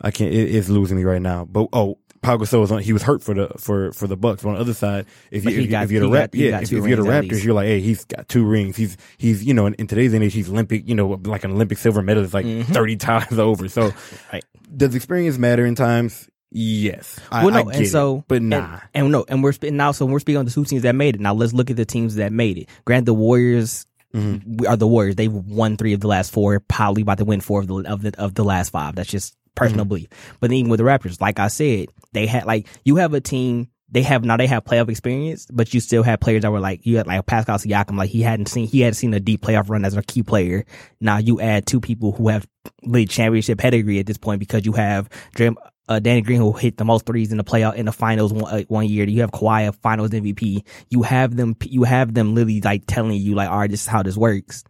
I 0.00 0.12
can't. 0.12 0.32
It, 0.32 0.54
it's 0.54 0.68
losing 0.68 0.96
me 0.96 1.04
right 1.04 1.22
now. 1.22 1.44
But 1.46 1.68
oh, 1.72 1.98
Pau 2.22 2.36
Gasol 2.36 2.60
was 2.60 2.72
on. 2.72 2.80
He 2.82 2.92
was 2.92 3.02
hurt 3.02 3.22
for 3.22 3.34
the 3.34 3.48
for 3.58 3.92
for 3.92 4.06
the 4.06 4.16
Bucks. 4.16 4.42
But 4.42 4.50
on 4.50 4.54
the 4.56 4.60
other 4.60 4.74
side, 4.74 5.06
if 5.30 5.44
you 5.44 5.50
if, 5.62 5.70
got, 5.70 5.84
if, 5.84 5.90
you're 5.90 6.00
the 6.00 6.06
he 6.08 6.12
rap, 6.12 6.32
got- 6.32 6.38
yeah, 6.40 6.56
if, 6.60 6.72
if 6.72 6.86
you're 6.86 6.96
the 6.96 7.02
Raptors, 7.02 7.44
you're 7.44 7.54
like, 7.54 7.66
hey, 7.66 7.80
he's 7.80 8.04
got 8.04 8.28
two 8.28 8.44
rings. 8.44 8.76
He's 8.76 8.96
he's 9.18 9.44
you 9.44 9.54
know 9.54 9.66
in, 9.66 9.74
in 9.74 9.86
today's 9.86 10.14
age, 10.14 10.32
he's 10.34 10.48
Olympic. 10.50 10.88
You 10.88 10.94
know, 10.94 11.20
like 11.24 11.44
an 11.44 11.52
Olympic 11.52 11.78
silver 11.78 12.02
medalist, 12.02 12.34
like 12.34 12.46
Mhm. 12.46 12.64
thirty 12.66 12.96
times 12.96 13.38
over. 13.38 13.68
So, 13.68 13.92
Right. 14.32 14.44
does 14.76 14.94
experience 14.94 15.38
matter 15.38 15.64
in 15.64 15.74
times? 15.74 16.28
Yes, 16.50 17.20
I, 17.30 17.44
well, 17.44 17.52
no, 17.64 17.68
and 17.70 17.82
it, 17.84 17.88
so 17.90 18.24
but 18.26 18.36
and- 18.38 18.48
nah. 18.50 18.80
and, 18.94 19.12
no, 19.12 19.24
and 19.28 19.42
we're 19.42 19.52
spe- 19.52 19.64
now 19.64 19.92
so 19.92 20.06
we're 20.06 20.18
speaking 20.18 20.38
on 20.38 20.44
the 20.46 20.50
two 20.50 20.64
teams 20.64 20.82
that 20.82 20.94
made 20.94 21.14
it. 21.14 21.20
Now 21.20 21.34
let's 21.34 21.52
look 21.52 21.70
at 21.70 21.76
the 21.76 21.84
teams 21.84 22.14
that 22.16 22.32
made 22.32 22.56
it. 22.58 22.68
Grant 22.86 23.04
the 23.06 23.12
Warriors 23.14 23.84
Mhm. 24.14 24.60
we 24.60 24.66
are 24.66 24.74
the 24.76 24.86
Warriors. 24.86 25.16
They've 25.16 25.30
won 25.30 25.76
three 25.76 25.92
of 25.92 26.00
the 26.00 26.08
last 26.08 26.30
four, 26.32 26.58
probably 26.60 27.02
about 27.02 27.18
to 27.18 27.26
win 27.26 27.42
four 27.42 27.60
of 27.60 27.66
the 27.66 27.74
of 27.86 28.00
the 28.00 28.18
of 28.18 28.32
the 28.32 28.42
last 28.44 28.70
five. 28.70 28.94
That's 28.94 29.10
just 29.10 29.36
personal 29.58 29.84
Mm-hmm. 29.84 29.88
belief. 29.88 30.08
But 30.40 30.52
even 30.52 30.70
with 30.70 30.78
the 30.78 30.84
Raptors, 30.84 31.20
like 31.20 31.38
I 31.38 31.48
said, 31.48 31.88
they 32.12 32.26
had 32.26 32.46
like 32.46 32.66
you 32.84 32.96
have 32.96 33.14
a 33.14 33.20
team. 33.20 33.68
They 33.90 34.02
have 34.02 34.22
now 34.22 34.36
they 34.36 34.46
have 34.46 34.64
playoff 34.64 34.90
experience, 34.90 35.46
but 35.50 35.72
you 35.72 35.80
still 35.80 36.02
have 36.02 36.20
players 36.20 36.42
that 36.42 36.50
were 36.52 36.60
like 36.60 36.84
you 36.84 36.98
had 36.98 37.06
like 37.06 37.24
Pascal 37.24 37.56
Siakam, 37.56 37.96
like 37.96 38.10
he 38.10 38.20
hadn't 38.20 38.46
seen 38.46 38.66
he 38.66 38.80
had 38.80 38.94
seen 38.94 39.14
a 39.14 39.20
deep 39.20 39.40
playoff 39.40 39.70
run 39.70 39.84
as 39.86 39.96
a 39.96 40.02
key 40.02 40.22
player. 40.22 40.66
Now 41.00 41.16
you 41.16 41.40
add 41.40 41.66
two 41.66 41.80
people 41.80 42.12
who 42.12 42.28
have 42.28 42.46
lead 42.82 43.08
championship 43.08 43.58
pedigree 43.58 43.98
at 43.98 44.04
this 44.06 44.18
point 44.18 44.40
because 44.40 44.66
you 44.66 44.72
have 44.72 45.08
Dram, 45.34 45.56
uh, 45.88 46.00
Danny 46.00 46.20
Green 46.20 46.38
who 46.38 46.52
hit 46.52 46.76
the 46.76 46.84
most 46.84 47.06
threes 47.06 47.32
in 47.32 47.38
the 47.38 47.44
playoff 47.44 47.76
in 47.76 47.86
the 47.86 47.92
finals 47.92 48.30
one, 48.30 48.44
uh, 48.52 48.62
one 48.68 48.86
year. 48.86 49.08
You 49.08 49.22
have 49.22 49.30
Kawhi 49.30 49.68
a 49.68 49.72
Finals 49.72 50.10
MVP. 50.10 50.64
You 50.90 51.02
have 51.04 51.34
them. 51.34 51.56
You 51.62 51.84
have 51.84 52.12
them 52.12 52.34
literally 52.34 52.60
like 52.60 52.82
telling 52.86 53.12
you 53.14 53.34
like, 53.34 53.48
all 53.48 53.60
right, 53.60 53.70
this 53.70 53.80
is 53.82 53.86
how 53.86 54.02
this 54.02 54.18
works 54.18 54.64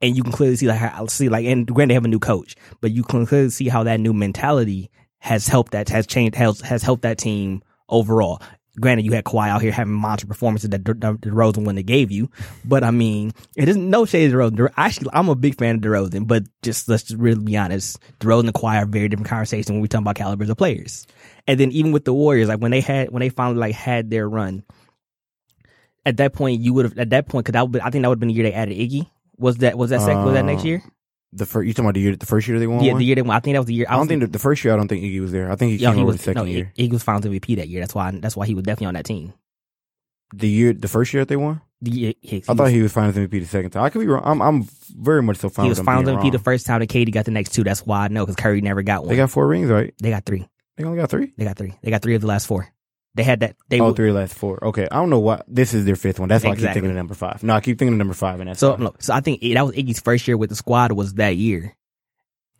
and 0.00 0.16
you 0.16 0.22
can 0.22 0.32
clearly 0.32 0.56
see 0.56 0.68
like 0.68 0.78
how, 0.78 1.06
see 1.06 1.28
like 1.28 1.46
and 1.46 1.66
granted 1.66 1.90
they 1.90 1.94
have 1.94 2.04
a 2.04 2.08
new 2.08 2.18
coach, 2.18 2.56
but 2.80 2.92
you 2.92 3.02
can 3.02 3.26
clearly 3.26 3.50
see 3.50 3.68
how 3.68 3.82
that 3.84 4.00
new 4.00 4.12
mentality 4.12 4.90
has 5.18 5.48
helped 5.48 5.72
that 5.72 5.88
has 5.88 6.06
changed 6.06 6.34
has 6.36 6.60
has 6.60 6.82
helped 6.82 7.02
that 7.02 7.18
team 7.18 7.62
overall. 7.88 8.40
Granted, 8.78 9.06
you 9.06 9.12
had 9.12 9.24
Kawhi 9.24 9.48
out 9.48 9.62
here 9.62 9.72
having 9.72 9.94
monster 9.94 10.26
performances 10.26 10.68
that 10.68 10.84
DeRozan 10.84 11.64
when 11.64 11.76
they 11.76 11.82
gave 11.82 12.10
you, 12.10 12.30
but 12.62 12.84
I 12.84 12.90
mean, 12.90 13.32
it 13.56 13.70
isn't 13.70 13.88
no 13.88 14.04
shade 14.04 14.34
of 14.34 14.52
DeRozan. 14.52 14.72
Actually, 14.76 15.08
I'm 15.14 15.30
a 15.30 15.34
big 15.34 15.56
fan 15.56 15.76
of 15.76 15.80
DeRozan, 15.80 16.26
but 16.26 16.42
just 16.60 16.86
let's 16.86 17.04
just 17.04 17.18
really 17.18 17.42
be 17.42 17.56
honest, 17.56 17.98
DeRozan 18.20 18.40
and 18.40 18.52
Kawhi 18.54 18.82
are 18.82 18.86
very 18.86 19.08
different 19.08 19.30
conversations 19.30 19.70
when 19.70 19.80
we 19.80 19.88
talk 19.88 20.02
about 20.02 20.16
calibers 20.16 20.50
of 20.50 20.58
players. 20.58 21.06
And 21.46 21.58
then 21.58 21.72
even 21.72 21.92
with 21.92 22.04
the 22.04 22.12
Warriors, 22.12 22.48
like 22.48 22.60
when 22.60 22.70
they 22.70 22.82
had 22.82 23.10
when 23.10 23.20
they 23.20 23.30
finally 23.30 23.58
like 23.58 23.74
had 23.74 24.10
their 24.10 24.28
run, 24.28 24.62
at 26.04 26.18
that 26.18 26.34
point 26.34 26.60
you 26.60 26.74
would 26.74 26.84
have 26.84 26.98
at 26.98 27.08
that 27.10 27.28
point 27.28 27.46
because 27.46 27.58
I 27.58 27.90
think 27.90 28.02
that 28.02 28.08
would 28.08 28.16
have 28.16 28.20
been 28.20 28.28
the 28.28 28.34
year 28.34 28.44
they 28.44 28.52
added 28.52 28.76
Iggy. 28.76 29.08
Was 29.38 29.58
that 29.58 29.76
was 29.76 29.90
that 29.90 30.00
second 30.00 30.24
was 30.24 30.34
that 30.34 30.44
next 30.44 30.62
Um, 30.62 30.66
year? 30.68 30.82
The 31.32 31.44
first 31.44 31.66
you 31.66 31.72
talking 31.74 31.84
about 31.86 31.94
the 31.94 32.00
year 32.00 32.16
the 32.16 32.24
first 32.26 32.48
year 32.48 32.58
they 32.58 32.66
won? 32.66 32.82
Yeah, 32.82 32.92
one? 32.92 32.98
the 33.00 33.04
year 33.04 33.14
they 33.16 33.22
won. 33.22 33.36
I 33.36 33.40
think 33.40 33.54
that 33.54 33.60
was 33.60 33.66
the 33.66 33.74
year. 33.74 33.86
I 33.88 33.92
don't 33.92 34.00
was- 34.00 34.08
think 34.08 34.20
the, 34.22 34.26
the 34.28 34.38
first 34.38 34.64
year. 34.64 34.72
I 34.72 34.76
don't 34.76 34.88
think 34.88 35.02
Iggy 35.04 35.20
was 35.20 35.32
there. 35.32 35.50
I 35.50 35.56
think 35.56 35.72
he 35.72 35.78
came 35.78 35.94
he 35.94 36.00
over 36.00 36.06
was 36.06 36.16
the 36.16 36.22
second 36.22 36.42
no, 36.44 36.48
year. 36.48 36.72
Iggy 36.78 36.92
was 36.92 37.02
Finals 37.02 37.24
MVP 37.26 37.56
that 37.56 37.68
year. 37.68 37.80
That's 37.80 37.94
why. 37.94 38.10
That's 38.12 38.36
why 38.36 38.46
he 38.46 38.54
was 38.54 38.64
definitely 38.64 38.86
on 38.86 38.94
that 38.94 39.04
team. 39.04 39.32
The 40.34 40.48
year, 40.48 40.72
the 40.72 40.88
first 40.88 41.12
year 41.12 41.22
that 41.22 41.28
they 41.28 41.36
won. 41.36 41.60
The 41.82 41.90
year, 41.90 42.12
he, 42.22 42.42
I 42.48 42.54
thought 42.54 42.70
he 42.70 42.80
was 42.80 42.92
Finals 42.92 43.16
MVP 43.16 43.30
the 43.30 43.44
second 43.44 43.70
time. 43.70 43.84
I 43.84 43.90
could 43.90 44.00
be 44.00 44.06
wrong. 44.06 44.22
I'm, 44.24 44.40
I'm 44.40 44.66
very 44.98 45.22
much 45.22 45.36
so 45.36 45.50
he 45.62 45.68
was 45.68 45.78
Finals 45.80 46.06
MVP 46.06 46.16
wrong. 46.22 46.30
the 46.30 46.38
first 46.38 46.66
time, 46.66 46.80
and 46.80 46.88
KD 46.90 47.12
got 47.12 47.26
the 47.26 47.30
next 47.32 47.50
two. 47.52 47.62
That's 47.64 47.84
why 47.84 48.04
I 48.04 48.08
know 48.08 48.24
because 48.24 48.36
Curry 48.36 48.60
never 48.62 48.82
got 48.82 49.02
one. 49.02 49.10
They 49.10 49.16
got 49.16 49.30
four 49.30 49.46
rings, 49.46 49.68
right? 49.70 49.92
they 50.00 50.10
got 50.10 50.24
three. 50.24 50.48
They 50.76 50.84
only 50.84 50.98
got 50.98 51.10
three. 51.10 51.32
They 51.36 51.44
got 51.44 51.56
three. 51.58 51.74
They 51.82 51.90
got 51.90 52.02
three 52.02 52.14
of 52.14 52.22
the 52.22 52.26
last 52.26 52.46
four. 52.46 52.68
They 53.16 53.22
had 53.24 53.40
that. 53.40 53.56
They 53.70 53.80
Oh, 53.80 53.86
were- 53.86 53.92
three 53.94 54.12
last 54.12 54.34
four. 54.34 54.62
Okay, 54.62 54.86
I 54.90 54.96
don't 54.96 55.10
know 55.10 55.18
why 55.18 55.42
this 55.48 55.72
is 55.74 55.84
their 55.86 55.96
fifth 55.96 56.20
one. 56.20 56.28
That's 56.28 56.44
why 56.44 56.50
I 56.52 56.54
keep 56.56 56.70
thinking 56.72 56.90
of 56.90 56.96
number 56.96 57.14
five. 57.14 57.42
No, 57.42 57.54
I 57.54 57.60
keep 57.60 57.78
thinking 57.78 57.94
of 57.94 57.98
number 57.98 58.14
five, 58.14 58.38
and 58.40 58.48
that's 58.50 58.60
So 58.60 58.76
no, 58.76 58.94
so 58.98 59.14
I 59.14 59.20
think 59.20 59.40
that 59.40 59.66
was 59.66 59.74
Iggy's 59.74 60.00
first 60.00 60.28
year 60.28 60.36
with 60.36 60.50
the 60.50 60.56
squad 60.56 60.92
was 60.92 61.14
that 61.14 61.36
year, 61.36 61.74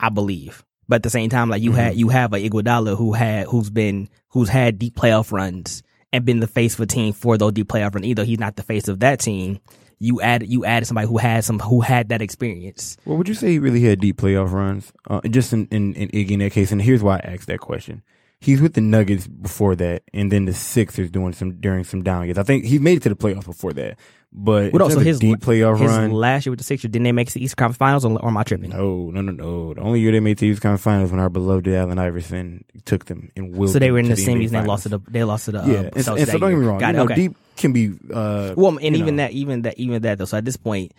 I 0.01 0.09
believe. 0.09 0.64
But 0.88 0.97
at 0.97 1.03
the 1.03 1.11
same 1.11 1.31
time, 1.31 1.51
like 1.51 1.62
you 1.62 1.73
Mhm. 1.73 1.77
had 1.77 1.97
you 1.97 2.09
have 2.09 2.33
a 2.33 2.38
Iguodala 2.38 2.97
who 2.97 3.12
had 3.12 3.47
who's 3.49 3.71
been 3.71 4.09
who's 4.31 4.49
had 4.49 4.79
deep 4.79 4.95
playoff 4.97 5.33
runs 5.33 5.83
and 6.12 6.25
been 6.25 6.40
the 6.40 6.47
face 6.47 6.75
of 6.75 6.81
a 6.81 6.87
team 6.87 7.12
for 7.12 7.37
those 7.37 7.53
deep 7.53 7.69
playoff 7.69 7.95
runs. 7.95 8.07
Either 8.07 8.25
he's 8.25 8.38
not 8.38 8.57
the 8.57 8.62
face 8.62 8.88
of 8.88 9.01
that 9.01 9.21
team. 9.21 9.59
You 9.99 10.21
added 10.21 10.49
you 10.49 10.64
added 10.64 10.87
somebody 10.87 11.09
who 11.09 11.16
had 11.19 11.45
some 11.45 11.59
who 11.59 11.81
had 11.81 12.11
that 12.11 12.23
experience. 12.23 12.97
Well, 13.05 13.16
would 13.19 13.29
you 13.29 13.35
say 13.35 13.51
he 13.51 13.59
really 13.59 13.83
had 13.83 13.99
deep 14.01 14.16
playoff 14.19 14.53
runs? 14.53 14.92
Uh, 15.09 15.21
just 15.29 15.53
in, 15.53 15.66
in, 15.71 15.95
in 15.95 16.09
Iggy 16.11 16.33
in 16.33 16.38
that 16.40 16.53
case, 16.53 16.71
and 16.71 16.81
here's 16.81 17.03
why 17.03 17.16
I 17.16 17.33
asked 17.33 17.47
that 17.49 17.61
question. 17.61 18.03
He's 18.40 18.61
with 18.61 18.75
the 18.75 18.81
Nuggets 18.81 19.27
before 19.27 19.77
that, 19.77 20.03
and 20.12 20.31
then 20.31 20.44
the 20.44 20.53
Sixers 20.55 21.11
doing 21.11 21.33
some 21.33 21.61
during 21.61 21.85
some 21.85 22.03
down 22.03 22.25
years. 22.27 22.38
I 22.38 22.42
think 22.42 22.64
he 22.64 22.79
made 22.79 22.99
it 22.99 23.03
to 23.05 23.09
the 23.09 23.16
playoffs 23.16 23.46
before 23.46 23.72
that, 23.75 23.99
but 24.33 24.72
What 24.72 24.83
also 24.83 25.01
his 25.01 25.18
deep 25.18 25.40
playoff 25.40 25.79
his 25.81 25.90
run. 25.90 26.11
last 26.12 26.46
year 26.46 26.53
with 26.53 26.59
the 26.59 26.64
Sixers, 26.64 26.90
didn't 26.90 27.05
they 27.05 27.12
make 27.12 27.29
it 27.29 27.33
to 27.33 27.38
the 27.38 27.44
Eastern 27.44 27.57
Conference 27.57 27.79
Finals 27.79 28.05
or, 28.05 28.12
or 28.20 28.29
am 28.29 28.37
I 28.37 28.42
tripping? 28.42 28.70
no, 28.70 29.11
no, 29.11 29.20
no, 29.20 29.33
no. 29.33 29.75
The 29.75 29.81
only 29.81 30.01
year 30.01 30.12
they 30.12 30.20
made 30.20 30.38
the 30.38 30.46
East 30.46 30.61
Conference 30.62 30.83
Finals 30.83 31.11
when 31.11 31.20
our 31.20 31.31
beloved 31.31 31.66
Allen 31.68 31.99
Iverson 31.99 32.64
took 32.85 33.07
them 33.07 33.31
and 33.37 33.57
willed 33.57 33.72
So 33.72 33.79
they 33.79 33.90
were 33.90 33.99
in 33.99 34.07
the 34.07 34.14
NBA 34.14 34.27
semis 34.27 34.46
and 34.46 34.51
they 34.51 34.62
lost 34.66 34.83
to 34.85 34.88
the 34.90 35.01
they 35.09 35.25
lost 35.25 35.46
to 35.46 35.53
the 35.53 35.62
uh, 35.62 35.66
yeah, 35.66 35.79
and, 35.79 35.92
Celtics 35.94 36.18
and 36.18 36.29
so 36.29 36.38
don't 36.38 36.51
get 36.51 36.59
me 36.59 36.66
wrong. 36.66 36.79
Got 36.79 36.88
you 36.88 36.92
know, 36.94 37.05
okay. 37.05 37.14
deep 37.14 37.37
can 37.57 37.72
be. 37.72 37.92
Uh, 38.12 38.53
Well, 38.57 38.77
and 38.77 38.96
even 38.96 39.16
know. 39.16 39.25
that, 39.25 39.33
even 39.33 39.62
that, 39.62 39.79
even 39.79 40.03
that 40.03 40.18
though. 40.18 40.25
So 40.27 40.37
at 40.37 40.44
this 40.44 40.57
point, 40.57 40.92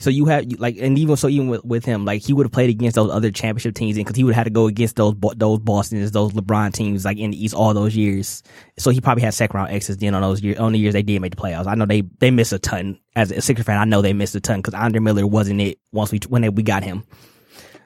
so 0.00 0.10
you 0.10 0.26
have 0.26 0.46
like, 0.58 0.76
and 0.78 0.96
even 0.96 1.16
so, 1.16 1.28
even 1.28 1.48
with, 1.48 1.64
with 1.64 1.84
him, 1.84 2.04
like 2.04 2.22
he 2.22 2.32
would 2.32 2.46
have 2.46 2.52
played 2.52 2.70
against 2.70 2.94
those 2.94 3.10
other 3.10 3.32
championship 3.32 3.74
teams, 3.74 3.96
and 3.96 4.06
because 4.06 4.16
he 4.16 4.22
would 4.22 4.32
have 4.32 4.44
had 4.44 4.44
to 4.44 4.50
go 4.50 4.66
against 4.66 4.94
those 4.94 5.14
those 5.36 5.58
Boston's, 5.58 6.12
those 6.12 6.32
LeBron 6.32 6.72
teams, 6.72 7.04
like 7.04 7.18
in 7.18 7.32
the 7.32 7.44
East 7.44 7.52
all 7.52 7.74
those 7.74 7.96
years. 7.96 8.44
So 8.78 8.90
he 8.90 9.00
probably 9.00 9.24
had 9.24 9.34
second 9.34 9.56
round 9.56 9.72
exits 9.72 10.00
then 10.00 10.14
on 10.14 10.22
those 10.22 10.40
years, 10.40 10.58
on 10.58 10.72
the 10.72 10.78
years 10.78 10.92
they 10.92 11.02
did 11.02 11.20
make 11.20 11.34
the 11.34 11.42
playoffs. 11.42 11.66
I 11.66 11.74
know 11.74 11.84
they 11.84 12.02
they 12.20 12.30
missed 12.30 12.52
a 12.52 12.60
ton. 12.60 13.00
As 13.16 13.32
a 13.32 13.40
Sixers 13.40 13.66
fan, 13.66 13.76
I 13.76 13.84
know 13.84 14.00
they 14.00 14.12
missed 14.12 14.36
a 14.36 14.40
ton 14.40 14.60
because 14.60 14.74
Andre 14.74 15.00
Miller 15.00 15.26
wasn't 15.26 15.60
it 15.60 15.80
once 15.90 16.12
we 16.12 16.20
when 16.28 16.42
they, 16.42 16.48
we 16.48 16.62
got 16.62 16.84
him. 16.84 17.02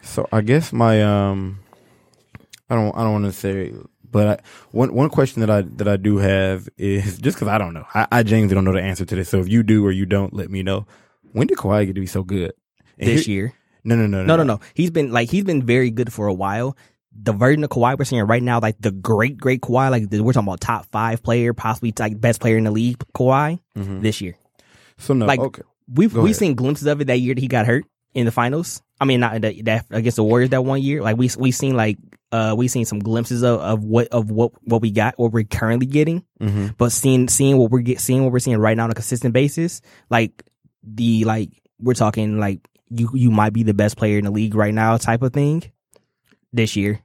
So 0.03 0.29
I 0.31 0.43
guess 0.43 0.71
my 0.71 1.03
um, 1.03 1.61
I 2.69 2.75
don't 2.75 2.95
I 2.95 3.05
don't 3.05 3.13
want 3.13 3.25
to 3.25 3.33
say, 3.33 3.73
but 4.11 4.27
I, 4.27 4.43
one 4.73 4.93
one 4.93 5.09
question 5.09 5.41
that 5.41 5.49
I 5.49 5.63
that 5.63 5.89
I 5.89 5.97
do 5.97 6.19
have 6.19 6.69
is 6.77 7.17
just 7.23 7.39
because 7.39 7.49
I 7.49 7.57
don't 7.57 7.73
know, 7.73 7.87
I, 7.95 8.07
I 8.13 8.23
genuinely 8.23 8.55
don't 8.55 8.65
know 8.65 8.75
the 8.75 8.83
answer 8.83 9.07
to 9.07 9.15
this. 9.15 9.31
So 9.31 9.41
if 9.41 9.49
you 9.49 9.63
do 9.63 9.87
or 9.87 9.93
you 9.93 10.05
don't, 10.05 10.35
let 10.35 10.51
me 10.51 10.63
know. 10.63 10.87
When 11.33 11.47
did 11.47 11.59
Kawhi 11.59 11.87
get 11.87 11.95
to 11.95 12.01
be 12.01 12.07
so 12.07 12.23
good? 12.23 12.53
And 12.99 13.09
This 13.09 13.27
here- 13.27 13.35
year, 13.35 13.53
No, 13.85 13.97
no, 13.97 14.07
no, 14.07 14.23
no, 14.25 14.37
no, 14.37 14.43
no. 14.45 14.61
He's 14.75 14.91
been 14.91 15.11
like 15.13 15.31
he's 15.31 15.45
been 15.45 15.65
very 15.67 15.91
good 15.91 16.13
for 16.13 16.27
a 16.29 16.35
while. 16.35 16.77
The 17.15 17.33
version 17.33 17.63
of 17.65 17.71
Kawhi 17.71 17.99
we're 17.99 18.05
seeing 18.05 18.23
right 18.23 18.43
now, 18.43 18.61
like 18.61 18.77
the 18.81 18.91
great, 18.93 19.37
great 19.39 19.61
Kawhi, 19.61 19.91
like 19.91 20.09
the, 20.09 20.21
we're 20.23 20.33
talking 20.33 20.49
about 20.49 20.61
top 20.61 20.87
five 20.93 21.23
player, 21.23 21.53
possibly 21.53 21.93
like 21.99 22.19
best 22.21 22.41
player 22.41 22.57
in 22.57 22.65
the 22.65 22.71
league, 22.71 22.99
Kawhi 23.15 23.59
Mhm. 23.77 24.01
this 24.03 24.21
year. 24.21 24.37
So 24.99 25.15
no, 25.15 25.27
like- 25.27 25.41
okay. 25.41 25.63
We've 25.93 26.15
Go 26.15 26.23
we 26.23 26.31
ahead. 26.31 26.37
seen 26.37 26.55
glimpses 26.55 26.87
of 26.87 27.01
it 27.01 27.07
that 27.09 27.19
year 27.21 27.35
that 27.35 27.41
he 27.41 27.49
got 27.49 27.67
hurt 27.67 27.85
in 28.15 28.25
the 28.25 28.31
finals. 28.31 28.81
I 29.01 29.05
mean, 29.05 29.19
not 29.21 29.35
in 29.35 29.43
the, 29.43 29.63
that 29.63 29.87
against 29.91 30.17
the 30.17 30.23
Warriors 30.25 30.51
that 30.51 30.65
one 30.65 30.81
year. 30.81 31.03
Like 31.03 31.17
we 31.19 31.29
we 31.37 31.51
seen 31.51 31.75
like 31.77 31.99
uh 32.31 32.55
we 32.57 32.69
seen 32.69 32.85
some 32.87 33.01
glimpses 33.01 33.43
of, 33.43 33.61
of 33.61 33.85
what 33.85 34.07
of 34.09 34.31
what 34.31 34.53
what 34.63 34.81
we 34.81 34.91
got, 34.93 35.19
what 35.19 35.33
we're 35.33 35.43
currently 35.45 35.87
getting. 35.87 36.23
hmm 36.41 36.69
But 36.79 36.93
seeing 36.93 37.29
seeing 37.29 37.59
what 37.59 37.71
we're 37.73 37.81
get 37.83 38.01
seeing 38.01 38.23
what 38.23 38.33
we're 38.33 38.39
seeing 38.39 38.57
right 38.59 38.77
now 38.77 38.85
on 38.85 38.91
a 38.91 38.95
consistent 38.95 39.35
basis, 39.35 39.83
like 40.09 40.45
the 40.83 41.25
like 41.25 41.51
we're 41.79 41.95
talking 41.95 42.39
like 42.39 42.69
you 42.91 43.11
you 43.15 43.31
might 43.31 43.53
be 43.53 43.63
the 43.63 43.75
best 43.75 43.97
player 43.97 44.19
in 44.19 44.25
the 44.25 44.31
league 44.31 44.55
right 44.55 44.75
now 44.75 44.97
type 44.97 45.23
of 45.23 45.33
thing 45.33 45.63
this 46.53 46.77
year. 46.77 47.03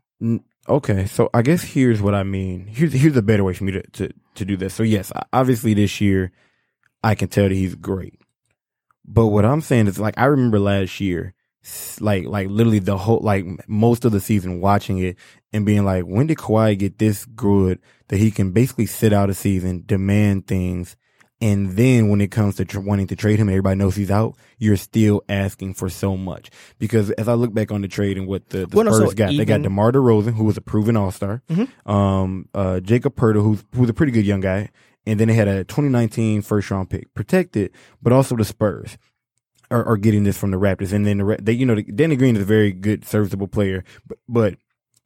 Okay, 0.70 1.06
so 1.06 1.30
I 1.34 1.42
guess 1.44 1.64
here's 1.64 2.02
what 2.02 2.14
I 2.14 2.24
mean. 2.24 2.68
Here's 2.68 2.94
here's 2.94 3.16
a 3.16 3.22
better 3.22 3.44
way 3.44 3.54
for 3.54 3.64
me 3.64 3.74
to 3.74 3.82
to, 3.82 4.10
to 4.36 4.46
do 4.46 4.58
this. 4.58 4.74
So 4.74 4.84
yes, 4.84 5.12
obviously 5.32 5.74
this 5.74 6.02
year 6.02 6.32
I 7.04 7.16
can 7.16 7.30
tell 7.30 7.48
that 7.48 7.56
he's 7.56 7.76
great. 7.76 8.20
But 9.06 9.28
what 9.28 9.46
I'm 9.46 9.62
saying 9.62 9.88
is 9.88 10.00
like 10.00 10.18
I 10.18 10.26
remember 10.26 10.60
last 10.60 11.00
year 11.00 11.34
like 12.00 12.26
like 12.26 12.48
literally 12.50 12.80
the 12.80 12.98
whole 12.98 13.20
like 13.20 13.46
most 13.68 14.06
of 14.06 14.12
the 14.12 14.22
season 14.22 14.62
watching 14.62 15.00
it 15.00 15.18
and 15.52 15.66
being 15.66 15.86
like 15.86 16.04
when 16.04 16.28
did 16.28 16.38
Kawhi 16.38 16.78
get 16.78 16.98
this 16.98 17.26
good 17.26 17.80
that 18.08 18.18
he 18.18 18.32
can 18.32 18.52
basically 18.52 18.86
sit 18.86 19.14
out 19.14 19.30
a 19.30 19.34
season, 19.34 19.84
demand 19.86 20.48
things 20.48 20.96
and 21.40 21.72
then 21.72 22.10
when 22.10 22.20
it 22.22 22.32
comes 22.32 22.56
to 22.56 22.66
tr- 22.66 22.80
wanting 22.80 23.08
to 23.08 23.16
trade 23.16 23.38
him 23.40 23.48
and 23.48 23.54
everybody 23.54 23.76
knows 23.78 23.96
he's 23.96 24.10
out, 24.10 24.36
you're 24.58 24.76
still 24.78 25.24
asking 25.30 25.76
for 25.76 25.88
so 25.90 26.18
much. 26.18 26.50
Because 26.80 27.12
as 27.12 27.28
I 27.28 27.34
look 27.36 27.54
back 27.54 27.72
on 27.72 27.82
the 27.82 27.88
trade 27.88 28.18
and 28.18 28.26
what 28.28 28.50
the, 28.50 28.66
the 28.66 28.76
Well, 28.76 28.86
Spurs 28.94 29.10
so 29.12 29.16
got, 29.16 29.30
they 29.30 29.46
got 29.46 29.56
even- 29.60 29.62
DeMar 29.64 29.92
DeRozan, 29.92 30.34
who 30.34 30.46
was 30.46 30.58
a 30.58 30.62
proven 30.62 30.98
All-Star, 30.98 31.44
Mhm. 31.50 31.90
um, 31.90 32.50
uh, 32.56 32.80
Jakob 32.80 33.16
Poeltl, 33.16 33.44
who's, 33.44 33.64
who's 33.76 33.90
a 33.90 33.94
pretty 33.94 34.12
good 34.12 34.26
young 34.26 34.40
guy, 34.42 34.70
and 35.06 35.20
then 35.20 35.28
they 35.28 35.36
had 35.36 35.48
a 35.48 35.64
2019 35.64 36.42
first 36.42 36.72
round 36.72 36.90
pick 36.90 37.14
protected, 37.14 37.72
but 38.02 38.12
also 38.12 38.36
the 38.36 38.44
Spurs 38.44 38.98
are, 39.70 39.86
are 39.86 39.98
getting 39.98 40.24
this 40.24 40.38
from 40.38 40.52
the 40.52 40.58
Raptors. 40.58 40.92
And 40.92 41.06
then 41.06 41.20
the, 41.20 41.38
they, 41.42 41.54
you 41.54 41.66
know, 41.66 41.76
the, 41.76 41.84
Danny 41.84 42.16
Green 42.16 42.36
is 42.36 42.42
a 42.42 42.46
very 42.46 42.72
good, 42.72 43.06
serviceable 43.06 43.48
player, 43.48 43.84
but, 44.08 44.18
but 44.28 44.56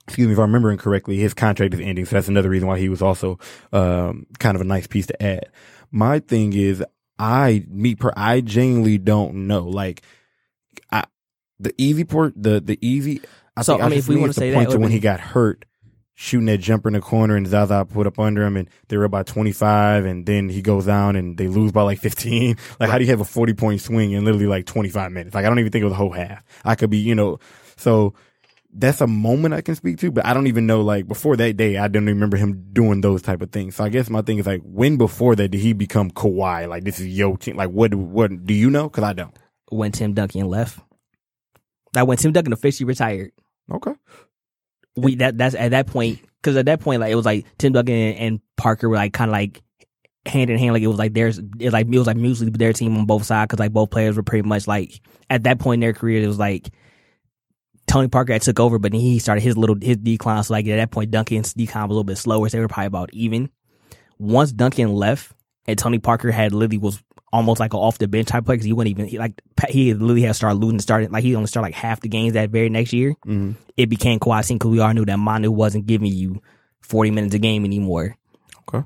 excuse 0.07 0.27
me 0.27 0.33
if 0.33 0.39
I'm 0.39 0.43
remembering 0.45 0.77
correctly, 0.77 1.17
his 1.17 1.33
contract 1.33 1.73
is 1.73 1.79
ending. 1.81 2.05
So 2.05 2.15
that's 2.15 2.27
another 2.29 2.49
reason 2.49 2.67
why 2.67 2.79
he 2.79 2.87
was 2.89 3.01
also, 3.01 3.37
um, 3.73 4.25
kind 4.39 4.55
of 4.55 4.61
a 4.61 4.65
nice 4.65 4.87
piece 4.87 5.07
to 5.07 5.21
add. 5.21 5.49
My 5.91 6.19
thing 6.19 6.54
is, 6.54 6.84
I, 7.19 7.65
me 7.69 7.95
per, 7.95 8.12
I 8.15 8.41
genuinely 8.41 8.97
don't 8.97 9.47
know. 9.47 9.63
Like, 9.63 10.01
I, 10.91 11.04
the 11.60 11.73
easy 11.77 12.04
port, 12.06 12.34
the, 12.36 12.60
the 12.62 12.80
easy, 12.86 13.21
I 13.56 13.62
So, 13.62 13.73
think, 13.73 13.84
I 13.84 13.88
mean, 13.89 13.97
just 13.97 14.10
if 14.10 14.15
we 14.15 14.23
it's 14.23 14.36
the 14.36 14.39
say 14.39 14.49
that, 14.51 14.56
point 14.56 14.69
it 14.69 14.71
to 14.73 14.80
when 14.80 14.91
he 14.91 14.97
be- 14.97 15.01
got 15.01 15.19
hurt, 15.19 15.65
shooting 16.13 16.45
that 16.45 16.60
jumper 16.60 16.88
in 16.88 16.93
the 16.93 16.99
corner 17.01 17.36
and 17.36 17.47
Zaza 17.47 17.84
put 17.86 18.06
up 18.06 18.19
under 18.19 18.43
him 18.43 18.56
and 18.56 18.69
they 18.89 18.97
were 18.97 19.06
about 19.06 19.25
25 19.25 20.06
and 20.06 20.25
then 20.25 20.49
he 20.49 20.62
goes 20.62 20.86
down 20.86 21.15
and 21.15 21.36
they 21.36 21.47
lose 21.47 21.71
by 21.71 21.82
like 21.82 21.97
15. 21.99 22.58
Like 22.80 22.89
how 22.91 22.97
do 22.99 23.04
you 23.06 23.10
have 23.10 23.21
a 23.21 23.25
40 23.25 23.54
point 23.54 23.82
swing 23.82 24.12
in 24.12 24.23
literally 24.23 24.45
like 24.45 24.67
25 24.67 25.12
minutes? 25.12 25.34
Like 25.34 25.45
I 25.45 25.49
don't 25.49 25.58
even 25.58 25.71
think 25.71 25.82
it 25.82 25.86
was 25.86 25.93
a 25.93 25.97
whole 25.97 26.12
half. 26.12 26.43
I 26.63 26.75
could 26.75 26.91
be, 26.91 26.97
you 26.99 27.15
know, 27.15 27.39
so 27.75 28.13
that's 28.73 29.01
a 29.01 29.07
moment 29.07 29.53
I 29.53 29.62
can 29.62 29.75
speak 29.75 29.97
to, 29.99 30.12
but 30.12 30.25
I 30.25 30.34
don't 30.34 30.47
even 30.47 30.65
know 30.65 30.81
like 30.81 31.07
before 31.07 31.36
that 31.38 31.57
day, 31.57 31.77
I 31.77 31.88
don't 31.88 32.05
remember 32.05 32.38
him 32.38 32.69
doing 32.71 33.01
those 33.01 33.21
type 33.21 33.41
of 33.41 33.51
things. 33.51 33.75
So 33.75 33.84
I 33.84 33.89
guess 33.89 34.10
my 34.10 34.21
thing 34.21 34.38
is 34.38 34.45
like 34.45 34.62
when 34.63 34.97
before 34.97 35.36
that 35.36 35.49
did 35.49 35.60
he 35.60 35.73
become 35.73 36.10
Kawhi? 36.12 36.67
Like 36.67 36.84
this 36.84 36.99
is 36.99 37.07
yo 37.07 37.36
team. 37.36 37.57
Like 37.57 37.69
what, 37.69 37.93
what 37.93 38.45
do 38.45 38.53
you 38.53 38.69
know? 38.69 38.89
Cause 38.89 39.03
I 39.03 39.13
don't. 39.13 39.36
When 39.69 39.91
Tim 39.91 40.13
Duncan 40.13 40.47
left, 40.47 40.79
that 41.93 42.07
when 42.07 42.17
Tim 42.17 42.31
Duncan 42.31 42.53
officially 42.53 42.88
retired, 42.88 43.31
Okay. 43.71 43.93
we 44.95 45.15
that 45.15 45.38
that's 45.38 45.55
at 45.55 45.71
that 45.71 45.88
point 45.88 46.19
because 46.41 46.57
at 46.57 46.65
that 46.65 46.79
point 46.81 47.01
like 47.01 47.12
it 47.12 47.15
was 47.15 47.25
like 47.25 47.45
Tim 47.57 47.73
Duncan 47.73 47.95
and, 47.95 48.17
and 48.17 48.39
Parker 48.57 48.89
were 48.89 48.95
like 48.95 49.13
kind 49.13 49.29
of 49.29 49.34
like 49.34 49.62
hand 50.25 50.49
in 50.49 50.57
hand 50.57 50.73
like 50.73 50.84
it 50.84 50.88
was 50.88 50.99
like 50.99 51.13
there's 51.13 51.39
it 51.60 51.71
like 51.71 51.88
it 51.88 51.97
was 51.97 52.07
like 52.07 52.17
mutually 52.17 52.51
their 52.51 52.73
team 52.73 52.95
on 52.97 53.05
both 53.05 53.25
sides 53.25 53.47
because 53.47 53.60
like 53.60 53.73
both 53.73 53.89
players 53.89 54.15
were 54.15 54.23
pretty 54.23 54.47
much 54.47 54.67
like 54.67 54.99
at 55.29 55.43
that 55.43 55.60
point 55.60 55.75
in 55.75 55.88
their 55.88 55.93
career 55.93 56.21
it 56.21 56.27
was 56.27 56.38
like 56.39 56.69
Tony 57.91 58.08
Parker 58.08 58.34
had 58.34 58.41
took 58.41 58.60
over 58.60 58.80
but 58.80 58.91
then 58.91 59.01
he 59.01 59.19
started 59.19 59.41
his 59.41 59.58
little 59.58 59.75
his 59.82 59.97
decline 59.97 60.43
so 60.43 60.54
like 60.54 60.65
at 60.67 60.77
that 60.77 60.91
point 60.91 61.12
Duncan's 61.12 61.54
decline 61.54 61.84
was 61.88 61.93
a 61.93 61.93
little 61.95 62.04
bit 62.06 62.17
slower 62.17 62.47
so 62.49 62.58
they 62.58 62.62
were 62.62 62.67
probably 62.67 62.88
about 62.88 63.13
even 63.13 63.49
once 64.17 64.51
Duncan 64.51 64.93
left 64.93 65.34
and 65.67 65.77
Tony 65.77 65.99
Parker 65.99 66.32
had 66.32 66.54
literally 66.54 66.77
was 66.77 67.04
almost 67.34 67.60
like 67.60 67.73
an 67.73 67.80
off 67.80 67.97
the 67.97 68.08
bench 68.08 68.27
type 68.27 68.45
player 68.45 68.58
because 68.58 68.65
he 68.65 68.73
wouldn't 68.73 68.91
even 68.91 69.08
he 69.08 69.17
like 69.17 69.41
he 69.69 69.93
literally 69.93 70.21
had 70.23 70.36
started 70.36 70.56
losing 70.56 70.80
started 70.80 71.12
like 71.12 71.23
he 71.23 71.36
only 71.36 71.47
started 71.47 71.67
like 71.67 71.73
half 71.75 71.99
the 72.01 72.10
games 72.10 72.34
that 72.34 72.49
very 72.49 72.69
next 72.69 72.93
year 72.93 73.15
Mm-hmm. 73.25 73.51
it 73.77 73.88
became 73.89 74.19
Kawhi 74.19 74.47
because 74.47 74.69
we 74.69 74.80
all 74.80 74.93
knew 74.93 75.06
that 75.06 75.17
Manu 75.17 75.51
wasn't 75.51 75.86
giving 75.86 76.12
you 76.12 76.41
40 76.82 77.12
minutes 77.12 77.36
a 77.36 77.39
game 77.39 77.63
anymore. 77.65 78.15
Okay. 78.67 78.86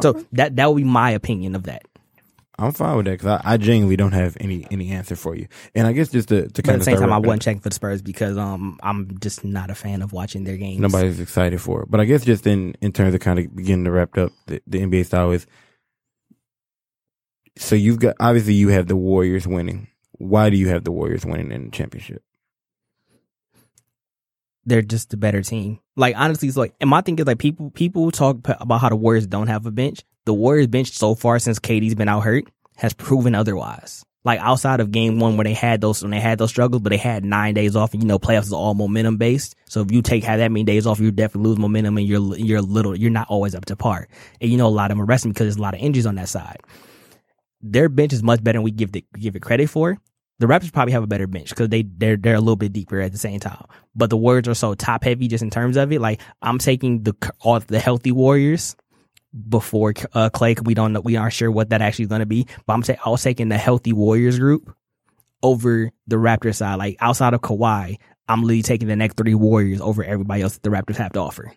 So 0.00 0.24
that 0.32 0.56
that 0.56 0.68
would 0.72 0.78
be 0.78 0.84
my 0.84 1.10
opinion 1.10 1.54
of 1.54 1.64
that. 1.64 1.82
I'm 2.58 2.72
fine 2.72 2.96
with 2.96 3.06
that 3.06 3.12
because 3.12 3.40
I, 3.44 3.54
I 3.54 3.56
genuinely 3.56 3.96
don't 3.96 4.12
have 4.12 4.36
any 4.40 4.66
any 4.70 4.90
answer 4.90 5.16
for 5.16 5.34
you. 5.34 5.48
And 5.74 5.86
I 5.86 5.92
guess 5.92 6.08
just 6.08 6.28
to, 6.28 6.48
to 6.48 6.62
kind 6.62 6.74
at 6.74 6.74
of 6.74 6.80
the 6.80 6.84
same 6.84 6.98
time, 6.98 7.12
I 7.12 7.18
wasn't 7.18 7.42
checking 7.42 7.60
for 7.60 7.68
the 7.68 7.74
Spurs 7.74 8.00
because 8.02 8.38
um 8.38 8.78
I'm 8.82 9.18
just 9.18 9.44
not 9.44 9.70
a 9.70 9.74
fan 9.74 10.02
of 10.02 10.12
watching 10.12 10.44
their 10.44 10.56
games. 10.56 10.80
nobody's 10.80 11.20
excited 11.20 11.60
for 11.60 11.82
it. 11.82 11.90
But 11.90 12.00
I 12.00 12.04
guess 12.04 12.24
just 12.24 12.46
in 12.46 12.74
in 12.80 12.92
terms 12.92 13.14
of 13.14 13.20
kind 13.20 13.38
of 13.38 13.54
beginning 13.54 13.84
to 13.86 13.90
wrap 13.90 14.16
up 14.16 14.32
the, 14.46 14.62
the 14.66 14.80
NBA 14.80 15.06
style 15.06 15.32
is. 15.32 15.46
So 17.56 17.74
you've 17.76 18.00
got 18.00 18.16
obviously 18.20 18.54
you 18.54 18.68
have 18.68 18.86
the 18.86 18.96
Warriors 18.96 19.46
winning. 19.46 19.88
Why 20.12 20.50
do 20.50 20.56
you 20.56 20.68
have 20.68 20.84
the 20.84 20.92
Warriors 20.92 21.24
winning 21.24 21.50
in 21.50 21.66
the 21.66 21.70
championship? 21.70 22.22
They're 24.66 24.82
just 24.82 25.12
a 25.12 25.16
better 25.16 25.42
team. 25.42 25.80
Like 25.96 26.16
honestly, 26.16 26.48
it's 26.48 26.56
like, 26.56 26.74
and 26.80 26.88
my 26.88 27.00
thing 27.00 27.18
is 27.18 27.26
like 27.26 27.38
people 27.38 27.70
people 27.70 28.10
talk 28.10 28.38
about 28.60 28.80
how 28.80 28.88
the 28.88 28.96
Warriors 28.96 29.26
don't 29.26 29.48
have 29.48 29.66
a 29.66 29.70
bench. 29.70 30.02
The 30.24 30.34
Warriors 30.34 30.68
bench 30.68 30.92
so 30.92 31.14
far 31.14 31.38
since 31.38 31.58
KD's 31.58 31.94
been 31.94 32.08
out 32.08 32.22
hurt 32.22 32.44
has 32.76 32.94
proven 32.94 33.34
otherwise. 33.34 34.04
Like 34.24 34.40
outside 34.40 34.80
of 34.80 34.90
game 34.90 35.20
one 35.20 35.36
where 35.36 35.44
they 35.44 35.52
had 35.52 35.82
those 35.82 36.00
when 36.00 36.10
they 36.10 36.20
had 36.20 36.38
those 36.38 36.48
struggles, 36.48 36.80
but 36.80 36.88
they 36.88 36.96
had 36.96 37.26
nine 37.26 37.52
days 37.52 37.76
off, 37.76 37.92
and 37.92 38.02
you 38.02 38.08
know 38.08 38.18
playoffs 38.18 38.44
is 38.44 38.54
all 38.54 38.72
momentum 38.72 39.18
based. 39.18 39.54
So 39.66 39.82
if 39.82 39.92
you 39.92 40.00
take 40.00 40.24
have 40.24 40.38
that 40.38 40.50
many 40.50 40.64
days 40.64 40.86
off, 40.86 40.98
you 40.98 41.10
definitely 41.10 41.50
lose 41.50 41.58
momentum, 41.58 41.98
and 41.98 42.06
you're 42.06 42.36
you're 42.36 42.62
little 42.62 42.96
you're 42.96 43.10
not 43.10 43.28
always 43.28 43.54
up 43.54 43.66
to 43.66 43.76
par. 43.76 44.08
And 44.40 44.50
you 44.50 44.56
know 44.56 44.66
a 44.66 44.68
lot 44.68 44.90
of 44.90 44.96
them 44.96 45.02
are 45.02 45.06
resting 45.06 45.32
because 45.32 45.44
there's 45.44 45.56
a 45.56 45.62
lot 45.62 45.74
of 45.74 45.80
injuries 45.80 46.06
on 46.06 46.14
that 46.14 46.30
side. 46.30 46.60
Their 47.60 47.90
bench 47.90 48.14
is 48.14 48.22
much 48.22 48.42
better 48.42 48.58
than 48.58 48.62
we 48.62 48.70
give 48.70 48.92
the, 48.92 49.04
give 49.18 49.36
it 49.36 49.42
credit 49.42 49.68
for. 49.68 49.98
The 50.40 50.46
Raptors 50.46 50.72
probably 50.72 50.92
have 50.92 51.02
a 51.04 51.06
better 51.06 51.26
bench 51.26 51.50
because 51.50 51.68
they 51.68 51.82
they're 51.82 52.16
they're 52.16 52.34
a 52.34 52.40
little 52.40 52.56
bit 52.56 52.72
deeper 52.72 53.00
at 53.00 53.12
the 53.12 53.18
same 53.18 53.38
time. 53.40 53.64
But 53.94 54.10
the 54.10 54.16
Warriors 54.16 54.48
are 54.48 54.54
so 54.54 54.74
top 54.74 55.04
heavy 55.04 55.28
just 55.28 55.42
in 55.42 55.50
terms 55.50 55.76
of 55.76 55.92
it. 55.92 56.00
Like 56.00 56.20
I'm 56.42 56.58
taking 56.58 57.02
the 57.04 57.14
all 57.40 57.60
the 57.60 57.78
healthy 57.78 58.10
Warriors 58.12 58.74
before 59.48 59.94
uh, 60.12 60.30
Clay. 60.30 60.54
'cause 60.54 60.64
We 60.64 60.74
don't 60.74 60.92
know. 60.92 61.00
We 61.00 61.16
aren't 61.16 61.34
sure 61.34 61.50
what 61.50 61.70
that 61.70 61.82
actually 61.82 62.04
is 62.04 62.08
going 62.08 62.20
to 62.20 62.26
be. 62.26 62.46
But 62.66 62.72
I'm 62.74 62.82
saying 62.82 62.98
I 63.04 63.10
was 63.10 63.22
taking 63.22 63.48
the 63.48 63.58
healthy 63.58 63.92
Warriors 63.92 64.38
group 64.38 64.74
over 65.42 65.90
the 66.06 66.16
Raptors 66.16 66.56
side. 66.56 66.76
Like 66.76 66.96
outside 67.00 67.34
of 67.34 67.40
Kawhi, 67.40 67.96
I'm 68.28 68.42
literally 68.42 68.62
taking 68.62 68.88
the 68.88 68.96
next 68.96 69.16
three 69.16 69.34
Warriors 69.34 69.80
over 69.80 70.02
everybody 70.02 70.42
else 70.42 70.54
that 70.54 70.62
the 70.62 70.70
Raptors 70.70 70.96
have 70.96 71.12
to 71.12 71.20
offer. 71.20 71.52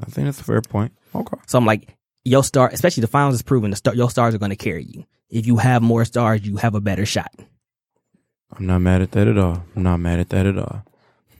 I 0.00 0.06
think 0.06 0.26
that's 0.26 0.40
a 0.40 0.44
fair 0.44 0.62
point. 0.62 0.92
Okay. 1.14 1.36
So 1.46 1.58
I'm 1.58 1.66
like, 1.66 1.94
your 2.24 2.44
star, 2.44 2.68
especially 2.72 3.00
the 3.02 3.06
finals 3.06 3.34
is 3.36 3.42
proven 3.42 3.70
the 3.70 3.76
star, 3.76 3.94
your 3.94 4.10
stars 4.10 4.34
are 4.34 4.38
going 4.38 4.50
to 4.50 4.56
carry 4.56 4.84
you. 4.84 5.04
If 5.30 5.46
you 5.46 5.56
have 5.56 5.82
more 5.82 6.04
stars, 6.04 6.46
you 6.46 6.56
have 6.56 6.74
a 6.74 6.80
better 6.80 7.06
shot. 7.06 7.32
I'm 8.52 8.66
not 8.66 8.78
mad 8.80 9.02
at 9.02 9.10
that 9.12 9.28
at 9.28 9.38
all. 9.38 9.64
I'm 9.74 9.82
not 9.82 9.98
mad 9.98 10.20
at 10.20 10.28
that 10.30 10.46
at 10.46 10.58
all. 10.58 10.84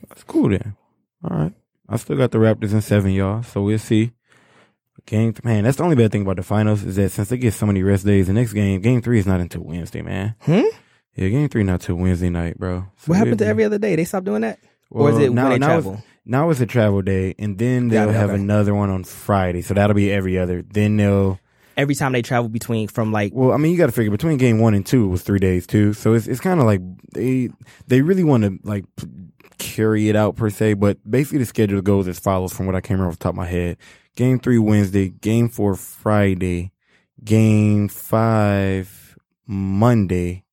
That's 0.08 0.24
cool 0.24 0.50
then. 0.50 0.76
All 1.24 1.36
right. 1.36 1.52
I 1.88 1.96
still 1.96 2.16
got 2.16 2.30
the 2.32 2.38
Raptors 2.38 2.72
in 2.72 2.80
seven, 2.80 3.12
y'all. 3.12 3.42
So 3.42 3.62
we'll 3.62 3.78
see. 3.78 4.12
Game, 5.04 5.34
man, 5.44 5.62
that's 5.64 5.76
the 5.76 5.84
only 5.84 5.94
bad 5.94 6.10
thing 6.10 6.22
about 6.22 6.36
the 6.36 6.42
finals 6.42 6.82
is 6.82 6.96
that 6.96 7.10
since 7.12 7.28
they 7.28 7.36
get 7.36 7.54
so 7.54 7.64
many 7.66 7.82
rest 7.84 8.04
days, 8.04 8.26
the 8.26 8.32
next 8.32 8.52
game, 8.52 8.80
game 8.80 9.00
three 9.00 9.20
is 9.20 9.26
not 9.26 9.38
until 9.40 9.62
Wednesday, 9.62 10.02
man. 10.02 10.34
Hmm? 10.40 10.62
Yeah, 11.14 11.28
game 11.28 11.48
three 11.48 11.62
not 11.62 11.80
till 11.80 11.94
Wednesday 11.94 12.28
night, 12.28 12.58
bro. 12.58 12.86
So 12.96 13.10
What 13.10 13.18
happened 13.18 13.38
to 13.38 13.46
every 13.46 13.62
other 13.62 13.78
day? 13.78 13.94
They 13.94 14.04
stopped 14.04 14.26
doing 14.26 14.40
that, 14.42 14.58
or 14.90 15.10
is 15.10 15.18
it 15.18 15.32
now- 15.32 15.44
when 15.50 15.52
they 15.52 15.58
now 15.58 15.66
it's- 15.78 15.82
travel? 15.84 16.02
Now 16.28 16.50
it's 16.50 16.60
a 16.60 16.66
travel 16.66 17.02
day, 17.02 17.36
and 17.38 17.56
then 17.56 17.86
they'll 17.86 18.10
it, 18.10 18.14
have 18.14 18.30
okay. 18.30 18.40
another 18.42 18.74
one 18.74 18.90
on 18.90 19.04
Friday. 19.04 19.62
So 19.62 19.74
that'll 19.74 19.94
be 19.94 20.10
every 20.10 20.36
other. 20.38 20.62
Then 20.62 20.96
they'll. 20.96 21.38
Every 21.76 21.94
time 21.94 22.12
they 22.12 22.22
travel 22.22 22.48
between 22.48 22.88
from 22.88 23.12
like 23.12 23.32
Well, 23.34 23.52
I 23.52 23.58
mean, 23.58 23.72
you 23.72 23.78
got 23.78 23.86
to 23.86 23.92
figure 23.92 24.10
between 24.10 24.38
game 24.38 24.58
one 24.58 24.74
and 24.74 24.84
two 24.84 25.04
it 25.04 25.08
was 25.08 25.22
three 25.22 25.38
days 25.38 25.66
too. 25.66 25.92
So 25.92 26.14
it's 26.14 26.26
it's 26.26 26.40
kind 26.40 26.60
of 26.60 26.66
like 26.66 26.80
they 27.12 27.50
they 27.86 28.00
really 28.00 28.24
want 28.24 28.44
to 28.44 28.58
like 28.62 28.84
p- 28.96 29.06
carry 29.58 30.08
it 30.08 30.16
out 30.16 30.36
per 30.36 30.50
se, 30.50 30.74
but 30.74 30.98
basically 31.08 31.38
the 31.38 31.46
schedule 31.46 31.80
goes 31.82 32.08
as 32.08 32.18
follows 32.18 32.52
from 32.52 32.66
what 32.66 32.74
I 32.74 32.80
came 32.80 32.96
remember 32.96 33.12
off 33.12 33.18
the 33.18 33.24
top 33.24 33.32
of 33.32 33.36
my 33.36 33.46
head. 33.46 33.76
Game 34.16 34.38
three 34.38 34.58
Wednesday, 34.58 35.10
game 35.10 35.48
four 35.48 35.74
Friday, 35.76 36.72
game 37.22 37.88
five 37.88 39.18
Monday, 39.46 40.44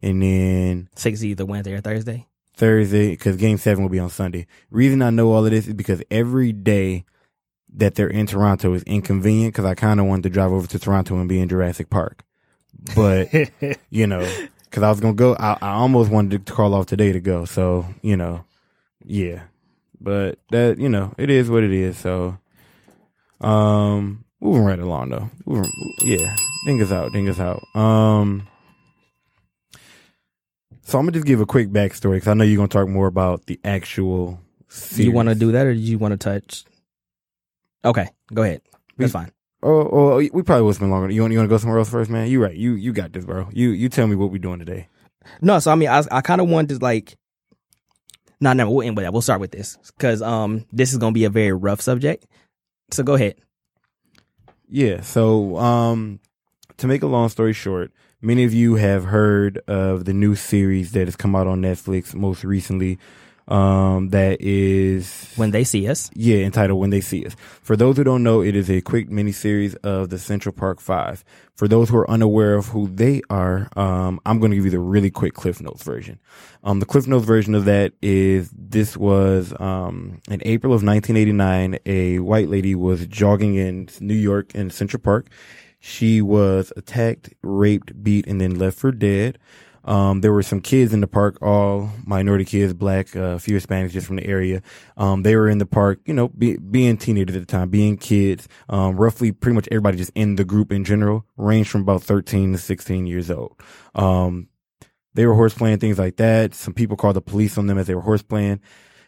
and 0.00 0.22
then 0.22 0.88
six 0.94 1.22
either 1.24 1.44
Wednesday 1.44 1.72
or 1.72 1.80
Thursday. 1.80 2.28
Thursday 2.54 3.10
because 3.10 3.36
game 3.36 3.58
seven 3.58 3.82
will 3.82 3.90
be 3.90 3.98
on 3.98 4.10
Sunday. 4.10 4.46
Reason 4.70 5.02
I 5.02 5.10
know 5.10 5.32
all 5.32 5.44
of 5.44 5.50
this 5.50 5.66
is 5.66 5.74
because 5.74 6.02
every 6.10 6.52
day 6.52 7.04
that 7.74 7.94
they're 7.94 8.08
in 8.08 8.26
Toronto 8.26 8.74
is 8.74 8.82
inconvenient 8.84 9.54
because 9.54 9.64
I 9.64 9.74
kind 9.74 10.00
of 10.00 10.06
wanted 10.06 10.24
to 10.24 10.30
drive 10.30 10.52
over 10.52 10.66
to 10.66 10.78
Toronto 10.78 11.16
and 11.16 11.28
be 11.28 11.40
in 11.40 11.48
Jurassic 11.48 11.90
Park. 11.90 12.24
But, 12.94 13.28
you 13.90 14.06
know, 14.06 14.28
because 14.64 14.82
I 14.82 14.90
was 14.90 15.00
going 15.00 15.14
to 15.14 15.18
go, 15.18 15.36
I, 15.38 15.56
I 15.60 15.72
almost 15.72 16.10
wanted 16.10 16.44
to 16.46 16.52
call 16.52 16.74
off 16.74 16.86
today 16.86 17.12
to 17.12 17.20
go. 17.20 17.44
So, 17.44 17.86
you 18.02 18.16
know, 18.16 18.44
yeah. 19.04 19.44
But 20.00 20.38
that, 20.50 20.78
you 20.78 20.88
know, 20.88 21.14
it 21.16 21.30
is 21.30 21.48
what 21.48 21.62
it 21.62 21.72
is. 21.72 21.96
So, 21.96 22.38
um, 23.40 24.24
moving 24.40 24.64
right 24.64 24.78
along 24.78 25.10
though. 25.10 25.30
Moving, 25.46 25.70
yeah. 26.00 26.34
Dingus 26.66 26.92
out, 26.92 27.12
dingus 27.12 27.40
out. 27.40 27.62
Um, 27.74 28.48
so 30.82 30.98
I'm 30.98 31.04
gonna 31.06 31.12
just 31.12 31.26
give 31.26 31.40
a 31.40 31.46
quick 31.46 31.70
backstory 31.70 32.14
because 32.16 32.28
I 32.28 32.34
know 32.34 32.44
you're 32.44 32.56
gonna 32.56 32.68
talk 32.68 32.88
more 32.88 33.06
about 33.06 33.46
the 33.46 33.58
actual. 33.64 34.40
Do 34.94 35.02
you 35.02 35.12
want 35.12 35.28
to 35.28 35.34
do 35.34 35.52
that, 35.52 35.66
or 35.66 35.74
do 35.74 35.80
you 35.80 35.98
want 35.98 36.12
to 36.12 36.18
touch? 36.18 36.64
Okay, 37.84 38.08
go 38.32 38.42
ahead. 38.42 38.62
That's 38.96 39.12
We- 39.12 39.20
fine. 39.20 39.32
Oh, 39.64 39.88
oh, 39.92 40.16
we 40.16 40.42
probably 40.42 40.62
will 40.62 40.72
spend 40.74 40.90
longer. 40.90 41.08
You 41.10 41.20
want 41.22 41.32
you 41.32 41.38
want 41.38 41.48
to 41.48 41.54
go 41.54 41.56
somewhere 41.58 41.78
else 41.78 41.88
first, 41.88 42.10
man? 42.10 42.28
You 42.28 42.42
right. 42.42 42.54
You 42.56 42.72
you 42.72 42.92
got 42.92 43.12
this, 43.12 43.24
bro. 43.24 43.48
You 43.52 43.70
you 43.70 43.88
tell 43.88 44.08
me 44.08 44.16
what 44.16 44.32
we're 44.32 44.38
doing 44.38 44.58
today. 44.58 44.88
No, 45.40 45.60
so 45.60 45.70
I 45.70 45.76
mean, 45.76 45.88
I 45.88 46.02
I 46.10 46.20
kind 46.20 46.40
of 46.40 46.48
wanted 46.48 46.78
to 46.80 46.84
like. 46.84 47.16
No, 48.40 48.52
never. 48.54 48.68
we'll 48.68 48.84
end 48.84 48.96
with 48.96 49.04
that. 49.04 49.12
We'll 49.12 49.22
start 49.22 49.40
with 49.40 49.52
this 49.52 49.78
because 49.96 50.20
um 50.20 50.64
this 50.72 50.90
is 50.92 50.98
gonna 50.98 51.12
be 51.12 51.24
a 51.26 51.30
very 51.30 51.52
rough 51.52 51.80
subject. 51.80 52.26
So 52.90 53.04
go 53.04 53.14
ahead. 53.14 53.36
Yeah. 54.68 55.00
So, 55.02 55.56
um, 55.58 56.18
to 56.78 56.86
make 56.88 57.02
a 57.02 57.06
long 57.06 57.28
story 57.28 57.52
short, 57.52 57.92
many 58.20 58.42
of 58.44 58.52
you 58.52 58.74
have 58.76 59.04
heard 59.04 59.58
of 59.68 60.06
the 60.06 60.12
new 60.12 60.34
series 60.34 60.90
that 60.92 61.06
has 61.06 61.14
come 61.14 61.36
out 61.36 61.46
on 61.46 61.62
Netflix 61.62 62.14
most 62.14 62.42
recently. 62.42 62.98
Um, 63.52 64.08
that 64.08 64.40
is 64.40 65.30
When 65.36 65.50
they 65.50 65.62
see 65.62 65.86
us, 65.86 66.10
Yeah, 66.14 66.38
entitled 66.38 66.80
When 66.80 66.88
They 66.88 67.02
See 67.02 67.26
Us. 67.26 67.36
For 67.62 67.76
those 67.76 67.98
who 67.98 68.04
don't 68.04 68.22
know, 68.22 68.40
it 68.40 68.56
is 68.56 68.70
a 68.70 68.80
quick 68.80 69.10
miniseries 69.10 69.76
of 69.84 70.08
the 70.08 70.18
Central 70.18 70.54
Park 70.54 70.80
Five. 70.80 71.22
For 71.54 71.68
those 71.68 71.90
who 71.90 71.98
are 71.98 72.10
unaware 72.10 72.54
of 72.54 72.68
who 72.68 72.88
they 72.88 73.20
are, 73.28 73.68
um, 73.76 74.20
I'm 74.24 74.38
going 74.38 74.52
to 74.52 74.56
give 74.56 74.64
you 74.64 74.70
the 74.70 74.78
really 74.78 75.10
quick 75.10 75.34
Cliff 75.34 75.60
Notes 75.60 75.82
version. 75.82 76.18
Um, 76.64 76.80
the 76.80 76.86
Cliff 76.86 77.06
Notes 77.06 77.26
version 77.26 77.54
of 77.54 77.66
that 77.66 77.92
is 78.00 78.50
this 78.56 78.96
was 78.96 79.52
um, 79.60 80.22
in 80.30 80.40
April 80.46 80.72
of 80.72 80.82
1989. 80.82 81.78
A 81.84 82.20
white 82.20 82.48
lady 82.48 82.74
was 82.74 83.06
jogging 83.06 83.56
in 83.56 83.90
New 84.00 84.14
York 84.14 84.54
in 84.54 84.70
Central 84.70 85.00
Park. 85.00 85.28
She 85.78 86.22
was 86.22 86.72
attacked, 86.74 87.34
raped, 87.42 88.02
beat, 88.02 88.26
and 88.26 88.40
then 88.40 88.58
left 88.58 88.78
for 88.78 88.92
dead. 88.92 89.38
Um, 89.84 90.20
there 90.20 90.32
were 90.32 90.42
some 90.42 90.60
kids 90.60 90.92
in 90.92 91.00
the 91.00 91.06
park, 91.06 91.38
all 91.42 91.90
minority 92.04 92.44
kids, 92.44 92.72
black, 92.72 93.14
uh, 93.16 93.20
a 93.20 93.38
few 93.38 93.56
Hispanics 93.56 93.90
just 93.90 94.06
from 94.06 94.16
the 94.16 94.26
area. 94.26 94.62
Um, 94.96 95.22
they 95.22 95.34
were 95.36 95.48
in 95.48 95.58
the 95.58 95.66
park, 95.66 96.00
you 96.06 96.14
know, 96.14 96.28
be, 96.28 96.56
being 96.56 96.96
teenagers 96.96 97.36
at 97.36 97.40
the 97.40 97.46
time, 97.46 97.68
being 97.68 97.96
kids. 97.96 98.48
Um, 98.68 98.96
roughly 98.96 99.32
pretty 99.32 99.54
much 99.54 99.68
everybody 99.70 99.96
just 99.96 100.12
in 100.14 100.36
the 100.36 100.44
group 100.44 100.72
in 100.72 100.84
general 100.84 101.26
ranged 101.36 101.70
from 101.70 101.82
about 101.82 102.02
13 102.02 102.52
to 102.52 102.58
16 102.58 103.06
years 103.06 103.30
old. 103.30 103.60
Um, 103.94 104.48
they 105.14 105.26
were 105.26 105.34
horseplaying, 105.34 105.80
things 105.80 105.98
like 105.98 106.16
that. 106.16 106.54
Some 106.54 106.74
people 106.74 106.96
called 106.96 107.16
the 107.16 107.20
police 107.20 107.58
on 107.58 107.66
them 107.66 107.78
as 107.78 107.86
they 107.86 107.94
were 107.94 108.02
horseplaying, 108.02 108.60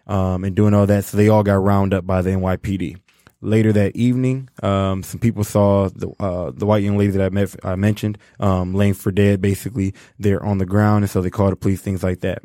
um, 0.06 0.44
and 0.44 0.54
doing 0.54 0.74
all 0.74 0.86
that. 0.86 1.04
So 1.04 1.16
they 1.16 1.28
all 1.28 1.42
got 1.42 1.62
rounded 1.62 1.96
up 1.96 2.06
by 2.06 2.20
the 2.20 2.30
NYPD. 2.30 2.98
Later 3.44 3.72
that 3.74 3.94
evening, 3.94 4.48
um, 4.62 5.02
some 5.02 5.20
people 5.20 5.44
saw 5.44 5.90
the 5.90 6.08
uh, 6.18 6.50
the 6.50 6.64
white 6.64 6.82
young 6.82 6.96
lady 6.96 7.12
that 7.12 7.22
I 7.22 7.28
met 7.28 7.54
I 7.62 7.76
mentioned 7.76 8.16
um, 8.40 8.72
laying 8.74 8.94
for 8.94 9.12
dead. 9.12 9.42
Basically, 9.42 9.94
they're 10.18 10.42
on 10.42 10.58
the 10.58 10.64
ground, 10.64 11.04
and 11.04 11.10
so 11.10 11.20
they 11.20 11.28
called 11.28 11.52
the 11.52 11.56
police. 11.56 11.82
Things 11.82 12.02
like 12.02 12.20
that. 12.20 12.42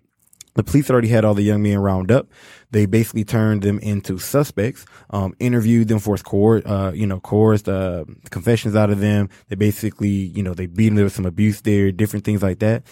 The 0.55 0.63
police 0.63 0.89
already 0.89 1.07
had 1.07 1.23
all 1.23 1.35
the 1.35 1.41
young 1.41 1.63
men 1.63 1.79
round 1.79 2.11
up. 2.11 2.27
They 2.71 2.85
basically 2.85 3.23
turned 3.23 3.61
them 3.61 3.79
into 3.79 4.17
suspects, 4.17 4.85
um, 5.11 5.33
interviewed 5.39 5.87
them, 5.87 5.99
forced 5.99 6.25
coer- 6.25 6.67
uh, 6.67 6.91
you 6.91 7.07
know, 7.07 7.21
coerced, 7.21 7.69
uh, 7.69 8.03
confessions 8.29 8.75
out 8.75 8.89
of 8.89 8.99
them. 8.99 9.29
They 9.47 9.55
basically, 9.55 10.09
you 10.09 10.43
know, 10.43 10.53
they 10.53 10.65
beat 10.65 10.89
them. 10.89 10.95
There 10.95 11.05
was 11.05 11.13
some 11.13 11.25
abuse 11.25 11.61
there, 11.61 11.93
different 11.93 12.25
things 12.25 12.43
like 12.43 12.59
that. 12.59 12.83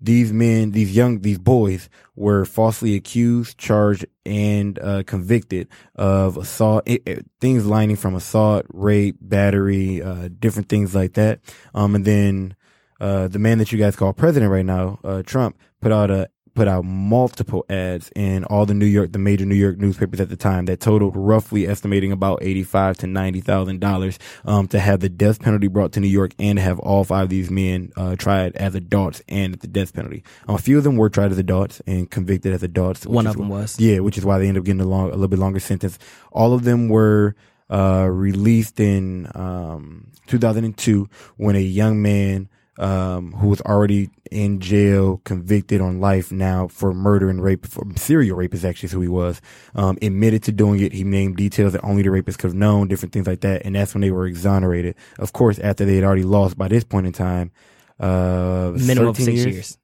These 0.00 0.32
men, 0.32 0.72
these 0.72 0.94
young, 0.94 1.20
these 1.20 1.38
boys 1.38 1.88
were 2.14 2.44
falsely 2.44 2.94
accused, 2.94 3.56
charged, 3.58 4.04
and, 4.26 4.78
uh, 4.78 5.02
convicted 5.04 5.68
of 5.94 6.36
assault, 6.36 6.82
it, 6.86 7.02
it- 7.06 7.26
things 7.40 7.64
lining 7.64 7.96
from 7.96 8.14
assault, 8.14 8.66
rape, 8.72 9.16
battery, 9.20 10.02
uh, 10.02 10.28
different 10.38 10.68
things 10.68 10.94
like 10.94 11.14
that. 11.14 11.40
Um, 11.74 11.94
and 11.94 12.04
then, 12.04 12.56
uh, 13.00 13.28
the 13.28 13.38
man 13.38 13.58
that 13.58 13.72
you 13.72 13.78
guys 13.78 13.96
call 13.96 14.12
president 14.12 14.50
right 14.50 14.64
now, 14.66 14.98
uh, 15.04 15.22
Trump, 15.22 15.56
put 15.80 15.92
out 15.92 16.10
a 16.10 16.28
put 16.56 16.66
out 16.66 16.84
multiple 16.84 17.64
ads 17.68 18.10
in 18.16 18.44
all 18.44 18.66
the 18.66 18.74
New 18.74 18.86
York, 18.86 19.12
the 19.12 19.18
major 19.18 19.44
New 19.44 19.54
York 19.54 19.78
newspapers 19.78 20.20
at 20.20 20.28
the 20.28 20.36
time 20.36 20.64
that 20.64 20.80
totaled 20.80 21.14
roughly 21.14 21.68
estimating 21.68 22.10
about 22.10 22.40
eighty-five 22.42 22.96
to 22.98 23.06
ninety 23.06 23.40
thousand 23.40 23.80
dollars 23.80 24.18
um, 24.44 24.66
to 24.68 24.80
have 24.80 25.00
the 25.00 25.08
death 25.08 25.40
penalty 25.40 25.68
brought 25.68 25.92
to 25.92 26.00
New 26.00 26.08
York 26.08 26.32
and 26.38 26.58
have 26.58 26.80
all 26.80 27.04
five 27.04 27.24
of 27.24 27.28
these 27.28 27.50
men 27.50 27.92
uh, 27.96 28.16
tried 28.16 28.56
as 28.56 28.74
adults 28.74 29.22
and 29.28 29.54
at 29.54 29.60
the 29.60 29.66
death 29.68 29.92
penalty. 29.92 30.24
Um, 30.48 30.56
a 30.56 30.58
few 30.58 30.78
of 30.78 30.84
them 30.84 30.96
were 30.96 31.10
tried 31.10 31.30
as 31.30 31.38
adults 31.38 31.80
and 31.86 32.10
convicted 32.10 32.52
as 32.52 32.62
adults. 32.62 33.06
one 33.06 33.26
of 33.26 33.36
them 33.36 33.48
was. 33.48 33.78
yeah, 33.78 34.00
which 34.00 34.18
is 34.18 34.24
why 34.24 34.38
they 34.38 34.48
ended 34.48 34.62
up 34.62 34.64
getting 34.64 34.80
a 34.80 34.86
long, 34.86 35.08
a 35.08 35.12
little 35.12 35.28
bit 35.28 35.38
longer 35.38 35.60
sentence. 35.60 35.98
All 36.32 36.54
of 36.54 36.64
them 36.64 36.88
were 36.88 37.36
uh, 37.70 38.08
released 38.10 38.80
in 38.80 39.30
um, 39.34 40.06
2002 40.26 41.08
when 41.36 41.56
a 41.56 41.60
young 41.60 42.00
man 42.00 42.48
um, 42.78 43.32
who 43.32 43.48
was 43.48 43.60
already 43.62 44.10
in 44.30 44.60
jail, 44.60 45.20
convicted 45.24 45.80
on 45.80 46.00
life 46.00 46.30
now 46.30 46.68
for 46.68 46.92
murder 46.92 47.28
and 47.30 47.42
rape, 47.42 47.66
for 47.66 47.84
serial 47.96 48.36
rape 48.36 48.54
is 48.54 48.64
actually 48.64 48.88
who 48.88 49.00
he 49.00 49.08
was, 49.08 49.40
um, 49.74 49.98
admitted 50.02 50.42
to 50.44 50.52
doing 50.52 50.80
it. 50.80 50.92
He 50.92 51.04
named 51.04 51.36
details 51.36 51.72
that 51.72 51.84
only 51.84 52.02
the 52.02 52.10
rapist 52.10 52.38
could 52.38 52.48
have 52.48 52.54
known, 52.54 52.88
different 52.88 53.12
things 53.12 53.26
like 53.26 53.40
that, 53.40 53.62
and 53.64 53.74
that's 53.74 53.94
when 53.94 54.02
they 54.02 54.10
were 54.10 54.26
exonerated. 54.26 54.94
Of 55.18 55.32
course, 55.32 55.58
after 55.58 55.84
they 55.84 55.96
had 55.96 56.04
already 56.04 56.24
lost 56.24 56.58
by 56.58 56.68
this 56.68 56.84
point 56.84 57.06
in 57.06 57.12
time, 57.12 57.50
uh, 57.98 58.72
Minimum 58.74 59.08
of 59.08 59.16
13 59.16 59.36
six 59.36 59.54
years. 59.54 59.78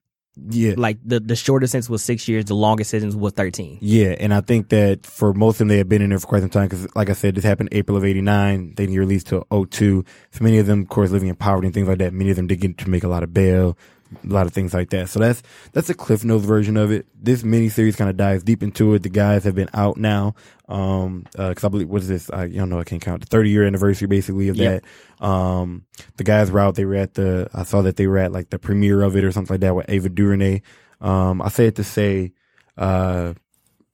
Yeah, 0.49 0.75
Like 0.79 0.99
the 1.05 1.21
the 1.21 1.37
shortest 1.37 1.73
sentence 1.73 1.90
was 1.90 2.03
six 2.03 2.27
years. 2.27 2.47
The 2.47 2.55
longest 2.55 2.90
sentence 2.90 3.14
was 3.14 3.35
thirteen. 3.35 3.77
Yeah, 3.83 4.14
and 4.18 4.33
I 4.33 4.40
think 4.40 4.71
that 4.71 5.05
for 5.05 5.35
most 5.35 5.57
of 5.57 5.59
them, 5.59 5.68
they 5.68 5.77
had 5.77 5.90
been 5.90 6.01
in 6.01 6.09
there 6.09 6.18
for 6.18 6.27
quite 6.27 6.40
some 6.40 6.49
time 6.49 6.68
because, 6.68 6.88
like 6.95 7.11
I 7.11 7.12
said, 7.12 7.35
this 7.35 7.45
happened 7.45 7.68
April 7.73 7.99
of 7.99 8.05
'89. 8.05 8.71
They 8.71 8.85
didn't 8.85 8.95
get 8.95 8.99
released 8.99 9.27
till 9.27 9.47
'02. 9.51 10.05
For 10.31 10.42
many 10.42 10.59
of 10.59 10.66
them, 10.66 10.81
of 10.83 10.88
course, 10.88 11.11
living 11.11 11.29
in 11.29 11.37
poverty 11.37 11.66
and 11.66 11.75
things 11.75 11.87
like 11.87 11.99
that, 11.99 12.14
many 12.14 12.31
of 12.31 12.37
them 12.37 12.47
did 12.47 12.61
get 12.61 12.79
to 12.79 12.88
make 12.88 13.05
a 13.05 13.09
lot 13.09 13.23
of 13.23 13.35
bail, 13.35 13.77
a 14.25 14.33
lot 14.33 14.46
of 14.46 14.53
things 14.53 14.72
like 14.75 14.90
that. 14.90 15.09
So 15.09 15.18
that's 15.20 15.42
that's 15.72 15.88
a 15.90 15.94
Cliff 15.94 16.25
Notes 16.25 16.44
version 16.44 16.77
of 16.77 16.90
it. 16.90 17.07
This 17.14 17.42
miniseries 17.42 17.96
kind 17.96 18.11
of 18.11 18.16
dives 18.16 18.42
deep 18.42 18.62
into 18.62 18.94
it. 18.94 19.03
The 19.03 19.09
guys 19.09 19.44
have 19.44 19.55
been 19.55 19.68
out 19.75 19.96
now, 19.96 20.35
um, 20.68 21.27
because 21.33 21.64
I 21.64 21.68
believe 21.68 21.88
what 21.88 22.03
is 22.03 22.09
this? 22.09 22.31
I 22.31 22.48
don't 22.48 22.70
know. 22.70 22.79
I 22.81 22.85
can't 22.85 23.03
count 23.03 23.20
the 23.20 23.27
30 23.27 23.51
year 23.51 23.64
anniversary 23.66 24.09
basically 24.09 24.48
of 24.48 24.57
Yep. 24.57 24.85
that. 25.20 25.25
Um, 25.27 25.85
the 26.16 26.25
guys 26.25 26.51
were 26.51 26.61
out. 26.61 26.75
They 26.75 26.85
were 26.85 26.96
at 26.96 27.14
the. 27.14 27.48
I 27.55 27.62
saw 27.64 27.83
that 27.83 27.96
they 27.96 28.07
were 28.07 28.18
at 28.18 28.33
like 28.33 28.51
the 28.51 28.59
premiere 28.59 29.03
of 29.03 29.16
it 29.16 29.25
or 29.25 29.33
something 29.33 29.55
like 29.55 29.61
that 29.61 29.75
with 29.75 29.88
Ava 29.88 30.09
DuVernay. 30.09 30.62
Um, 31.01 31.42
I 31.42 31.48
say 31.48 31.66
it 31.66 31.77
to 31.77 31.85
say, 31.85 32.33
uh, 32.77 33.35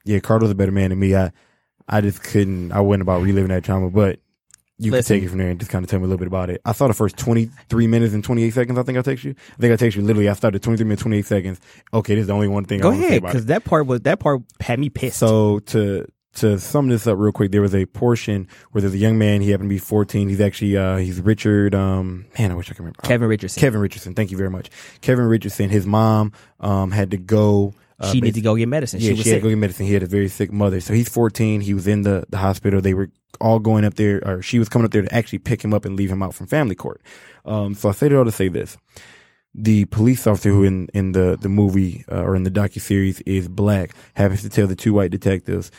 yeah, 0.04 0.20
Carter's 0.20 0.50
a 0.50 0.54
better 0.54 0.72
man 0.72 0.90
than 0.90 0.98
me. 0.98 1.14
I, 1.16 1.33
I 1.88 2.00
just 2.02 2.22
couldn't, 2.22 2.72
I 2.72 2.81
wasn't 2.81 3.02
about 3.02 3.22
reliving 3.22 3.48
that 3.48 3.64
trauma, 3.64 3.88
but 3.90 4.20
you 4.78 4.92
Listen. 4.92 5.14
can 5.16 5.20
take 5.20 5.26
it 5.26 5.30
from 5.30 5.38
there 5.38 5.48
and 5.50 5.58
just 5.58 5.70
kind 5.72 5.84
of 5.84 5.90
tell 5.90 5.98
me 5.98 6.04
a 6.04 6.08
little 6.08 6.18
bit 6.18 6.28
about 6.28 6.50
it. 6.50 6.60
I 6.64 6.72
saw 6.72 6.86
the 6.86 6.94
first 6.94 7.16
23 7.16 7.86
minutes 7.88 8.14
and 8.14 8.22
28 8.22 8.50
seconds. 8.54 8.78
I 8.78 8.82
think 8.84 8.96
I 8.98 9.02
text 9.02 9.24
you. 9.24 9.34
I 9.56 9.60
think 9.60 9.72
I 9.72 9.76
text 9.76 9.96
you 9.96 10.02
literally. 10.02 10.28
I 10.28 10.34
started 10.34 10.62
23 10.62 10.84
minutes, 10.84 11.02
28 11.02 11.26
seconds. 11.26 11.60
Okay. 11.92 12.14
This 12.14 12.22
is 12.22 12.26
the 12.28 12.32
only 12.34 12.48
one 12.48 12.64
thing 12.64 12.80
Go 12.80 12.88
I 12.88 12.90
want 12.92 13.02
to 13.02 13.08
say 13.08 13.16
ahead, 13.16 13.22
because 13.22 13.46
that 13.46 13.64
part 13.64 13.86
was 13.86 14.02
that 14.02 14.20
part 14.20 14.42
had 14.60 14.78
me 14.78 14.88
pissed. 14.88 15.18
So 15.18 15.58
to 15.60 16.06
to 16.34 16.58
sum 16.60 16.88
this 16.88 17.06
up 17.08 17.18
real 17.18 17.32
quick, 17.32 17.50
there 17.50 17.62
was 17.62 17.74
a 17.74 17.86
portion 17.86 18.46
where 18.70 18.80
there's 18.80 18.94
a 18.94 18.98
young 18.98 19.18
man. 19.18 19.40
He 19.40 19.50
happened 19.50 19.68
to 19.68 19.74
be 19.74 19.78
14. 19.78 20.28
He's 20.28 20.40
actually 20.40 20.76
uh 20.76 20.98
he's 20.98 21.20
Richard. 21.20 21.74
Um, 21.74 22.26
man, 22.38 22.52
I 22.52 22.54
wish 22.54 22.66
I 22.68 22.74
could 22.74 22.80
remember. 22.80 23.00
Kevin 23.02 23.28
Richardson. 23.28 23.60
Kevin 23.60 23.80
Richardson. 23.80 24.14
Thank 24.14 24.30
you 24.30 24.36
very 24.36 24.50
much. 24.50 24.70
Kevin 25.00 25.24
Richardson. 25.24 25.70
His 25.70 25.86
mom 25.86 26.32
um 26.60 26.92
had 26.92 27.10
to 27.10 27.16
go 27.16 27.74
Uh, 27.98 28.12
she 28.12 28.20
needed 28.20 28.34
to 28.36 28.40
go 28.42 28.54
get 28.54 28.68
medicine. 28.68 29.00
yeah, 29.00 29.06
she 29.08 29.14
was 29.14 29.22
she 29.24 29.30
had 29.30 29.34
sick. 29.36 29.42
to 29.42 29.46
go 29.46 29.50
get 29.50 29.58
medicine. 29.58 29.86
He 29.86 29.94
had 29.94 30.04
a 30.04 30.06
very 30.06 30.28
sick 30.28 30.52
mother. 30.52 30.80
So 30.80 30.94
he's 30.94 31.08
14. 31.08 31.62
He 31.62 31.74
was 31.74 31.88
in 31.88 32.02
the, 32.02 32.24
the 32.30 32.38
hospital. 32.38 32.80
They 32.80 32.94
were 32.94 33.10
all 33.40 33.58
going 33.58 33.84
up 33.84 33.94
there, 33.94 34.22
or 34.26 34.42
she 34.42 34.58
was 34.58 34.68
coming 34.68 34.84
up 34.84 34.90
there 34.90 35.02
to 35.02 35.14
actually 35.14 35.38
pick 35.38 35.62
him 35.62 35.74
up 35.74 35.84
and 35.84 35.96
leave 35.96 36.10
him 36.10 36.22
out 36.22 36.34
from 36.34 36.46
family 36.46 36.74
court. 36.74 37.00
Um, 37.44 37.74
so 37.74 37.88
I 37.88 37.92
say 37.92 38.08
that 38.08 38.18
all 38.18 38.24
to 38.24 38.32
say 38.32 38.48
this. 38.48 38.76
The 39.54 39.86
police 39.86 40.26
officer 40.26 40.50
who 40.50 40.64
in, 40.64 40.88
in 40.94 41.12
the, 41.12 41.38
the 41.40 41.48
movie, 41.48 42.04
uh, 42.10 42.22
or 42.22 42.36
in 42.36 42.42
the 42.42 42.50
docu-series 42.50 43.20
is 43.22 43.48
black, 43.48 43.94
happens 44.14 44.42
to 44.42 44.48
tell 44.48 44.66
the 44.66 44.76
two 44.76 44.92
white 44.92 45.10
detectives, 45.10 45.70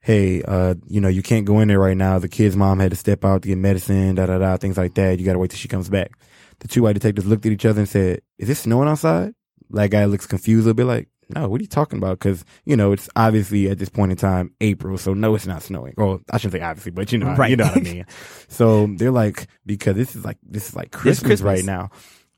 hey, 0.00 0.42
uh, 0.42 0.74
you 0.86 1.00
know, 1.00 1.08
you 1.08 1.22
can't 1.22 1.44
go 1.44 1.60
in 1.60 1.68
there 1.68 1.78
right 1.78 1.96
now. 1.96 2.18
The 2.18 2.28
kid's 2.28 2.56
mom 2.56 2.80
had 2.80 2.90
to 2.90 2.96
step 2.96 3.24
out 3.24 3.42
to 3.42 3.48
get 3.48 3.58
medicine, 3.58 4.14
da 4.14 4.26
da 4.26 4.38
da, 4.38 4.56
things 4.56 4.78
like 4.78 4.94
that. 4.94 5.18
You 5.18 5.26
gotta 5.26 5.38
wait 5.38 5.50
till 5.50 5.58
she 5.58 5.68
comes 5.68 5.88
back. 5.88 6.12
The 6.60 6.68
two 6.68 6.82
white 6.82 6.94
detectives 6.94 7.26
looked 7.26 7.46
at 7.46 7.52
each 7.52 7.66
other 7.66 7.80
and 7.80 7.88
said, 7.88 8.22
is 8.38 8.48
it 8.48 8.54
snowing 8.56 8.88
outside? 8.88 9.34
Black 9.68 9.90
guy 9.90 10.06
looks 10.06 10.26
confused 10.26 10.64
a 10.64 10.70
little 10.70 10.74
bit 10.74 10.86
like, 10.86 11.08
no, 11.34 11.48
what 11.48 11.60
are 11.60 11.62
you 11.62 11.68
talking 11.68 11.98
about? 11.98 12.18
Cause, 12.20 12.44
you 12.64 12.76
know, 12.76 12.92
it's 12.92 13.08
obviously 13.16 13.68
at 13.70 13.78
this 13.78 13.88
point 13.88 14.10
in 14.12 14.16
time, 14.18 14.52
April. 14.60 14.98
So 14.98 15.14
no, 15.14 15.34
it's 15.34 15.46
not 15.46 15.62
snowing. 15.62 15.94
Well, 15.96 16.20
I 16.30 16.38
shouldn't 16.38 16.60
say 16.60 16.66
obviously, 16.66 16.92
but 16.92 17.10
you 17.12 17.18
know, 17.18 17.34
Right. 17.34 17.50
you 17.50 17.56
know 17.56 17.64
what 17.66 17.76
I 17.78 17.80
mean. 17.92 18.06
so 18.48 18.86
they're 18.96 19.10
like, 19.10 19.46
because 19.66 19.96
this 19.96 20.16
is 20.16 20.24
like, 20.24 20.38
this 20.42 20.68
is 20.68 20.76
like 20.76 20.90
Christmas, 20.90 21.26
Christmas. 21.26 21.42
right 21.42 21.64
now. 21.64 21.90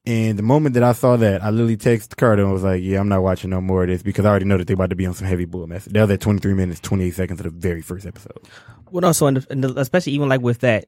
And 0.04 0.36
the 0.36 0.42
moment 0.42 0.74
that 0.74 0.82
I 0.82 0.92
saw 0.94 1.16
that, 1.16 1.44
I 1.44 1.50
literally 1.50 1.76
texted 1.76 2.16
Carter 2.16 2.42
and 2.42 2.52
was 2.52 2.64
like, 2.64 2.82
yeah, 2.82 2.98
I'm 2.98 3.08
not 3.08 3.22
watching 3.22 3.50
no 3.50 3.60
more 3.60 3.84
of 3.84 3.88
this 3.88 4.02
because 4.02 4.24
I 4.24 4.30
already 4.30 4.46
know 4.46 4.58
that 4.58 4.66
they're 4.66 4.74
about 4.74 4.90
to 4.90 4.96
be 4.96 5.06
on 5.06 5.14
some 5.14 5.28
heavy 5.28 5.44
bull 5.44 5.64
mess. 5.68 5.84
That 5.84 6.00
was 6.00 6.10
at 6.10 6.20
23 6.20 6.54
minutes, 6.54 6.80
28 6.80 7.10
seconds 7.14 7.38
of 7.40 7.44
the 7.44 7.50
very 7.50 7.82
first 7.82 8.04
episode. 8.04 8.36
Well, 8.90 9.02
no, 9.02 9.12
so 9.12 9.28
in 9.28 9.34
the, 9.34 9.46
in 9.50 9.60
the, 9.60 9.78
especially 9.80 10.14
even 10.14 10.28
like 10.28 10.40
with 10.40 10.58
that, 10.60 10.86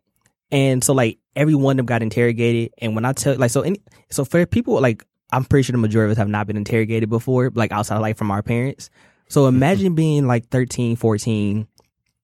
and 0.50 0.82
so 0.82 0.92
like 0.94 1.18
every 1.36 1.54
one 1.54 1.74
of 1.74 1.76
them 1.78 1.86
got 1.86 2.02
interrogated, 2.02 2.72
and 2.78 2.96
when 2.96 3.04
I 3.04 3.12
tell 3.12 3.36
like 3.36 3.50
so 3.52 3.60
any 3.62 3.80
so 4.10 4.24
for 4.24 4.44
people 4.46 4.80
like 4.80 5.04
I'm 5.34 5.44
pretty 5.44 5.64
sure 5.64 5.72
the 5.72 5.78
majority 5.78 6.12
of 6.12 6.16
us 6.16 6.18
have 6.18 6.28
not 6.28 6.46
been 6.46 6.56
interrogated 6.56 7.08
before, 7.10 7.50
like 7.54 7.72
outside 7.72 7.96
of 7.96 8.02
like 8.02 8.16
from 8.16 8.30
our 8.30 8.42
parents. 8.42 8.88
So 9.28 9.46
imagine 9.46 9.88
mm-hmm. 9.88 9.94
being 9.94 10.26
like 10.26 10.48
13, 10.48 10.96
14, 10.96 11.66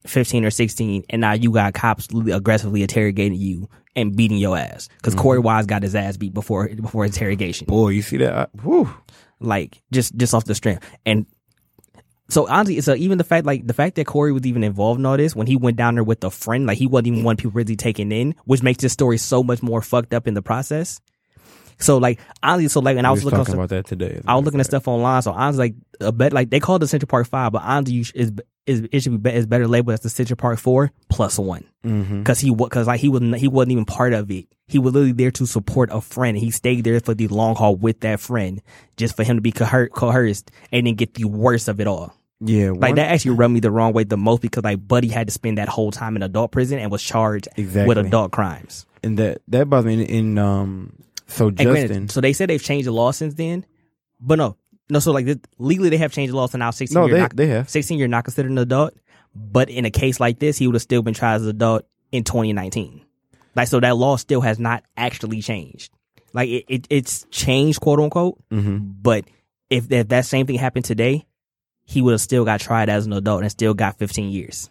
15 0.07 0.45
or 0.45 0.51
16, 0.51 1.05
and 1.11 1.21
now 1.21 1.33
you 1.33 1.51
got 1.51 1.75
cops 1.75 2.09
aggressively 2.33 2.83
interrogating 2.83 3.39
you 3.39 3.69
and 3.97 4.15
beating 4.17 4.39
your 4.39 4.57
ass 4.57 4.89
because 4.99 5.15
mm-hmm. 5.15 5.27
Korey 5.27 5.43
Wise 5.43 5.67
got 5.67 5.83
his 5.83 5.95
ass 5.95 6.17
beat 6.17 6.33
before 6.33 6.69
before 6.69 7.05
interrogation 7.05 7.67
Boy, 7.67 7.89
you 7.89 8.03
see 8.03 8.19
that? 8.19 8.33
I, 8.33 8.47
whew. 8.63 8.95
like 9.41 9.83
just 9.91 10.17
just 10.17 10.33
off 10.33 10.45
the 10.45 10.55
strength. 10.55 10.89
And 11.05 11.27
so 12.29 12.49
honestly, 12.49 12.81
so 12.81 12.95
even 12.95 13.19
the 13.19 13.25
fact 13.25 13.45
like 13.45 13.67
the 13.67 13.75
fact 13.75 13.97
that 13.97 14.07
Korey 14.07 14.33
was 14.33 14.47
even 14.47 14.63
involved 14.63 15.01
in 15.01 15.07
all 15.07 15.17
this 15.17 15.35
when 15.35 15.49
he 15.49 15.57
went 15.57 15.77
down 15.77 15.97
there 15.97 16.05
with 16.05 16.23
a 16.23 16.31
friend, 16.31 16.67
like 16.67 16.79
he 16.79 16.87
wasn't 16.87 17.09
even 17.09 17.25
one 17.25 17.37
people 17.37 17.51
really 17.51 17.77
taking 17.77 18.13
in, 18.13 18.37
which 18.45 18.63
makes 18.63 18.81
this 18.81 18.93
story 18.93 19.19
so 19.19 19.43
much 19.43 19.63
more 19.63 19.83
fucked 19.83 20.15
up 20.15 20.29
in 20.29 20.35
the 20.35 20.43
process. 20.43 21.01
So 21.81 21.99
like 21.99 22.21
honestly, 22.43 22.69
so 22.69 22.81
like, 22.81 22.97
and 22.97 23.07
I 23.07 23.11
was 23.11 23.25
was 23.25 23.33
looking, 23.33 23.55
about 23.55 23.71
that 23.71 23.87
today. 23.87 24.21
I 24.27 24.35
was 24.37 24.45
looking 24.45 24.61
at 24.61 24.67
stuff 24.67 24.87
online. 24.89 25.23
So 25.23 25.33
honestly, 25.33 25.59
like 25.59 25.75
a 26.01 26.13
bet, 26.13 26.33
like 26.33 26.51
they 26.51 26.61
called 26.61 26.83
it 26.83 26.89
Central 26.89 27.09
Park 27.09 27.27
Five, 27.27 27.53
but 27.53 27.63
honestly, 27.63 27.95
you 27.95 28.05
sh- 28.05 28.13
is 28.15 28.33
is 28.67 28.89
it 28.93 29.01
should 29.01 29.13
be, 29.23 29.31
be 29.31 29.37
is 29.37 29.47
better 29.47 29.67
labeled 29.67 29.95
as 29.95 30.01
the 30.01 30.11
Central 30.11 30.37
Park 30.37 30.59
Four 30.59 30.93
plus 31.09 31.39
one 31.39 31.65
because 31.83 32.39
he 32.41 32.55
because 32.55 32.87
like 32.87 33.01
he 33.01 33.09
was 33.09 33.23
he 33.41 33.49
wasn't 33.49 33.73
even 33.73 33.85
part 33.87 34.13
of 34.13 34.31
it. 34.31 34.47
He 34.69 34.79
was 34.79 34.93
literally 34.95 35.13
there 35.13 35.33
to 35.33 35.47
support 35.47 35.89
a 35.93 36.01
friend. 36.01 36.37
And 36.37 36.45
he 36.45 36.51
stayed 36.53 36.85
there 36.85 37.01
for 37.01 37.13
the 37.15 37.27
long 37.29 37.57
haul 37.57 37.75
with 37.75 38.01
that 38.01 38.21
friend, 38.21 38.63
just 38.97 39.17
for 39.17 39.25
him 39.25 39.37
to 39.39 39.41
be 39.41 39.51
coerced 39.51 40.51
and 40.71 40.87
then 40.87 40.95
get 40.95 41.15
the 41.15 41.25
worst 41.25 41.67
of 41.69 41.81
it 41.81 41.87
all. 41.87 42.15
Yeah, 42.43 42.71
Like 42.71 42.95
that 42.95 43.11
actually 43.11 43.33
rubbed 43.33 43.53
me 43.53 43.61
the 43.61 43.71
wrong 43.71 43.93
way 43.93 44.05
the 44.05 44.17
most 44.17 44.41
because 44.41 44.65
like 44.65 44.87
Buddy 44.87 45.09
had 45.09 45.27
to 45.27 45.33
spend 45.33 45.59
that 45.59 45.69
whole 45.69 45.91
time 45.91 46.17
in 46.17 46.23
adult 46.23 46.53
prison 46.53 46.79
and 46.79 46.91
was 46.91 47.03
charged 47.03 47.49
Exactly. 47.57 47.87
with 47.89 47.99
adult 48.07 48.33
crimes. 48.33 48.87
and 49.03 49.19
that 49.19 49.43
that 49.49 49.69
bothers 49.69 49.87
me. 49.87 49.95
In, 50.05 50.09
in 50.09 50.39
um, 50.39 50.93
so 51.31 51.49
And 51.49 51.57
granted, 51.59 51.89
Justin, 51.89 52.09
so 52.09 52.21
they 52.21 52.33
said 52.33 52.49
they've 52.51 52.63
changed 52.63 52.87
the 52.87 52.93
law 52.93 53.11
since 53.13 53.35
then, 53.35 53.65
but 54.21 54.37
no, 54.37 54.57
no. 54.89 54.99
So 54.99 55.13
like 55.13 55.27
this, 55.27 55.37
legally 55.59 55.89
they 55.89 55.97
have 55.99 56.13
changed 56.13 56.33
the 56.33 56.37
law, 56.37 56.47
so 56.47 56.59
now 56.59 56.71
sixteen. 56.71 57.01
no, 57.01 57.07
you're 57.07 57.17
they 57.17 57.21
not, 57.23 57.37
they 57.37 57.47
have. 57.49 57.69
sixteen. 57.71 57.99
You're 57.99 58.09
not 58.09 58.25
considered 58.25 58.51
an 58.51 58.59
adult, 58.59 58.95
but 59.35 59.71
in 59.71 59.85
a 59.85 59.91
case 59.91 60.21
like 60.21 60.39
this, 60.39 60.59
he 60.59 60.67
would 60.67 60.75
have 60.75 60.83
still 60.83 61.03
been 61.03 61.15
tried 61.15 61.37
as 61.37 61.43
an 61.43 61.51
adult 61.51 61.87
in 62.13 62.25
2019. 62.25 63.03
Like 63.57 63.69
so, 63.69 63.81
that 63.81 63.97
law 63.97 64.17
still 64.17 64.41
has 64.43 64.59
not 64.59 64.85
actually 64.97 65.43
changed. 65.43 65.93
Like 66.33 66.49
it, 66.49 66.65
it 66.69 66.87
it's 66.91 67.27
changed, 67.31 67.81
quote 67.81 67.99
unquote. 68.01 68.39
hmm 68.51 68.79
But 68.79 69.25
if, 69.69 69.91
if 69.91 70.09
that 70.09 70.25
same 70.27 70.47
thing 70.47 70.57
happened 70.57 70.85
today, 70.85 71.27
he 71.85 72.03
would 72.03 72.13
have 72.13 72.21
still 72.21 72.45
got 72.45 72.61
tried 72.61 72.89
as 72.89 73.07
an 73.07 73.13
adult 73.13 73.43
and 73.43 73.51
still 73.51 73.75
got 73.75 73.99
15 73.99 74.31
years. 74.31 74.71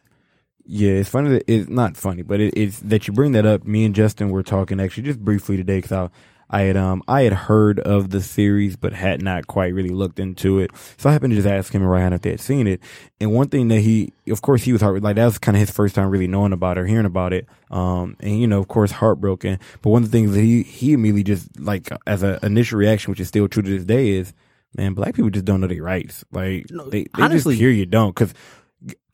Yeah, 0.65 0.91
it's 0.91 1.10
funny. 1.10 1.30
That, 1.32 1.43
it's 1.52 1.69
not 1.69 1.98
funny, 1.98 2.22
but 2.22 2.39
it, 2.39 2.54
it's 2.56 2.80
that 2.82 3.08
you 3.08 3.13
bring 3.13 3.32
that 3.34 3.45
up. 3.45 3.65
Me 3.65 3.86
and 3.86 3.95
Justin 3.95 4.30
were 4.30 4.43
talking 4.43 4.80
actually 4.80 5.04
just 5.04 5.19
briefly 5.19 5.58
today 5.58 5.78
because 5.80 5.91
I, 5.91 6.10
I 6.49 6.62
had 6.62 6.77
um 6.77 7.03
I 7.07 7.21
had 7.23 7.33
heard 7.33 7.79
of 7.79 8.09
the 8.09 8.21
series 8.21 8.75
but 8.75 8.93
had 8.93 9.21
not 9.21 9.47
quite 9.47 9.73
really 9.73 9.89
looked 9.89 10.19
into 10.19 10.59
it. 10.59 10.71
So 10.97 11.09
I 11.09 11.13
happened 11.13 11.31
to 11.31 11.35
just 11.35 11.47
ask 11.47 11.73
him 11.73 11.81
and 11.81 11.91
Ryan 11.91 12.13
if 12.13 12.21
they 12.21 12.31
had 12.31 12.39
seen 12.41 12.65
it. 12.67 12.81
And 13.21 13.31
one 13.33 13.49
thing 13.49 13.67
that 13.67 13.79
he, 13.81 14.13
of 14.29 14.41
course, 14.41 14.63
he 14.63 14.71
was 14.73 14.81
heart 14.81 15.01
like 15.03 15.15
that 15.15 15.25
was 15.25 15.38
kind 15.38 15.55
of 15.55 15.59
his 15.59 15.71
first 15.71 15.95
time 15.95 16.09
really 16.09 16.27
knowing 16.27 16.53
about 16.53 16.77
it 16.77 16.81
or 16.81 16.85
hearing 16.88 17.05
about 17.05 17.33
it. 17.33 17.47
Um, 17.69 18.15
and 18.19 18.39
you 18.39 18.47
know, 18.47 18.59
of 18.59 18.67
course, 18.67 18.91
heartbroken. 18.91 19.59
But 19.81 19.89
one 19.91 20.03
of 20.03 20.12
the 20.12 20.17
things 20.17 20.33
that 20.33 20.41
he 20.41 20.63
he 20.63 20.93
immediately 20.93 21.23
just 21.23 21.59
like 21.59 21.89
as 22.07 22.23
an 22.23 22.39
initial 22.41 22.79
reaction, 22.79 23.12
which 23.12 23.19
is 23.19 23.27
still 23.27 23.47
true 23.47 23.62
to 23.62 23.69
this 23.69 23.85
day, 23.85 24.09
is 24.09 24.33
man, 24.75 24.93
black 24.93 25.15
people 25.15 25.29
just 25.29 25.45
don't 25.45 25.62
know 25.62 25.67
their 25.67 25.83
rights. 25.83 26.23
Like 26.31 26.67
they, 26.89 27.03
they 27.03 27.07
honestly- 27.13 27.57
just 27.57 27.62
you 27.77 27.85
don't 27.85 28.15
because. 28.15 28.33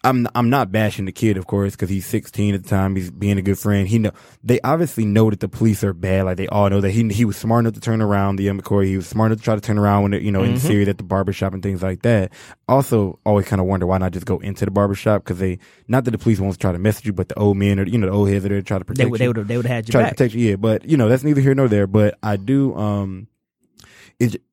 I'm 0.05 0.27
I'm 0.35 0.49
not 0.49 0.71
bashing 0.71 1.05
the 1.05 1.11
kid, 1.11 1.35
of 1.37 1.47
course, 1.47 1.73
because 1.73 1.89
he's 1.89 2.05
16 2.05 2.55
at 2.55 2.63
the 2.63 2.69
time. 2.69 2.95
He's 2.95 3.11
being 3.11 3.37
a 3.37 3.41
good 3.41 3.57
friend. 3.59 3.87
He 3.87 3.99
know 3.99 4.11
they 4.43 4.59
obviously 4.61 5.03
know 5.05 5.29
that 5.29 5.39
the 5.39 5.49
police 5.49 5.83
are 5.83 5.93
bad. 5.93 6.25
Like 6.25 6.37
they 6.37 6.47
all 6.47 6.69
know 6.69 6.79
that 6.81 6.91
he 6.91 7.07
he 7.09 7.25
was 7.25 7.35
smart 7.37 7.61
enough 7.65 7.73
to 7.73 7.79
turn 7.81 8.01
around 8.01 8.37
the 8.37 8.43
young 8.43 8.59
McCoy. 8.61 8.85
He 8.85 8.95
was 8.95 9.07
smart 9.07 9.31
enough 9.31 9.39
to 9.39 9.43
try 9.43 9.55
to 9.55 9.61
turn 9.61 9.77
around 9.77 10.03
when 10.03 10.13
it, 10.13 10.21
you 10.21 10.31
know 10.31 10.43
in 10.43 10.53
the 10.53 10.59
series 10.59 10.87
at 10.87 10.97
the 10.97 11.03
barbershop 11.03 11.53
and 11.53 11.61
things 11.63 11.81
like 11.83 12.03
that. 12.03 12.31
Also, 12.69 13.19
always 13.25 13.45
kind 13.47 13.59
of 13.59 13.67
wonder 13.67 13.85
why 13.85 13.97
not 13.97 14.11
just 14.11 14.25
go 14.25 14.39
into 14.39 14.63
the 14.65 14.71
barbershop 14.71 15.23
because 15.23 15.39
they 15.39 15.59
not 15.87 16.05
that 16.05 16.11
the 16.11 16.17
police 16.17 16.39
won't 16.39 16.57
try 16.59 16.71
to 16.71 16.79
message 16.79 17.05
you, 17.05 17.13
but 17.13 17.27
the 17.29 17.35
old 17.39 17.57
men 17.57 17.79
or 17.79 17.83
you 17.87 17.97
know 17.97 18.07
the 18.07 18.13
old 18.13 18.29
heads 18.29 18.45
are 18.45 18.49
there 18.49 18.59
to 18.59 18.63
try 18.63 18.77
to 18.79 18.85
protect 18.85 18.97
They 19.05 19.09
would 19.09 19.19
you 19.19 19.23
they 19.23 19.27
would 19.27 19.37
have 19.37 19.47
they 19.47 19.57
would 19.57 19.65
have 19.65 19.75
had 19.75 19.87
your 19.87 19.91
try 19.93 20.01
to 20.01 20.05
back. 20.05 20.17
protect 20.17 20.33
you. 20.35 20.49
Yeah, 20.49 20.55
but 20.55 20.85
you 20.85 20.97
know 20.97 21.09
that's 21.09 21.23
neither 21.23 21.41
here 21.41 21.55
nor 21.55 21.67
there. 21.67 21.87
But 21.87 22.17
I 22.21 22.37
do. 22.37 22.75
Um, 22.75 23.27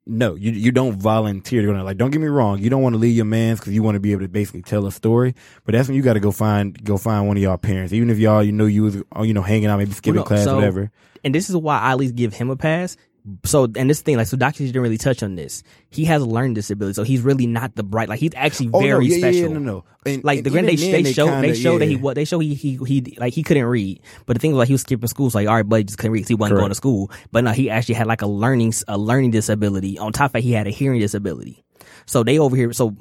no, 0.06 0.34
you 0.34 0.50
you 0.52 0.72
don't 0.72 0.96
volunteer 0.96 1.60
to 1.62 1.66
go. 1.72 1.72
Like, 1.82 1.96
don't 1.96 2.10
get 2.10 2.20
me 2.20 2.26
wrong, 2.26 2.58
you 2.58 2.68
don't 2.70 2.82
want 2.82 2.94
to 2.94 2.98
leave 2.98 3.14
your 3.16 3.24
man's 3.24 3.60
because 3.60 3.72
you 3.72 3.82
want 3.82 3.94
to 3.94 4.00
be 4.00 4.12
able 4.12 4.22
to 4.22 4.28
basically 4.28 4.62
tell 4.62 4.86
a 4.86 4.92
story. 4.92 5.34
But 5.64 5.72
that's 5.72 5.88
when 5.88 5.96
you 5.96 6.02
got 6.02 6.14
to 6.14 6.20
go 6.20 6.32
find 6.32 6.82
go 6.84 6.96
find 6.98 7.28
one 7.28 7.36
of 7.36 7.42
y'all 7.42 7.56
parents, 7.58 7.92
even 7.92 8.10
if 8.10 8.18
y'all 8.18 8.42
you 8.42 8.52
know 8.52 8.66
you 8.66 8.82
was 8.82 8.96
you 9.22 9.34
know 9.34 9.42
hanging 9.42 9.66
out, 9.66 9.78
maybe 9.78 9.92
skipping 9.92 10.16
Well, 10.16 10.24
no, 10.24 10.28
class, 10.28 10.44
so- 10.44 10.54
whatever. 10.56 10.90
and 11.24 11.34
this 11.34 11.48
is 11.48 11.56
why 11.56 11.78
I 11.78 11.92
at 11.92 11.98
least 11.98 12.16
give 12.16 12.34
him 12.34 12.50
a 12.50 12.56
pass. 12.56 12.96
So, 13.44 13.68
and 13.76 13.88
this 13.88 14.00
thing, 14.00 14.16
like, 14.16 14.26
so 14.26 14.36
doctors 14.36 14.66
didn't 14.66 14.82
really 14.82 14.98
touch 14.98 15.22
on 15.22 15.36
this. 15.36 15.62
He 15.90 16.04
has 16.06 16.22
a 16.22 16.26
learning 16.26 16.54
disability, 16.54 16.94
so 16.94 17.04
he's 17.04 17.20
really 17.20 17.46
not 17.46 17.76
the 17.76 17.84
bright. 17.84 18.08
Like, 18.08 18.18
he's 18.18 18.32
actually 18.34 18.70
Oh, 18.72 18.80
no, 18.80 18.86
very 18.86 19.06
yeah, 19.06 19.14
yeah, 19.14 19.18
special. 19.20 19.40
yeah, 19.42 19.48
no, 19.54 19.60
no. 19.60 19.84
And, 20.04 20.24
Like 20.24 20.38
and 20.38 20.46
the 20.46 20.50
grand 20.50 20.66
they, 20.66 20.72
even 20.72 20.90
they, 20.90 21.02
then, 21.02 21.12
show 21.12 21.26
kinda- 21.26 21.48
they 21.48 21.54
show 21.54 21.78
that 21.78 21.86
he 21.86 21.94
what 21.96 22.14
they 22.16 22.24
show 22.24 22.40
he 22.40 22.54
he 22.54 22.76
he 22.84 23.16
like 23.18 23.32
he 23.32 23.44
couldn't 23.44 23.66
read, 23.66 24.00
but 24.26 24.34
the 24.34 24.40
thing 24.40 24.50
was 24.50 24.58
like 24.58 24.66
he 24.68 24.74
was 24.74 24.80
skipping 24.80 25.06
school, 25.06 25.30
so 25.30 25.38
like 25.38 25.46
all 25.46 25.54
right, 25.54 25.68
buddy 25.68 25.84
just 25.84 25.98
couldn't 25.98 26.10
read 26.12 26.22
'cause 26.22 26.28
he 26.28 26.34
wasn't 26.34 26.54
Correct. 26.56 26.62
going 26.62 26.70
to 26.70 26.74
school. 26.74 27.10
But 27.30 27.44
no, 27.44 27.52
he 27.52 27.70
actually 27.70 27.94
had 27.94 28.08
like 28.08 28.22
a 28.22 28.26
learning 28.26 28.74
a 28.88 28.98
learning 28.98 29.30
disability. 29.30 29.98
On 30.00 30.12
top 30.12 30.30
of 30.30 30.32
that, 30.32 30.40
he 30.42 30.50
had 30.50 30.66
a 30.66 30.70
hearing 30.70 30.98
disability. 30.98 31.62
So 32.06 32.24
they 32.24 32.40
over 32.40 32.56
here, 32.56 32.72
so 32.72 32.96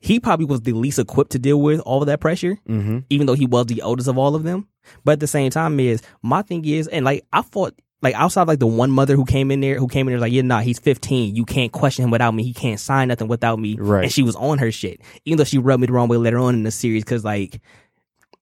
he 0.00 0.18
probably 0.18 0.46
was 0.46 0.62
the 0.62 0.72
least 0.72 0.98
equipped 0.98 1.30
to 1.32 1.38
deal 1.38 1.60
with 1.60 1.78
all 1.80 2.02
of 2.02 2.06
that 2.08 2.18
pressure, 2.20 2.58
Mm-hmm. 2.68 2.98
even 3.10 3.28
though 3.28 3.34
he 3.34 3.46
was 3.46 3.66
the 3.66 3.82
oldest 3.82 4.08
of 4.08 4.18
all 4.18 4.34
of 4.34 4.42
them. 4.42 4.66
But 5.04 5.12
at 5.12 5.20
the 5.20 5.28
same 5.28 5.50
time, 5.52 5.78
is 5.78 6.02
my 6.22 6.42
thing 6.42 6.64
is, 6.64 6.88
and 6.88 7.04
like 7.04 7.24
I 7.32 7.42
fought. 7.42 7.74
Like 8.04 8.14
outside, 8.14 8.46
like 8.46 8.58
the 8.60 8.66
one 8.66 8.90
mother 8.92 9.16
who 9.16 9.24
came 9.24 9.50
in 9.50 9.60
there, 9.60 9.78
who 9.78 9.88
came 9.88 10.06
in 10.06 10.12
there 10.12 10.20
like, 10.20 10.32
yeah, 10.32 10.42
nah, 10.42 10.60
he's 10.60 10.78
15. 10.78 11.34
You 11.34 11.44
can't 11.44 11.72
question 11.72 12.04
him 12.04 12.10
without 12.10 12.32
me. 12.34 12.44
He 12.44 12.52
can't 12.52 12.78
sign 12.78 13.08
nothing 13.08 13.26
without 13.26 13.58
me. 13.58 13.76
Right. 13.80 14.04
And 14.04 14.12
she 14.12 14.22
was 14.22 14.36
on 14.36 14.58
her 14.58 14.70
shit, 14.70 15.00
even 15.24 15.38
though 15.38 15.44
she 15.44 15.58
rubbed 15.58 15.80
me 15.80 15.86
the 15.86 15.92
wrong 15.94 16.06
way 16.08 16.18
later 16.18 16.38
on 16.38 16.54
in 16.54 16.62
the 16.62 16.70
series, 16.70 17.02
because 17.02 17.24
like 17.24 17.60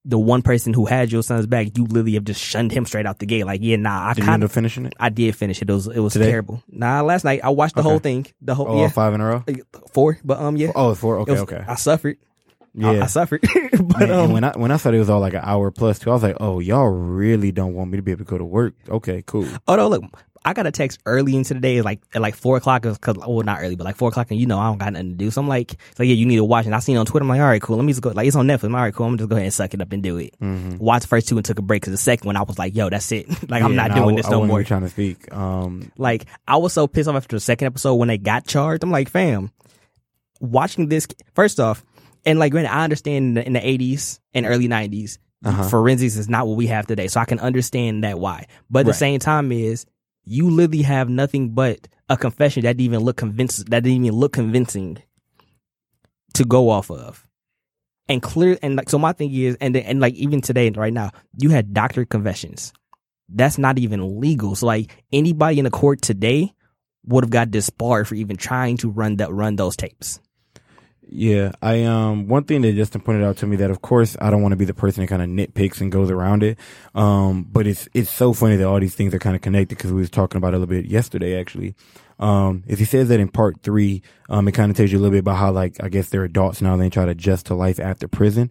the 0.05 0.19
one 0.19 0.43
person 0.43 0.75
who 0.75 0.85
had 0.85 1.13
your 1.13 1.23
son's 1.23 1.47
back, 1.47 1.79
you 1.79 1.85
literally 1.85 2.15
have 2.15 2.25
just 2.25 2.41
shunned 2.43 2.73
him 2.73 2.85
straight 2.85 3.07
out 3.07 3.21
the 3.21 3.27
gate. 3.27 3.47
Like, 3.47 3.61
yeah, 3.63 3.77
nah, 3.77 4.09
I 4.09 4.15
Did 4.15 4.25
kind 4.25 4.43
of, 4.43 4.51
finishing 4.51 4.85
it? 4.85 4.95
I 4.99 5.11
did 5.11 5.37
finish 5.37 5.63
it. 5.63 5.71
It 5.71 5.73
was, 5.73 5.87
it 5.87 6.01
was 6.01 6.15
Today? 6.15 6.29
terrible. 6.31 6.61
Nah, 6.69 7.03
last 7.03 7.23
night 7.25 7.41
I 7.45 7.51
watched 7.51 7.77
the 7.77 7.83
Okay. 7.83 7.89
whole 7.89 7.99
thing. 8.01 8.27
The 8.41 8.57
whole, 8.57 8.67
Oh, 8.69 8.81
yeah, 8.81 8.89
five 8.89 9.15
in 9.15 9.21
a 9.21 9.27
row. 9.27 9.45
four, 9.93 10.19
but 10.25 10.41
um, 10.41 10.57
yeah, 10.57 10.73
Oh, 10.75 10.93
four. 10.97 11.19
Okay, 11.21 11.31
was- 11.33 11.41
okay. 11.43 11.65
I 11.69 11.77
suffered. 11.77 12.17
Yeah. 12.75 12.91
I, 12.91 13.01
I 13.03 13.07
suffered. 13.07 13.43
but 13.73 13.81
Man, 13.81 14.03
and 14.03 14.13
um, 14.13 14.33
when 14.33 14.45
I 14.45 14.53
when 14.57 14.71
I 14.71 14.77
thought 14.79 14.95
it 14.95 14.99
was 14.99 15.11
all 15.11 15.21
like 15.21 15.35
an 15.35 15.43
hour 15.43 15.71
plus 15.71 15.99
too, 15.99 16.11
I 16.11 16.15
was 16.15 16.23
like, 16.23 16.37
oh, 16.41 16.59
y'all 16.61 16.89
really 16.89 17.53
don't 17.53 17.75
want 17.75 17.91
me 17.91 17.97
to 17.99 18.03
be 18.03 18.13
able 18.13 18.25
to 18.25 18.31
go 18.31 18.39
to 18.39 18.45
work? 18.45 18.75
Okay, 18.89 19.23
cool. 19.27 19.47
oh 19.69 19.77
no, 19.77 19.89
look, 19.89 20.05
I 20.45 20.55
got 20.55 20.67
a 20.67 20.71
text 20.73 20.99
early 21.07 21.37
into 21.37 21.53
the 21.55 21.61
day, 21.61 21.83
like 21.83 22.01
at 22.15 22.23
like 22.23 22.35
four 22.35 22.57
o'clock, 22.57 22.83
because 22.83 22.99
well, 23.17 23.43
not 23.43 23.61
early, 23.61 23.77
but 23.77 23.85
like 23.85 23.97
four 23.97 24.09
o'clock, 24.09 24.31
and 24.31 24.41
you 24.41 24.47
know 24.47 24.59
I 24.59 24.69
don't 24.69 24.79
got 24.79 24.95
nothing 24.95 25.11
to 25.11 25.15
do, 25.17 25.31
so 25.31 25.41
I'm 25.43 25.49
like, 25.49 25.77
so 25.97 26.03
yeah, 26.03 26.15
you 26.15 26.25
need 26.25 26.37
to 26.37 26.45
watch. 26.45 26.65
And 26.65 26.75
I 26.75 26.79
seen 26.79 26.97
it 26.97 26.99
on 26.99 27.05
Twitter, 27.07 27.25
I'm 27.25 27.29
like, 27.29 27.41
all 27.41 27.47
right, 27.47 27.61
cool, 27.61 27.77
let 27.77 27.85
me 27.85 27.93
just 27.93 28.01
go. 28.03 28.09
Like 28.11 28.27
it's 28.27 28.37
on 28.37 28.47
Netflix. 28.47 28.65
I'm 28.65 28.75
all 28.75 28.81
right, 28.81 28.95
cool. 28.95 29.07
I'm 29.07 29.19
just 29.19 29.29
going 29.29 29.29
to 29.29 29.33
go 29.35 29.37
ahead 29.37 29.45
and 29.45 29.55
suck 29.55 29.75
it 29.75 29.81
up 29.83 29.93
and 29.93 30.03
do 30.03 30.17
it. 30.17 30.35
Mm-hmm. 30.41 30.79
Watch 30.79 31.03
the 31.03 31.09
first 31.09 31.29
two 31.29 31.37
and 31.37 31.45
took 31.45 31.59
a 31.59 31.63
break 31.63 31.83
because 31.83 31.93
the 31.93 31.99
second 31.99 32.27
one 32.27 32.37
I 32.39 32.43
was 32.43 32.59
like, 32.59 32.75
yo, 32.75 32.89
that's 32.89 33.13
it. 33.13 33.29
like 33.51 33.63
I'm 33.63 33.77
not 33.77 33.95
doing 33.95 34.15
I- 34.15 34.17
this 34.17 34.27
I 34.27 34.31
no 34.31 34.47
more. 34.47 34.65
trying 34.65 34.81
to 34.83 34.89
speak. 34.89 35.31
Um, 35.33 35.93
Like 35.99 36.25
I 36.49 36.57
was 36.57 36.73
so 36.73 36.87
pissed 36.89 37.09
off 37.09 37.17
after 37.17 37.37
the 37.37 37.41
second 37.41 37.67
episode 37.67 37.95
when 37.97 38.09
they 38.09 38.19
got 38.19 38.47
charged. 38.47 38.83
I'm 38.83 38.91
like, 38.91 39.11
fam, 39.11 39.53
watching 40.41 40.89
this. 40.89 41.07
First 41.35 41.61
off, 41.61 41.85
and 42.25 42.39
like, 42.39 42.53
granted, 42.53 42.73
I 42.73 42.85
understand 42.85 43.17
in 43.25 43.35
the, 43.35 43.47
in 43.47 43.53
the 43.55 43.61
80s 43.61 44.21
and 44.35 44.47
early 44.47 44.69
90s, 44.69 45.19
Uh-huh. 45.45 45.69
forensics 45.69 46.17
is 46.17 46.29
not 46.29 46.47
what 46.47 46.57
we 46.57 46.69
have 46.69 46.87
today, 46.87 47.09
so 47.09 47.21
I 47.21 47.25
can 47.25 47.41
understand 47.41 48.05
that 48.05 48.19
why. 48.21 48.47
But 48.71 48.81
at 48.81 48.87
the 48.87 48.93
same 48.95 49.19
time, 49.19 49.51
is 49.51 49.87
you 50.25 50.49
literally 50.51 50.83
have 50.83 51.09
nothing 51.09 51.51
but 51.51 51.89
a 52.09 52.17
confession 52.17 52.63
that 52.63 52.77
didn't 52.77 52.85
even 52.87 53.01
look 53.01 53.17
convincing. 53.17 53.65
That 53.71 53.83
didn't 53.83 54.05
even 54.05 54.19
look 54.19 54.33
convincing 54.33 54.99
to 56.35 56.45
go 56.45 56.71
off 56.71 56.91
of. 56.91 57.27
And 58.09 58.21
clear 58.23 58.59
and 58.63 58.77
like 58.77 58.91
so 58.91 58.99
my 58.99 59.13
thing 59.13 59.33
is 59.33 59.57
and 59.61 59.75
then, 59.75 59.85
and 59.85 60.01
like 60.01 60.15
even 60.15 60.41
today 60.41 60.69
right 60.71 60.93
now, 60.93 61.11
you 61.39 61.51
had 61.51 61.73
doctor 61.73 62.05
confessions. 62.05 62.73
That's 63.29 63.59
not 63.59 63.79
even 63.79 64.21
legal. 64.21 64.55
So 64.55 64.67
like 64.67 65.05
anybody 65.13 65.59
in 65.59 65.65
the 65.65 65.71
court 65.71 66.03
today 66.03 66.53
would 67.07 67.25
have 67.25 67.31
got 67.31 67.51
disbarred 67.51 68.07
for 68.09 68.15
even 68.15 68.37
trying 68.37 68.77
to 68.79 68.91
run 68.91 69.17
that 69.17 69.33
run 69.33 69.57
those 69.57 69.77
tapes. 69.77 70.21
Yeah, 71.09 71.53
I 71.61 71.85
um 71.85 72.29
one 72.29 72.45
thing 72.45 72.63
that 72.63 72.75
Justin 72.75 73.01
pointed 73.03 73.25
out 73.25 73.37
to 73.39 73.47
me 73.47 73.57
that 73.57 73.71
of 73.71 73.83
course 73.83 74.17
I 74.21 74.31
don't 74.31 74.41
want 74.41 74.53
to 74.53 74.57
be 74.57 74.65
the 74.65 74.73
person 74.73 75.03
that 75.03 75.09
kind 75.09 75.23
of 75.23 75.29
nitpicks 75.29 75.81
and 75.81 75.93
goes 75.93 76.11
around 76.11 76.43
it. 76.43 76.59
Um, 76.95 77.47
but 77.51 77.67
it's 77.67 77.89
it's 77.93 78.11
so 78.11 78.33
funny 78.33 78.57
that 78.57 78.67
all 78.67 78.81
these 78.81 78.95
things 78.95 79.13
are 79.13 79.19
kind 79.19 79.37
of 79.37 79.43
connected 79.43 79.77
because 79.77 79.93
we 79.93 80.01
was 80.01 80.11
talking 80.11 80.39
about 80.39 80.55
a 80.55 80.59
little 80.59 80.67
bit 80.75 80.87
yesterday 80.87 81.39
actually. 81.39 81.75
Um, 82.19 82.63
is 82.67 82.79
he 82.79 82.85
says 82.85 83.09
that 83.09 83.19
in 83.21 83.29
part 83.29 83.63
three, 83.63 84.03
um, 84.31 84.47
it 84.47 84.53
kind 84.53 84.71
of 84.71 84.77
tells 84.77 84.93
you 84.93 84.99
a 84.99 85.01
little 85.01 85.11
bit 85.13 85.21
about 85.21 85.37
how 85.37 85.51
like 85.51 85.83
I 85.83 85.89
guess 85.89 86.09
they're 86.09 86.25
adults 86.25 86.63
now 86.63 86.75
and 86.75 86.81
they 86.81 86.89
try 86.89 87.05
to 87.05 87.11
adjust 87.11 87.47
to 87.47 87.55
life 87.55 87.81
after 87.81 88.07
prison, 88.07 88.51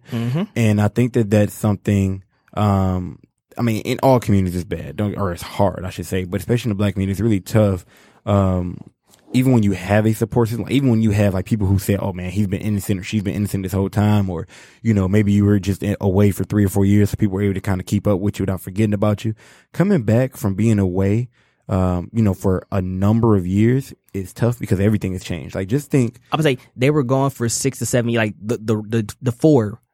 and 0.54 0.80
I 0.80 0.88
think 0.88 1.14
that 1.14 1.30
that's 1.30 1.54
something. 1.54 2.22
Um, 2.54 3.18
I 3.56 3.62
mean, 3.62 3.80
in 3.82 3.98
all 4.02 4.20
communities, 4.20 4.56
it's 4.56 4.64
bad, 4.64 4.96
don't 4.96 5.16
or 5.16 5.32
it's 5.32 5.42
hard, 5.42 5.84
I 5.84 5.90
should 5.90 6.06
say, 6.06 6.24
but 6.24 6.40
especially 6.40 6.70
in 6.70 6.76
the 6.76 6.78
black 6.78 6.94
community, 6.94 7.12
it's 7.12 7.20
really 7.20 7.40
tough. 7.40 7.86
Um, 8.26 8.90
even 9.32 9.52
when 9.52 9.62
you 9.62 9.72
have 9.72 10.06
a 10.06 10.12
support 10.12 10.48
system, 10.48 10.64
like, 10.64 10.72
even 10.72 10.90
when 10.90 11.02
you 11.02 11.10
have 11.10 11.34
like 11.34 11.46
people 11.46 11.66
who 11.66 11.78
say, 11.78 11.96
"Oh 11.96 12.12
man, 12.12 12.30
he's 12.30 12.46
been 12.46 12.60
innocent 12.60 13.00
or 13.00 13.02
she's 13.02 13.22
been 13.22 13.34
innocent 13.34 13.62
this 13.62 13.72
whole 13.72 13.90
time," 13.90 14.28
or 14.28 14.46
you 14.82 14.94
know, 14.94 15.08
maybe 15.08 15.32
you 15.32 15.44
were 15.44 15.58
just 15.58 15.82
away 16.00 16.30
for 16.30 16.44
three 16.44 16.64
or 16.64 16.68
four 16.68 16.84
years, 16.84 17.10
so 17.10 17.16
people 17.16 17.34
were 17.34 17.42
able 17.42 17.54
to 17.54 17.60
kind 17.60 17.80
of 17.80 17.86
keep 17.86 18.06
up 18.06 18.20
with 18.20 18.38
you 18.38 18.44
without 18.44 18.60
forgetting 18.60 18.94
about 18.94 19.24
you. 19.24 19.34
Coming 19.72 20.02
back 20.02 20.36
from 20.36 20.54
being 20.54 20.78
away, 20.78 21.28
um, 21.68 22.10
you 22.12 22.22
know, 22.22 22.34
for 22.34 22.66
a 22.70 22.82
number 22.82 23.36
of 23.36 23.46
years 23.46 23.94
is 24.12 24.32
tough 24.32 24.58
because 24.58 24.80
everything 24.80 25.12
has 25.12 25.24
changed. 25.24 25.54
Like, 25.54 25.68
just 25.68 25.90
think, 25.90 26.20
I 26.30 26.36
would 26.36 26.44
say 26.44 26.58
they 26.76 26.90
were 26.90 27.02
gone 27.02 27.30
for 27.30 27.48
six 27.48 27.78
to 27.78 27.86
seven, 27.86 28.12
like 28.14 28.34
the 28.40 28.58
the 28.58 28.82
the, 28.82 29.14
the 29.22 29.32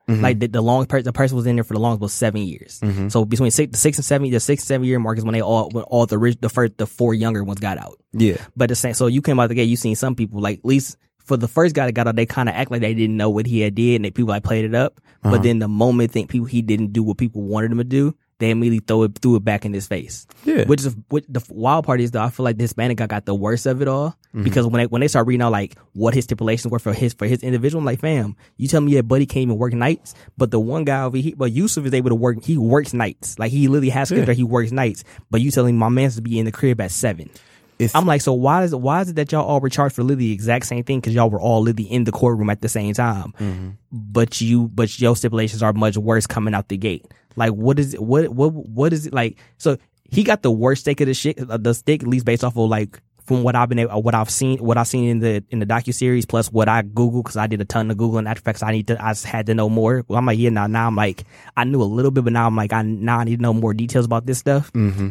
4 0.08 0.16
like 0.16 0.40
the, 0.40 0.46
the 0.48 0.60
long 0.60 0.86
per- 0.86 1.02
the 1.02 1.12
person 1.12 1.36
was 1.36 1.46
in 1.46 1.56
there 1.56 1.64
for 1.64 1.74
the 1.74 1.80
longest 1.80 2.00
was 2.00 2.12
seven 2.12 2.42
years. 2.42 2.80
Mm-hmm. 2.80 3.08
So 3.08 3.24
between 3.24 3.50
six, 3.50 3.72
the 3.72 3.78
six 3.78 3.98
and 3.98 4.04
seven, 4.04 4.30
the 4.30 4.40
six 4.40 4.62
and 4.62 4.66
seven 4.66 4.86
year 4.86 4.98
mark 4.98 5.18
is 5.18 5.24
when 5.24 5.34
they 5.34 5.42
all 5.42 5.70
when 5.70 5.84
all 5.84 6.06
the 6.06 6.18
rich, 6.18 6.38
the 6.40 6.48
first 6.48 6.76
the 6.78 6.86
four 6.86 7.14
younger 7.14 7.44
ones 7.44 7.60
got 7.60 7.78
out. 7.78 8.00
yeah, 8.12 8.36
But 8.56 8.68
the 8.68 8.74
same, 8.74 8.94
so 8.94 9.06
you 9.06 9.22
came 9.22 9.38
out 9.38 9.48
the 9.48 9.54
gate, 9.54 9.64
you 9.64 9.76
seen 9.76 9.96
some 9.96 10.14
people 10.14 10.40
like 10.40 10.58
at 10.58 10.64
least 10.64 10.96
for 11.28 11.36
the 11.36 11.46
first 11.46 11.74
guy 11.74 11.86
that 11.86 11.92
got 11.92 12.08
out, 12.08 12.16
they 12.16 12.26
kind 12.26 12.48
of 12.48 12.54
act 12.54 12.70
like 12.70 12.80
they 12.80 12.94
didn't 12.94 13.16
know 13.16 13.28
what 13.28 13.46
he 13.46 13.60
had 13.60 13.74
did, 13.74 13.96
and 13.96 14.04
they 14.04 14.10
people 14.10 14.30
like 14.30 14.42
played 14.42 14.64
it 14.64 14.74
up. 14.74 15.00
But 15.22 15.28
uh-huh. 15.28 15.42
then 15.42 15.58
the 15.58 15.68
moment 15.68 16.10
think 16.10 16.30
people 16.30 16.46
he 16.46 16.62
didn't 16.62 16.92
do 16.92 17.02
what 17.02 17.18
people 17.18 17.42
wanted 17.42 17.70
him 17.70 17.78
to 17.78 17.84
do, 17.84 18.14
they 18.38 18.50
immediately 18.50 18.84
throw 18.86 19.02
it 19.04 19.18
threw 19.20 19.36
it 19.36 19.44
back 19.44 19.64
in 19.64 19.72
his 19.72 19.86
face. 19.86 20.26
Yeah. 20.44 20.64
Which 20.64 20.84
is 20.84 20.96
what 21.08 21.24
the 21.28 21.44
wild 21.50 21.84
part 21.84 22.00
is 22.00 22.12
though. 22.12 22.22
I 22.22 22.30
feel 22.30 22.44
like 22.44 22.56
the 22.56 22.64
Hispanic 22.64 22.98
guy 22.98 23.06
got 23.06 23.24
the 23.26 23.34
worst 23.34 23.66
of 23.66 23.82
it 23.82 23.88
all 23.88 24.10
mm-hmm. 24.10 24.42
because 24.42 24.66
when 24.66 24.80
they 24.80 24.86
when 24.86 25.00
they 25.00 25.08
start 25.08 25.26
reading 25.26 25.42
out 25.42 25.52
like 25.52 25.76
what 25.94 26.14
his 26.14 26.24
stipulations 26.24 26.70
were 26.70 26.78
for 26.78 26.92
his 26.92 27.14
for 27.14 27.26
his 27.26 27.42
individual, 27.42 27.80
I'm 27.80 27.84
like, 27.84 28.00
fam, 28.00 28.36
you 28.56 28.68
tell 28.68 28.80
me 28.80 28.92
your 28.92 29.02
buddy 29.02 29.26
can't 29.26 29.42
even 29.42 29.58
work 29.58 29.72
nights, 29.72 30.14
but 30.36 30.50
the 30.50 30.60
one 30.60 30.84
guy 30.84 31.02
over 31.02 31.16
here, 31.16 31.34
but 31.36 31.52
Yusef 31.52 31.84
is 31.84 31.94
able 31.94 32.10
to 32.10 32.14
work. 32.14 32.44
He 32.44 32.56
works 32.56 32.94
nights, 32.94 33.38
like 33.38 33.50
he 33.50 33.68
literally 33.68 33.90
has 33.90 34.08
schedule. 34.08 34.34
He 34.34 34.44
works 34.44 34.70
nights, 34.70 35.04
but 35.30 35.40
you 35.40 35.50
telling 35.50 35.76
my 35.76 35.88
man's 35.88 36.16
to 36.16 36.22
be 36.22 36.38
in 36.38 36.44
the 36.44 36.52
crib 36.52 36.80
at 36.80 36.90
seven. 36.90 37.30
It's 37.78 37.94
I'm 37.94 38.06
like, 38.06 38.20
so 38.20 38.32
why 38.32 38.64
is 38.64 38.72
it 38.72 38.80
why 38.80 39.00
is 39.00 39.10
it 39.10 39.16
that 39.16 39.32
y'all 39.32 39.46
all 39.46 39.60
were 39.60 39.68
charged 39.68 39.94
for 39.94 40.02
literally 40.02 40.28
the 40.28 40.32
exact 40.32 40.66
same 40.66 40.82
thing? 40.84 41.00
Because 41.00 41.14
y'all 41.14 41.30
were 41.30 41.40
all 41.40 41.60
literally 41.60 41.90
in 41.90 42.04
the 42.04 42.12
courtroom 42.12 42.50
at 42.50 42.60
the 42.60 42.68
same 42.68 42.92
time, 42.94 43.78
but 43.92 44.40
you 44.40 44.68
but 44.68 44.98
your 45.00 45.16
stipulations 45.16 45.62
are 45.62 45.72
much 45.72 45.96
worse 45.96 46.26
coming 46.26 46.54
out 46.54 46.68
the 46.68 46.76
gate. 46.76 47.06
Like, 47.36 47.52
what 47.52 47.78
is 47.78 47.94
it? 47.94 48.02
What 48.02 48.28
what 48.30 48.52
what 48.52 48.92
is 48.92 49.06
it 49.06 49.12
like? 49.12 49.38
So 49.58 49.78
he 50.10 50.24
got 50.24 50.42
the 50.42 50.50
worst 50.50 50.82
stick 50.82 51.00
of 51.00 51.06
the 51.06 51.14
shit, 51.14 51.38
uh, 51.38 51.56
the 51.56 51.74
stick 51.74 52.02
at 52.02 52.08
least 52.08 52.24
based 52.24 52.42
off 52.42 52.56
of 52.56 52.68
like 52.68 53.00
from 53.28 53.42
what 53.42 53.54
I've 53.54 53.68
been 53.68 53.78
able, 53.78 54.02
what 54.02 54.14
I've 54.14 54.30
seen, 54.30 54.58
what 54.58 54.78
I've 54.78 54.88
seen 54.88 55.08
in 55.08 55.18
the 55.20 55.44
in 55.50 55.58
the 55.58 55.66
docu 55.66 55.94
series, 55.94 56.24
plus 56.24 56.50
what 56.50 56.68
I 56.68 56.82
Google 56.82 57.22
because 57.22 57.36
I 57.36 57.46
did 57.46 57.60
a 57.60 57.64
ton 57.64 57.90
of 57.90 57.98
Google 57.98 58.18
and 58.18 58.26
after 58.26 58.40
facts. 58.40 58.62
I 58.62 58.72
need 58.72 58.86
to, 58.88 59.04
I 59.04 59.10
just 59.10 59.26
had 59.26 59.46
to 59.46 59.54
know 59.54 59.68
more. 59.68 60.02
Well, 60.08 60.18
I'm 60.18 60.26
like, 60.26 60.38
yeah, 60.38 60.48
now 60.48 60.66
now 60.66 60.86
I'm 60.86 60.96
like, 60.96 61.24
I 61.56 61.64
knew 61.64 61.82
a 61.82 61.84
little 61.84 62.10
bit, 62.10 62.24
but 62.24 62.32
now 62.32 62.46
I'm 62.46 62.56
like, 62.56 62.72
I 62.72 62.82
now 62.82 63.18
I 63.18 63.24
need 63.24 63.36
to 63.36 63.42
know 63.42 63.52
more 63.52 63.74
details 63.74 64.06
about 64.06 64.26
this 64.26 64.38
stuff. 64.38 64.72
mm-hmm. 64.72 65.10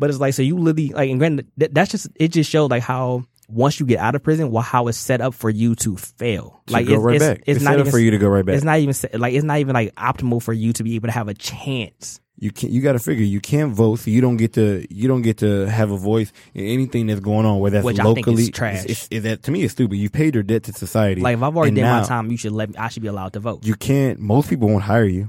But 0.00 0.10
it's 0.10 0.18
like 0.18 0.34
so 0.34 0.42
you 0.42 0.56
literally 0.58 0.88
like 0.88 1.10
and 1.10 1.20
granted 1.20 1.46
that, 1.58 1.74
that's 1.74 1.92
just 1.92 2.08
it 2.16 2.28
just 2.28 2.50
showed 2.50 2.72
like 2.72 2.82
how 2.82 3.24
once 3.48 3.80
you 3.80 3.86
get 3.86 3.98
out 3.98 4.14
of 4.14 4.22
prison, 4.22 4.50
well, 4.50 4.62
how 4.62 4.88
it's 4.88 4.96
set 4.96 5.20
up 5.20 5.34
for 5.34 5.50
you 5.50 5.74
to 5.74 5.96
fail. 5.96 6.62
To 6.66 6.72
like 6.72 6.88
it's, 6.88 7.02
right 7.02 7.16
it's, 7.16 7.24
it's 7.24 7.42
It's 7.46 7.64
not 7.64 7.72
set 7.72 7.80
up 7.80 7.86
even 7.86 7.92
for 7.92 7.98
you 7.98 8.10
to 8.12 8.18
go 8.18 8.28
right 8.28 8.44
back. 8.44 8.54
It's 8.54 8.64
not 8.64 8.78
even 8.78 8.94
like 9.20 9.34
it's 9.34 9.44
not 9.44 9.58
even 9.58 9.74
like 9.74 9.94
optimal 9.96 10.42
for 10.42 10.52
you 10.52 10.72
to 10.72 10.82
be 10.82 10.94
able 10.96 11.08
to 11.08 11.12
have 11.12 11.28
a 11.28 11.34
chance. 11.34 12.20
you 12.40 12.50
can 12.50 12.72
you 12.72 12.80
got 12.80 12.92
to 12.92 12.98
figure 12.98 13.24
you 13.24 13.40
can't 13.40 13.72
vote, 13.72 13.96
so 13.96 14.10
you 14.10 14.20
don't 14.20 14.38
get 14.38 14.54
to 14.54 14.86
you 14.88 15.06
don't 15.08 15.22
get 15.22 15.38
to 15.38 15.66
have 15.66 15.90
a 15.90 15.96
voice 15.96 16.32
in 16.54 16.64
anything 16.64 17.06
that's 17.06 17.20
going 17.20 17.44
on. 17.44 17.60
Whether 17.60 17.78
that's 17.78 17.84
Which 17.84 18.00
I 18.00 18.04
think 18.04 18.26
is 18.26 18.26
locally, 18.26 18.50
trash. 18.50 18.86
It's, 18.86 19.08
that 19.08 19.42
to 19.44 19.50
me 19.50 19.62
it's 19.62 19.72
stupid. 19.72 19.96
You 19.96 20.08
paid 20.08 20.34
your 20.34 20.42
debt 20.42 20.62
to 20.64 20.72
society. 20.72 21.20
Like 21.20 21.34
if 21.34 21.42
I've 21.42 21.56
already 21.56 21.74
did 21.74 21.82
my 21.82 22.02
time, 22.04 22.30
you 22.30 22.38
should 22.38 22.52
let 22.52 22.70
me. 22.70 22.76
I 22.76 22.88
should 22.88 23.02
be 23.02 23.08
allowed 23.08 23.34
to 23.34 23.40
vote. 23.40 23.64
You 23.66 23.74
can't. 23.74 24.18
Most 24.18 24.48
people 24.48 24.68
won't 24.68 24.84
hire 24.84 25.04
you, 25.04 25.28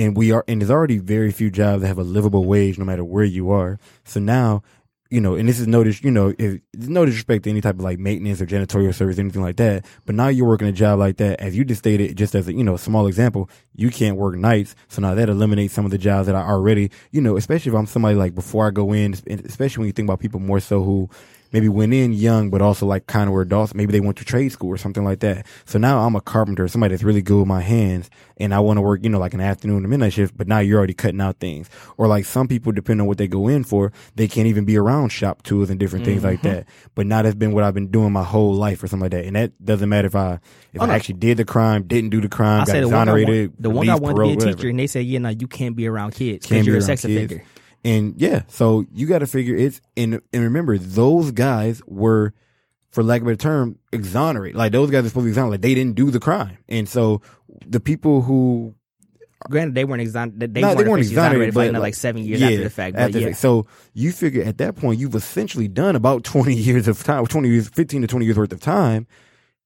and 0.00 0.16
we 0.16 0.32
are. 0.32 0.44
And 0.48 0.60
there's 0.60 0.70
already 0.70 0.98
very 0.98 1.30
few 1.30 1.50
jobs 1.50 1.82
that 1.82 1.88
have 1.88 1.98
a 1.98 2.02
livable 2.02 2.44
wage, 2.44 2.78
no 2.78 2.84
matter 2.84 3.04
where 3.04 3.24
you 3.24 3.50
are. 3.50 3.78
So 4.04 4.20
now. 4.20 4.62
You 5.12 5.20
know, 5.20 5.34
and 5.34 5.48
this 5.48 5.58
is 5.58 5.66
no, 5.66 5.82
dis- 5.82 6.04
you 6.04 6.10
know, 6.12 6.32
if, 6.38 6.60
no 6.72 7.04
disrespect 7.04 7.42
to 7.42 7.50
any 7.50 7.60
type 7.60 7.74
of 7.74 7.80
like 7.80 7.98
maintenance 7.98 8.40
or 8.40 8.46
janitorial 8.46 8.94
service, 8.94 9.18
anything 9.18 9.42
like 9.42 9.56
that. 9.56 9.84
But 10.06 10.14
now 10.14 10.28
you're 10.28 10.46
working 10.46 10.68
a 10.68 10.72
job 10.72 11.00
like 11.00 11.16
that, 11.16 11.40
as 11.40 11.56
you 11.56 11.64
just 11.64 11.80
stated, 11.80 12.16
just 12.16 12.36
as 12.36 12.46
a 12.46 12.52
you 12.52 12.62
know 12.62 12.76
small 12.76 13.08
example, 13.08 13.50
you 13.74 13.90
can't 13.90 14.16
work 14.16 14.36
nights. 14.36 14.76
So 14.86 15.02
now 15.02 15.16
that 15.16 15.28
eliminates 15.28 15.74
some 15.74 15.84
of 15.84 15.90
the 15.90 15.98
jobs 15.98 16.28
that 16.28 16.36
I 16.36 16.42
already, 16.42 16.92
you 17.10 17.20
know, 17.20 17.36
especially 17.36 17.70
if 17.70 17.76
I'm 17.76 17.86
somebody 17.86 18.14
like 18.14 18.36
before 18.36 18.68
I 18.68 18.70
go 18.70 18.92
in, 18.92 19.14
especially 19.44 19.80
when 19.80 19.86
you 19.88 19.92
think 19.92 20.06
about 20.06 20.20
people 20.20 20.38
more 20.38 20.60
so 20.60 20.84
who 20.84 21.10
maybe 21.52 21.68
went 21.68 21.92
in 21.94 22.12
young, 22.12 22.50
but 22.50 22.62
also 22.62 22.86
like 22.86 23.06
kind 23.06 23.28
of 23.28 23.32
were 23.34 23.42
adults. 23.42 23.74
Maybe 23.74 23.92
they 23.92 24.00
went 24.00 24.16
to 24.18 24.24
trade 24.24 24.50
school 24.52 24.68
or 24.70 24.76
something 24.76 25.04
like 25.04 25.20
that. 25.20 25.46
So 25.64 25.78
now 25.78 26.00
I'm 26.06 26.14
a 26.16 26.20
carpenter, 26.20 26.66
somebody 26.68 26.92
that's 26.94 27.02
really 27.02 27.22
good 27.22 27.38
with 27.38 27.46
my 27.48 27.60
hands, 27.60 28.08
and 28.36 28.54
I 28.54 28.60
want 28.60 28.76
to 28.78 28.80
work, 28.82 29.00
you 29.02 29.10
know, 29.10 29.18
like 29.18 29.34
an 29.34 29.40
afternoon 29.40 29.84
or 29.84 29.88
midnight 29.88 30.12
shift. 30.12 30.36
But 30.36 30.48
now 30.48 30.58
you're 30.60 30.78
already 30.78 30.94
cutting 30.94 31.20
out 31.20 31.38
things. 31.38 31.68
Or 31.96 32.06
like 32.06 32.24
some 32.24 32.48
people, 32.48 32.72
depending 32.72 33.02
on 33.02 33.06
what 33.08 33.18
they 33.18 33.28
go 33.28 33.48
in 33.48 33.64
for, 33.64 33.92
they 34.14 34.28
can't 34.28 34.46
even 34.46 34.64
be 34.64 34.76
around 34.76 35.10
shop 35.10 35.42
tools 35.42 35.70
and 35.70 35.78
different 35.80 36.04
things 36.04 36.22
like 36.24 36.40
Mm-hmm. 36.40 36.48
that. 36.48 36.66
But 36.94 37.06
now 37.06 37.22
that's 37.22 37.34
been 37.34 37.52
what 37.52 37.64
I've 37.64 37.74
been 37.74 37.88
doing 37.90 38.12
my 38.12 38.22
whole 38.24 38.54
life 38.54 38.82
or 38.82 38.86
something 38.86 39.04
like 39.04 39.10
that. 39.12 39.24
And 39.24 39.36
that 39.36 39.52
doesn't 39.64 39.88
matter 39.88 40.06
if 40.06 40.14
I 40.16 40.38
if 40.72 40.80
Oh, 40.80 40.84
I 40.84 40.88
no. 40.88 40.92
actually 40.94 41.14
did 41.16 41.36
the 41.38 41.44
crime, 41.44 41.82
didn't 41.82 42.10
do 42.10 42.20
the 42.20 42.28
crime, 42.28 42.62
I 42.62 42.64
got 42.64 42.72
said 42.72 42.84
the 42.84 42.88
one 42.88 43.08
exonerated, 43.08 43.52
the 43.58 43.70
one 43.70 43.86
released, 43.86 44.02
wanted 44.02 44.14
to 44.16 44.22
be 44.22 44.28
a 44.32 44.34
whatever. 44.36 44.56
teacher, 44.56 44.68
and 44.68 44.78
they 44.78 44.86
said, 44.86 45.04
"Yeah, 45.06 45.18
no, 45.18 45.28
you 45.30 45.46
can't 45.48 45.74
be 45.76 45.86
around 45.88 46.14
kids 46.14 46.46
because 46.46 46.66
you're 46.66 46.76
a 46.76 46.80
sex 46.82 47.04
offender." 47.04 47.42
And 47.84 48.14
yeah, 48.20 48.42
so 48.48 48.84
you 48.92 49.06
got 49.06 49.20
to 49.20 49.26
figure 49.26 49.56
it's 49.56 49.80
and 49.96 50.20
and 50.32 50.42
remember 50.42 50.76
those 50.78 51.30
guys 51.30 51.80
were, 51.86 52.34
for 52.90 53.02
lack 53.02 53.22
of 53.22 53.26
a 53.26 53.30
better 53.30 53.36
term, 53.36 53.78
exonerated. 53.92 54.56
Like 54.56 54.72
those 54.72 54.90
guys 54.90 55.04
are 55.04 55.08
supposed 55.08 55.22
to 55.24 55.26
be 55.26 55.30
exonerated. 55.30 55.52
Like 55.52 55.60
they 55.62 55.74
didn't 55.74 55.94
do 55.96 56.10
the 56.10 56.20
crime, 56.20 56.58
and 56.68 56.88
so 56.88 57.22
the 57.66 57.80
people 57.80 58.22
who 58.22 58.74
Granted, 59.48 59.74
they 59.74 59.86
weren't 59.86 60.02
exonerated. 60.02 60.52
They, 60.52 60.60
No, 60.60 60.68
weren't 60.68 60.78
they 60.78 60.84
weren't 60.84 61.00
officially 61.00 61.14
exonerated, 61.14 61.54
for 61.54 61.72
like- 61.72 61.80
like 61.80 61.94
seven 61.94 62.22
years 62.22 62.42
yeah, 62.42 62.48
after 62.48 62.62
the 62.64 62.68
fact. 62.70 62.96
After 62.96 63.12
the 63.12 63.20
yeah, 63.20 63.26
fact. 63.28 63.38
So 63.38 63.66
you 63.94 64.12
figure 64.12 64.42
at 64.42 64.58
that 64.58 64.76
point 64.76 65.00
you've 65.00 65.14
essentially 65.14 65.66
done 65.66 65.96
about 65.96 66.24
twenty 66.32 66.54
years 66.54 66.86
of 66.88 67.02
time, 67.02 67.24
twenty 67.26 67.48
years, 67.48 67.68
fifteen 67.70 68.02
to 68.02 68.06
twenty 68.06 68.26
years 68.26 68.36
worth 68.36 68.52
of 68.52 68.60
time, 68.60 69.06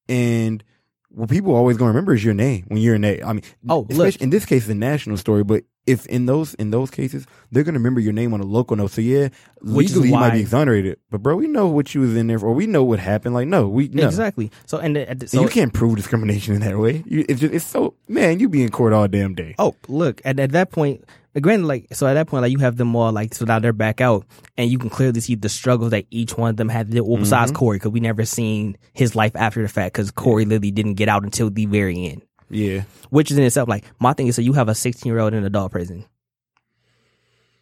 and 0.08 0.62
what 1.08 1.28
people 1.30 1.52
are 1.52 1.56
always 1.56 1.76
going 1.76 1.88
to 1.88 1.92
remember 1.92 2.14
is 2.14 2.24
your 2.24 2.34
name 2.34 2.64
when 2.68 2.80
you're 2.80 2.94
in 2.94 3.04
a. 3.04 3.20
I 3.22 3.32
mean, 3.32 3.42
Oh, 3.68 3.86
look. 3.90 4.16
in 4.16 4.30
this 4.30 4.44
case, 4.44 4.62
it's 4.62 4.70
a 4.70 4.74
national 4.74 5.16
story, 5.16 5.42
but 5.44 5.64
if 5.86 6.06
in 6.06 6.26
those 6.26 6.54
in 6.54 6.70
those 6.70 6.90
cases 6.90 7.26
they're 7.52 7.62
going 7.64 7.74
to 7.74 7.78
remember 7.78 8.00
your 8.00 8.12
name 8.12 8.32
on 8.34 8.40
a 8.40 8.44
local 8.44 8.76
note. 8.76 8.90
So 8.92 9.00
yeah, 9.00 9.28
Which 9.60 9.88
legally 9.90 10.08
you 10.08 10.14
might 10.14 10.32
be 10.32 10.40
exonerated, 10.40 10.98
but 11.10 11.22
bro, 11.22 11.36
we 11.36 11.46
know 11.46 11.66
what 11.68 11.94
you 11.94 12.00
was 12.00 12.16
in 12.16 12.26
there 12.26 12.38
for. 12.38 12.52
We 12.52 12.66
know 12.66 12.82
what 12.84 12.98
happened. 12.98 13.34
Like 13.34 13.48
no, 13.48 13.68
we 13.68 13.88
no. 13.88 14.06
exactly. 14.06 14.50
So 14.66 14.78
and 14.78 14.96
the, 14.96 15.08
at 15.10 15.20
the- 15.20 15.24
And 15.24 15.30
so 15.30 15.42
you 15.42 15.48
can't 15.48 15.72
prove 15.72 15.96
discrimination 15.96 16.54
in 16.54 16.60
that 16.62 16.78
way. 16.78 17.02
You, 17.06 17.24
it's 17.28 17.40
just 17.40 17.52
it's 17.54 17.66
so 17.66 17.94
man, 18.08 18.40
you 18.40 18.48
be 18.48 18.62
in 18.62 18.70
court 18.70 18.92
all 18.92 19.06
damn 19.08 19.34
day. 19.34 19.54
Oh, 19.58 19.74
look 19.88 20.20
at 20.24 20.40
at 20.40 20.52
that 20.52 20.70
point. 20.70 21.04
Granted, 21.40 21.66
like 21.66 21.88
so, 21.92 22.06
at 22.06 22.14
that 22.14 22.28
point, 22.28 22.42
like 22.42 22.52
you 22.52 22.58
have 22.60 22.76
them 22.76 22.94
all 22.94 23.10
like 23.10 23.34
so 23.34 23.44
now 23.44 23.58
they're 23.58 23.72
back 23.72 24.00
out, 24.00 24.24
and 24.56 24.70
you 24.70 24.78
can 24.78 24.88
clearly 24.88 25.18
see 25.20 25.34
the 25.34 25.48
struggles 25.48 25.90
that 25.90 26.06
each 26.12 26.38
one 26.38 26.50
of 26.50 26.56
them 26.56 26.68
had. 26.68 26.94
Well, 26.96 27.16
besides 27.16 27.50
Mm-hmm. 27.50 27.60
Korey, 27.64 27.74
because 27.74 27.90
we 27.90 27.98
never 27.98 28.24
seen 28.24 28.76
his 28.92 29.16
life 29.16 29.32
after 29.34 29.60
the 29.60 29.68
fact, 29.68 29.94
because 29.94 30.12
Korey 30.12 30.44
literally 30.46 30.70
didn't 30.70 30.94
get 30.94 31.08
out 31.08 31.24
until 31.24 31.50
the 31.50 31.66
very 31.66 32.06
end. 32.06 32.22
Yeah, 32.50 32.84
Which 33.10 33.30
is 33.30 33.38
in 33.38 33.44
itself 33.44 33.68
like 33.68 33.84
my 33.98 34.12
thing 34.12 34.26
is 34.26 34.36
so 34.36 34.42
you 34.42 34.52
have 34.52 34.68
a 34.68 34.74
16 34.74 35.10
year 35.10 35.20
old 35.20 35.34
in 35.34 35.44
adult 35.44 35.72
prison. 35.72 36.04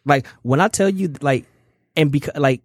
Like 0.05 0.27
when 0.41 0.59
I 0.59 0.67
tell 0.67 0.89
you 0.89 1.13
like, 1.21 1.45
and 1.95 2.11
because 2.11 2.35
like 2.35 2.61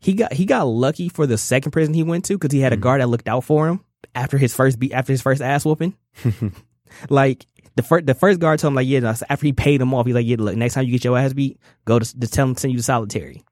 he 0.00 0.14
got 0.14 0.32
he 0.32 0.44
got 0.44 0.64
lucky 0.64 1.08
for 1.08 1.26
the 1.26 1.38
second 1.38 1.72
prison 1.72 1.94
he 1.94 2.02
went 2.02 2.24
to 2.26 2.34
because 2.34 2.52
he 2.52 2.60
had 2.60 2.72
a 2.72 2.76
mm-hmm. 2.76 2.82
guard 2.82 3.00
that 3.00 3.08
looked 3.08 3.28
out 3.28 3.44
for 3.44 3.68
him 3.68 3.84
after 4.14 4.38
his 4.38 4.54
first 4.54 4.78
beat 4.78 4.92
after 4.92 5.12
his 5.12 5.22
first 5.22 5.42
ass 5.42 5.64
whooping. 5.64 5.96
like 7.10 7.46
the 7.76 7.82
first 7.82 8.06
the 8.06 8.14
first 8.14 8.40
guard 8.40 8.60
told 8.60 8.72
him 8.72 8.76
like 8.76 8.86
yeah 8.86 9.14
after 9.28 9.46
he 9.46 9.52
paid 9.52 9.80
him 9.80 9.94
off 9.94 10.06
he's 10.06 10.14
like 10.14 10.26
yeah 10.26 10.36
look 10.38 10.56
next 10.56 10.74
time 10.74 10.84
you 10.84 10.92
get 10.92 11.04
your 11.04 11.18
ass 11.18 11.32
beat 11.32 11.58
go 11.84 11.98
to, 11.98 12.20
to 12.20 12.26
tell 12.26 12.46
him 12.46 12.56
send 12.56 12.72
you 12.72 12.78
to 12.78 12.82
solitary. 12.82 13.42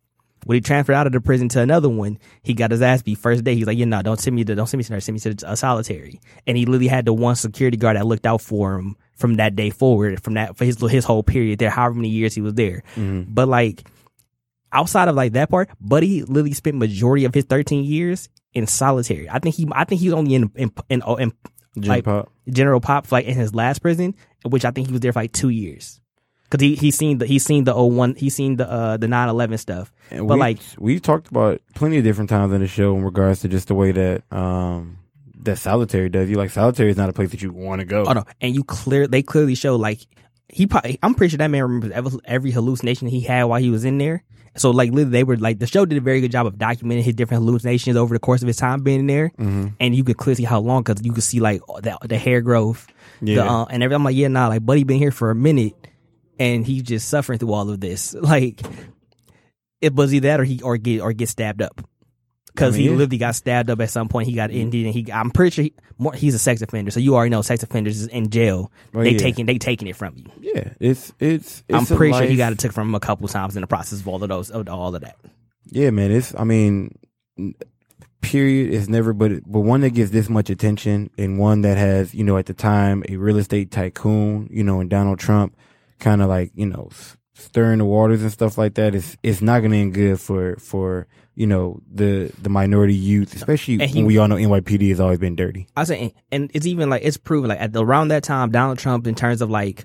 When 0.46 0.54
he 0.54 0.60
transferred 0.60 0.94
out 0.94 1.08
of 1.08 1.12
the 1.12 1.20
prison 1.20 1.48
to 1.50 1.60
another 1.60 1.88
one, 1.88 2.18
he 2.44 2.54
got 2.54 2.70
his 2.70 2.80
ass 2.80 3.02
beat 3.02 3.18
first 3.18 3.42
day. 3.42 3.56
He's 3.56 3.66
like, 3.66 3.76
yeah, 3.76 3.84
no, 3.84 4.00
don't 4.00 4.20
send 4.20 4.36
me 4.36 4.44
to, 4.44 4.54
don't 4.54 4.68
send 4.68 4.78
me 4.78 4.84
to 4.84 5.00
send 5.00 5.14
me 5.14 5.34
to 5.34 5.50
a 5.50 5.56
solitary. 5.56 6.20
And 6.46 6.56
he 6.56 6.66
literally 6.66 6.86
had 6.86 7.04
the 7.04 7.12
one 7.12 7.34
security 7.34 7.76
guard 7.76 7.96
that 7.96 8.06
looked 8.06 8.26
out 8.26 8.40
for 8.40 8.78
him 8.78 8.96
from 9.16 9.34
that 9.34 9.56
day 9.56 9.70
forward, 9.70 10.22
from 10.22 10.34
that, 10.34 10.56
for 10.56 10.64
his, 10.64 10.80
his 10.80 11.04
whole 11.04 11.24
period 11.24 11.58
there, 11.58 11.68
however 11.68 11.96
many 11.96 12.10
years 12.10 12.32
he 12.32 12.42
was 12.42 12.54
there. 12.54 12.84
Mm-hmm. 12.94 13.22
But 13.34 13.48
like, 13.48 13.88
outside 14.72 15.08
of 15.08 15.16
like 15.16 15.32
that 15.32 15.50
part, 15.50 15.68
Buddy 15.80 16.22
literally 16.22 16.52
spent 16.52 16.76
majority 16.76 17.24
of 17.24 17.34
his 17.34 17.44
13 17.46 17.82
years 17.82 18.28
in 18.54 18.68
solitary. 18.68 19.28
I 19.28 19.40
think 19.40 19.56
he, 19.56 19.66
I 19.72 19.82
think 19.82 20.00
he 20.00 20.06
was 20.10 20.14
only 20.14 20.36
in, 20.36 20.52
in, 20.54 20.70
in, 20.88 21.02
in 21.18 21.32
like 21.74 22.04
Pop. 22.04 22.30
General 22.48 22.80
Pop, 22.80 23.10
like 23.10 23.26
in 23.26 23.34
his 23.34 23.52
last 23.52 23.80
prison, 23.80 24.14
which 24.44 24.64
I 24.64 24.70
think 24.70 24.86
he 24.86 24.92
was 24.92 25.00
there 25.00 25.12
for 25.12 25.22
like 25.22 25.32
two 25.32 25.48
years. 25.48 26.00
Cause 26.50 26.60
he 26.60 26.74
he 26.76 26.90
seen 26.92 27.18
the 27.18 27.26
he 27.26 27.38
seen 27.40 27.64
the 27.64 27.74
01, 27.74 28.14
he 28.14 28.30
seen 28.30 28.56
the 28.56 28.70
uh 28.70 28.96
the 28.96 29.08
nine 29.08 29.28
eleven 29.28 29.58
stuff. 29.58 29.92
And 30.10 30.28
but 30.28 30.34
we, 30.34 30.40
like 30.40 30.58
we've 30.78 31.02
talked 31.02 31.28
about 31.28 31.60
plenty 31.74 31.98
of 31.98 32.04
different 32.04 32.30
times 32.30 32.52
in 32.52 32.60
the 32.60 32.68
show 32.68 32.96
in 32.96 33.02
regards 33.02 33.40
to 33.40 33.48
just 33.48 33.66
the 33.68 33.74
way 33.74 33.90
that 33.92 34.22
um 34.32 34.98
that 35.42 35.56
solitary 35.58 36.08
does 36.08 36.30
you. 36.30 36.36
Like 36.36 36.50
solitary 36.50 36.90
is 36.90 36.96
not 36.96 37.08
a 37.08 37.12
place 37.12 37.30
that 37.30 37.42
you 37.42 37.50
want 37.52 37.80
to 37.80 37.84
go. 37.84 38.04
Oh 38.06 38.12
no, 38.12 38.24
and 38.40 38.54
you 38.54 38.62
clear 38.64 39.06
they 39.08 39.22
clearly 39.22 39.54
show 39.56 39.74
like 39.76 40.06
he 40.48 40.66
probably 40.66 40.98
I'm 41.02 41.14
pretty 41.14 41.30
sure 41.32 41.38
that 41.38 41.48
man 41.48 41.62
remembers 41.62 41.90
every, 41.90 42.12
every 42.24 42.50
hallucination 42.52 43.08
he 43.08 43.20
had 43.22 43.42
while 43.44 43.60
he 43.60 43.70
was 43.70 43.84
in 43.84 43.98
there. 43.98 44.22
So 44.56 44.70
like 44.70 44.90
literally 44.90 45.10
they 45.10 45.24
were 45.24 45.36
like 45.36 45.58
the 45.58 45.66
show 45.66 45.84
did 45.84 45.98
a 45.98 46.00
very 46.00 46.20
good 46.20 46.30
job 46.30 46.46
of 46.46 46.54
documenting 46.54 47.02
his 47.02 47.14
different 47.14 47.42
hallucinations 47.42 47.96
over 47.96 48.14
the 48.14 48.20
course 48.20 48.40
of 48.42 48.46
his 48.46 48.56
time 48.56 48.82
being 48.82 49.00
in 49.00 49.06
there, 49.08 49.30
Mm-hmm. 49.38 49.66
and 49.80 49.94
you 49.96 50.04
could 50.04 50.16
clearly 50.16 50.36
see 50.36 50.44
how 50.44 50.60
long 50.60 50.82
because 50.84 51.04
you 51.04 51.12
could 51.12 51.24
see 51.24 51.40
like 51.40 51.60
the 51.82 51.98
the 52.04 52.16
hair 52.16 52.40
growth, 52.40 52.86
the, 53.20 53.38
uh, 53.40 53.64
and 53.64 53.82
everything. 53.82 53.96
I'm 53.96 54.04
like 54.04 54.14
yeah, 54.16 54.28
nah, 54.28 54.46
like 54.48 54.64
Buddy 54.64 54.84
been 54.84 54.98
here 54.98 55.10
for 55.10 55.30
a 55.30 55.34
minute, 55.34 55.74
and 56.38 56.66
he's 56.66 56.82
just 56.82 57.08
suffering 57.08 57.38
through 57.38 57.52
all 57.52 57.70
of 57.70 57.80
this. 57.80 58.14
Like 58.26 58.60
it 59.80 59.94
was 59.94 60.12
either 60.12 60.28
that 60.28 60.40
or 60.40 60.44
he 60.44 60.60
or 60.62 60.76
get 60.76 61.00
or 61.00 61.12
get 61.12 61.28
stabbed 61.28 61.62
up. 61.62 61.80
Because 62.46 62.74
I 62.74 62.78
mean, 62.78 62.82
he 62.82 62.88
oh, 62.88 62.92
yeah. 62.92 62.98
literally 62.98 63.18
got 63.18 63.34
stabbed 63.34 63.70
up 63.70 63.80
at 63.80 63.90
some 63.90 64.08
point. 64.08 64.26
He 64.28 64.34
got 64.34 64.50
mm. 64.50 64.60
ended, 64.60 64.86
and 64.86 64.94
he. 64.94 65.12
I'm 65.12 65.30
pretty 65.30 65.54
sure 65.54 65.64
he, 65.64 65.74
more, 65.98 66.14
he's 66.14 66.34
a 66.34 66.38
sex 66.38 66.62
offender. 66.62 66.90
So 66.90 67.00
you 67.00 67.14
already 67.14 67.30
know 67.30 67.42
sex 67.42 67.62
offenders 67.62 68.00
is 68.00 68.06
in 68.08 68.30
jail. 68.30 68.72
Oh, 68.94 69.02
they 69.02 69.10
yeah. 69.10 69.18
taking 69.18 69.46
they 69.46 69.58
taking 69.58 69.86
it 69.88 69.94
from 69.94 70.16
you. 70.16 70.24
Yeah, 70.40 70.70
it's 70.80 71.12
it's. 71.20 71.62
it's 71.68 71.90
I'm 71.90 71.96
pretty 71.96 72.14
sure 72.14 72.22
he 72.22 72.36
got 72.36 72.52
it 72.52 72.58
took 72.58 72.72
from 72.72 72.88
him 72.88 72.94
a 72.94 73.00
couple 73.00 73.28
times 73.28 73.56
in 73.56 73.60
the 73.60 73.66
process 73.66 74.00
of 74.00 74.08
all 74.08 74.22
of 74.22 74.28
those 74.28 74.50
of 74.50 74.68
all 74.68 74.94
of 74.94 75.02
that. 75.02 75.16
Yeah, 75.66 75.90
man. 75.90 76.10
It's. 76.10 76.34
I 76.36 76.44
mean, 76.44 76.98
period. 78.22 78.72
It's 78.72 78.88
never, 78.88 79.12
but 79.12 79.32
but 79.46 79.60
one 79.60 79.82
that 79.82 79.90
gets 79.90 80.10
this 80.10 80.28
much 80.28 80.50
attention 80.50 81.10
and 81.18 81.38
one 81.38 81.60
that 81.62 81.76
has, 81.76 82.14
you 82.14 82.24
know, 82.24 82.38
at 82.38 82.46
the 82.46 82.54
time 82.54 83.04
a 83.08 83.16
real 83.16 83.36
estate 83.36 83.70
tycoon, 83.70 84.48
you 84.50 84.64
know, 84.64 84.80
and 84.80 84.90
Donald 84.90 85.18
Trump, 85.18 85.56
kind 85.98 86.22
of 86.22 86.28
like 86.28 86.52
you 86.54 86.66
know 86.66 86.90
stirring 87.34 87.78
the 87.78 87.84
waters 87.84 88.22
and 88.22 88.32
stuff 88.32 88.56
like 88.58 88.74
that. 88.74 88.94
It's 88.94 89.16
it's 89.22 89.42
not 89.42 89.60
going 89.60 89.72
to 89.72 89.78
end 89.78 89.94
good 89.94 90.20
for 90.20 90.56
for 90.56 91.06
you 91.34 91.46
know 91.46 91.80
the 91.92 92.32
the 92.40 92.48
minority 92.48 92.94
youth, 92.94 93.34
especially 93.34 93.84
he- 93.86 93.98
when 93.98 94.06
we 94.06 94.18
all 94.18 94.28
know 94.28 94.36
NYPD 94.36 94.88
has 94.90 95.00
always 95.00 95.18
been 95.18 95.36
dirty. 95.36 95.66
I 95.76 95.84
say, 95.84 96.14
and 96.32 96.50
it's 96.54 96.66
even 96.66 96.88
like 96.90 97.02
it's 97.04 97.16
proven 97.18 97.48
like 97.50 97.60
at 97.60 97.72
the, 97.72 97.84
around 97.84 98.08
that 98.08 98.22
time, 98.22 98.50
Donald 98.50 98.78
Trump, 98.78 99.06
in 99.06 99.14
terms 99.14 99.42
of 99.42 99.50
like 99.50 99.84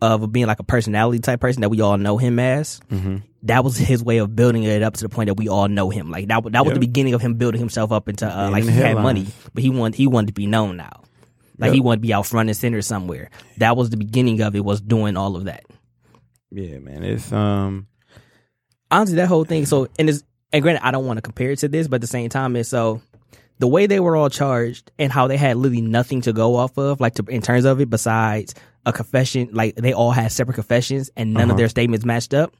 of 0.00 0.32
being 0.32 0.46
like 0.46 0.58
a 0.58 0.64
personality 0.64 1.20
type 1.20 1.40
person 1.40 1.60
that 1.60 1.68
we 1.68 1.80
all 1.80 1.96
know 1.96 2.16
him 2.18 2.40
as, 2.40 2.80
Mm-hmm. 2.90 3.18
that 3.44 3.62
was 3.62 3.76
his 3.76 4.02
way 4.02 4.18
of 4.18 4.34
building 4.34 4.64
it 4.64 4.82
up 4.82 4.94
to 4.94 5.02
the 5.04 5.08
point 5.08 5.28
that 5.28 5.34
we 5.34 5.48
all 5.48 5.68
know 5.68 5.90
him. 5.90 6.10
Like 6.10 6.26
that, 6.26 6.42
that 6.50 6.64
was 6.64 6.72
Yep. 6.72 6.74
the 6.74 6.80
beginning 6.80 7.14
of 7.14 7.20
him 7.20 7.34
building 7.34 7.60
himself 7.60 7.92
up 7.92 8.08
into 8.08 8.26
uh, 8.26 8.50
like 8.50 8.64
he 8.64 8.70
had 8.70 8.96
money, 8.96 9.28
but 9.54 9.62
he 9.62 9.70
wanted 9.70 9.94
he 9.96 10.08
wanted 10.08 10.26
to 10.28 10.32
be 10.32 10.46
known 10.48 10.76
now. 10.76 11.04
Like 11.62 11.68
Yep. 11.68 11.74
he 11.74 11.80
wanted 11.80 11.96
to 11.98 12.06
be 12.08 12.12
out 12.12 12.26
front 12.26 12.48
and 12.50 12.56
center 12.56 12.82
somewhere. 12.82 13.30
That 13.58 13.76
was 13.76 13.88
the 13.90 13.96
beginning 13.96 14.42
of 14.42 14.54
it. 14.54 14.64
Was 14.64 14.80
doing 14.82 15.16
all 15.16 15.36
of 15.36 15.44
that. 15.44 15.64
Yeah, 16.50 16.78
man. 16.80 17.02
It's 17.04 17.32
um. 17.32 17.86
honestly, 18.90 19.16
that 19.16 19.28
whole 19.28 19.44
thing. 19.44 19.64
So, 19.64 19.88
and 19.98 20.10
it's 20.10 20.22
and 20.52 20.62
granted, 20.62 20.84
I 20.84 20.90
don't 20.90 21.06
want 21.06 21.16
to 21.18 21.22
compare 21.22 21.52
it 21.52 21.60
to 21.60 21.68
this, 21.68 21.88
but 21.88 21.94
at 21.96 22.00
the 22.02 22.06
same 22.06 22.28
time, 22.28 22.56
it's 22.56 22.68
so 22.68 23.00
the 23.58 23.68
way 23.68 23.86
they 23.86 24.00
were 24.00 24.16
all 24.16 24.28
charged 24.28 24.90
and 24.98 25.10
how 25.12 25.28
they 25.28 25.36
had 25.38 25.56
literally 25.56 25.80
nothing 25.80 26.20
to 26.22 26.32
go 26.34 26.56
off 26.56 26.76
of, 26.76 27.00
like 27.00 27.14
to, 27.14 27.24
in 27.28 27.40
terms 27.40 27.64
of 27.64 27.80
it, 27.80 27.88
besides 27.88 28.54
a 28.84 28.92
confession. 28.92 29.48
Like 29.52 29.76
they 29.76 29.92
all 29.94 30.10
had 30.10 30.30
separate 30.32 30.54
confessions, 30.54 31.10
and 31.16 31.32
none 31.32 31.44
Uh-huh. 31.44 31.52
of 31.52 31.56
their 31.58 31.68
statements 31.68 32.04
matched 32.04 32.34
up. 32.34 32.52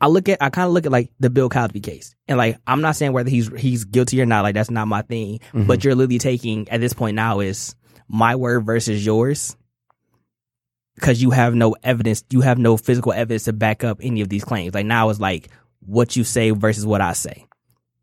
I 0.00 0.08
look 0.08 0.28
at, 0.28 0.42
I 0.42 0.50
kind 0.50 0.66
of 0.66 0.72
look 0.72 0.84
at 0.86 0.92
like 0.92 1.10
the 1.18 1.30
Bill 1.30 1.48
Cosby 1.48 1.80
case, 1.80 2.14
and 2.28 2.36
like 2.36 2.58
I'm 2.66 2.82
not 2.82 2.94
saying 2.96 3.12
whether 3.12 3.30
he's 3.30 3.48
he's 3.58 3.84
guilty 3.86 4.20
or 4.20 4.26
not. 4.26 4.42
Like 4.42 4.54
that's 4.54 4.70
not 4.70 4.86
my 4.86 5.02
thing. 5.02 5.40
But 5.54 5.82
you're 5.82 5.94
literally 5.94 6.18
taking 6.18 6.68
at 6.68 6.80
this 6.80 6.92
point 6.92 7.14
now 7.16 7.40
is 7.40 7.74
my 8.08 8.36
word 8.36 8.64
versus 8.64 9.04
yours 9.04 9.56
because 10.94 11.20
you 11.22 11.30
have 11.30 11.54
no 11.54 11.76
evidence, 11.82 12.24
you 12.30 12.40
have 12.40 12.58
no 12.58 12.76
physical 12.76 13.12
evidence 13.12 13.44
to 13.44 13.52
back 13.52 13.84
up 13.84 13.98
any 14.02 14.20
of 14.20 14.28
these 14.28 14.44
claims. 14.44 14.74
Like 14.74 14.86
now 14.86 15.10
it's 15.10 15.20
like 15.20 15.48
what 15.80 16.16
you 16.16 16.24
say 16.24 16.50
versus 16.50 16.86
what 16.86 17.00
I 17.00 17.12
say. 17.12 17.46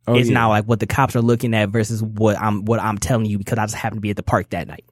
Oh, 0.08 0.16
it's 0.16 0.30
yeah. 0.30 0.34
now 0.34 0.50
like 0.50 0.66
what 0.66 0.80
the 0.80 0.88
cops 0.88 1.16
are 1.16 1.22
looking 1.22 1.54
at 1.54 1.70
versus 1.70 2.02
what 2.02 2.40
I'm 2.40 2.66
what 2.66 2.80
I'm 2.80 2.98
telling 2.98 3.26
you 3.26 3.38
because 3.38 3.58
I 3.58 3.66
just 3.66 3.76
happened 3.76 3.98
to 3.98 4.02
be 4.02 4.10
at 4.10 4.16
the 4.16 4.24
park 4.24 4.50
that 4.50 4.68
night. 4.68 4.86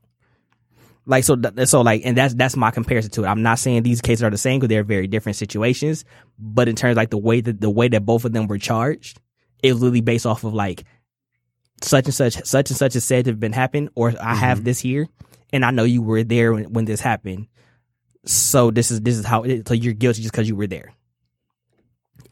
Like 1.05 1.23
so, 1.23 1.35
so 1.65 1.81
like, 1.81 2.03
and 2.05 2.15
that's 2.15 2.35
that's 2.35 2.55
my 2.55 2.69
comparison 2.69 3.09
to 3.11 3.23
it. 3.23 3.27
I'm 3.27 3.41
not 3.41 3.57
saying 3.57 3.81
these 3.81 4.01
cases 4.01 4.23
are 4.23 4.29
the 4.29 4.37
same 4.37 4.59
because 4.59 4.69
they're 4.69 4.83
very 4.83 5.07
different 5.07 5.37
situations, 5.37 6.05
but 6.37 6.69
in 6.69 6.75
terms 6.75 6.91
of, 6.91 6.97
like 6.97 7.09
the 7.09 7.17
way 7.17 7.41
that 7.41 7.59
the 7.59 7.69
way 7.69 7.87
that 7.87 8.05
both 8.05 8.25
of 8.25 8.33
them 8.33 8.45
were 8.45 8.59
charged, 8.59 9.19
it 9.63 9.73
was 9.73 9.81
literally 9.81 10.01
based 10.01 10.27
off 10.27 10.43
of 10.43 10.53
like 10.53 10.83
such 11.81 12.05
and 12.05 12.13
such, 12.13 12.43
such 12.45 12.69
and 12.69 12.77
such 12.77 12.95
is 12.95 13.03
said 13.03 13.25
to 13.25 13.31
have 13.31 13.39
been 13.39 13.53
happened, 13.53 13.89
or 13.95 14.13
I 14.21 14.35
have 14.35 14.59
mm-hmm. 14.59 14.65
this 14.65 14.79
here, 14.79 15.07
and 15.51 15.65
I 15.65 15.71
know 15.71 15.83
you 15.83 16.01
were 16.01 16.23
there 16.23 16.53
when, 16.53 16.73
when 16.73 16.85
this 16.85 17.01
happened. 17.01 17.47
So 18.25 18.71
this 18.71 18.91
is 18.91 19.01
this 19.01 19.17
is 19.17 19.25
how 19.25 19.43
it, 19.43 19.67
so 19.67 19.73
you're 19.73 19.93
guilty 19.93 20.21
just 20.21 20.33
because 20.33 20.47
you 20.47 20.55
were 20.55 20.67
there, 20.67 20.93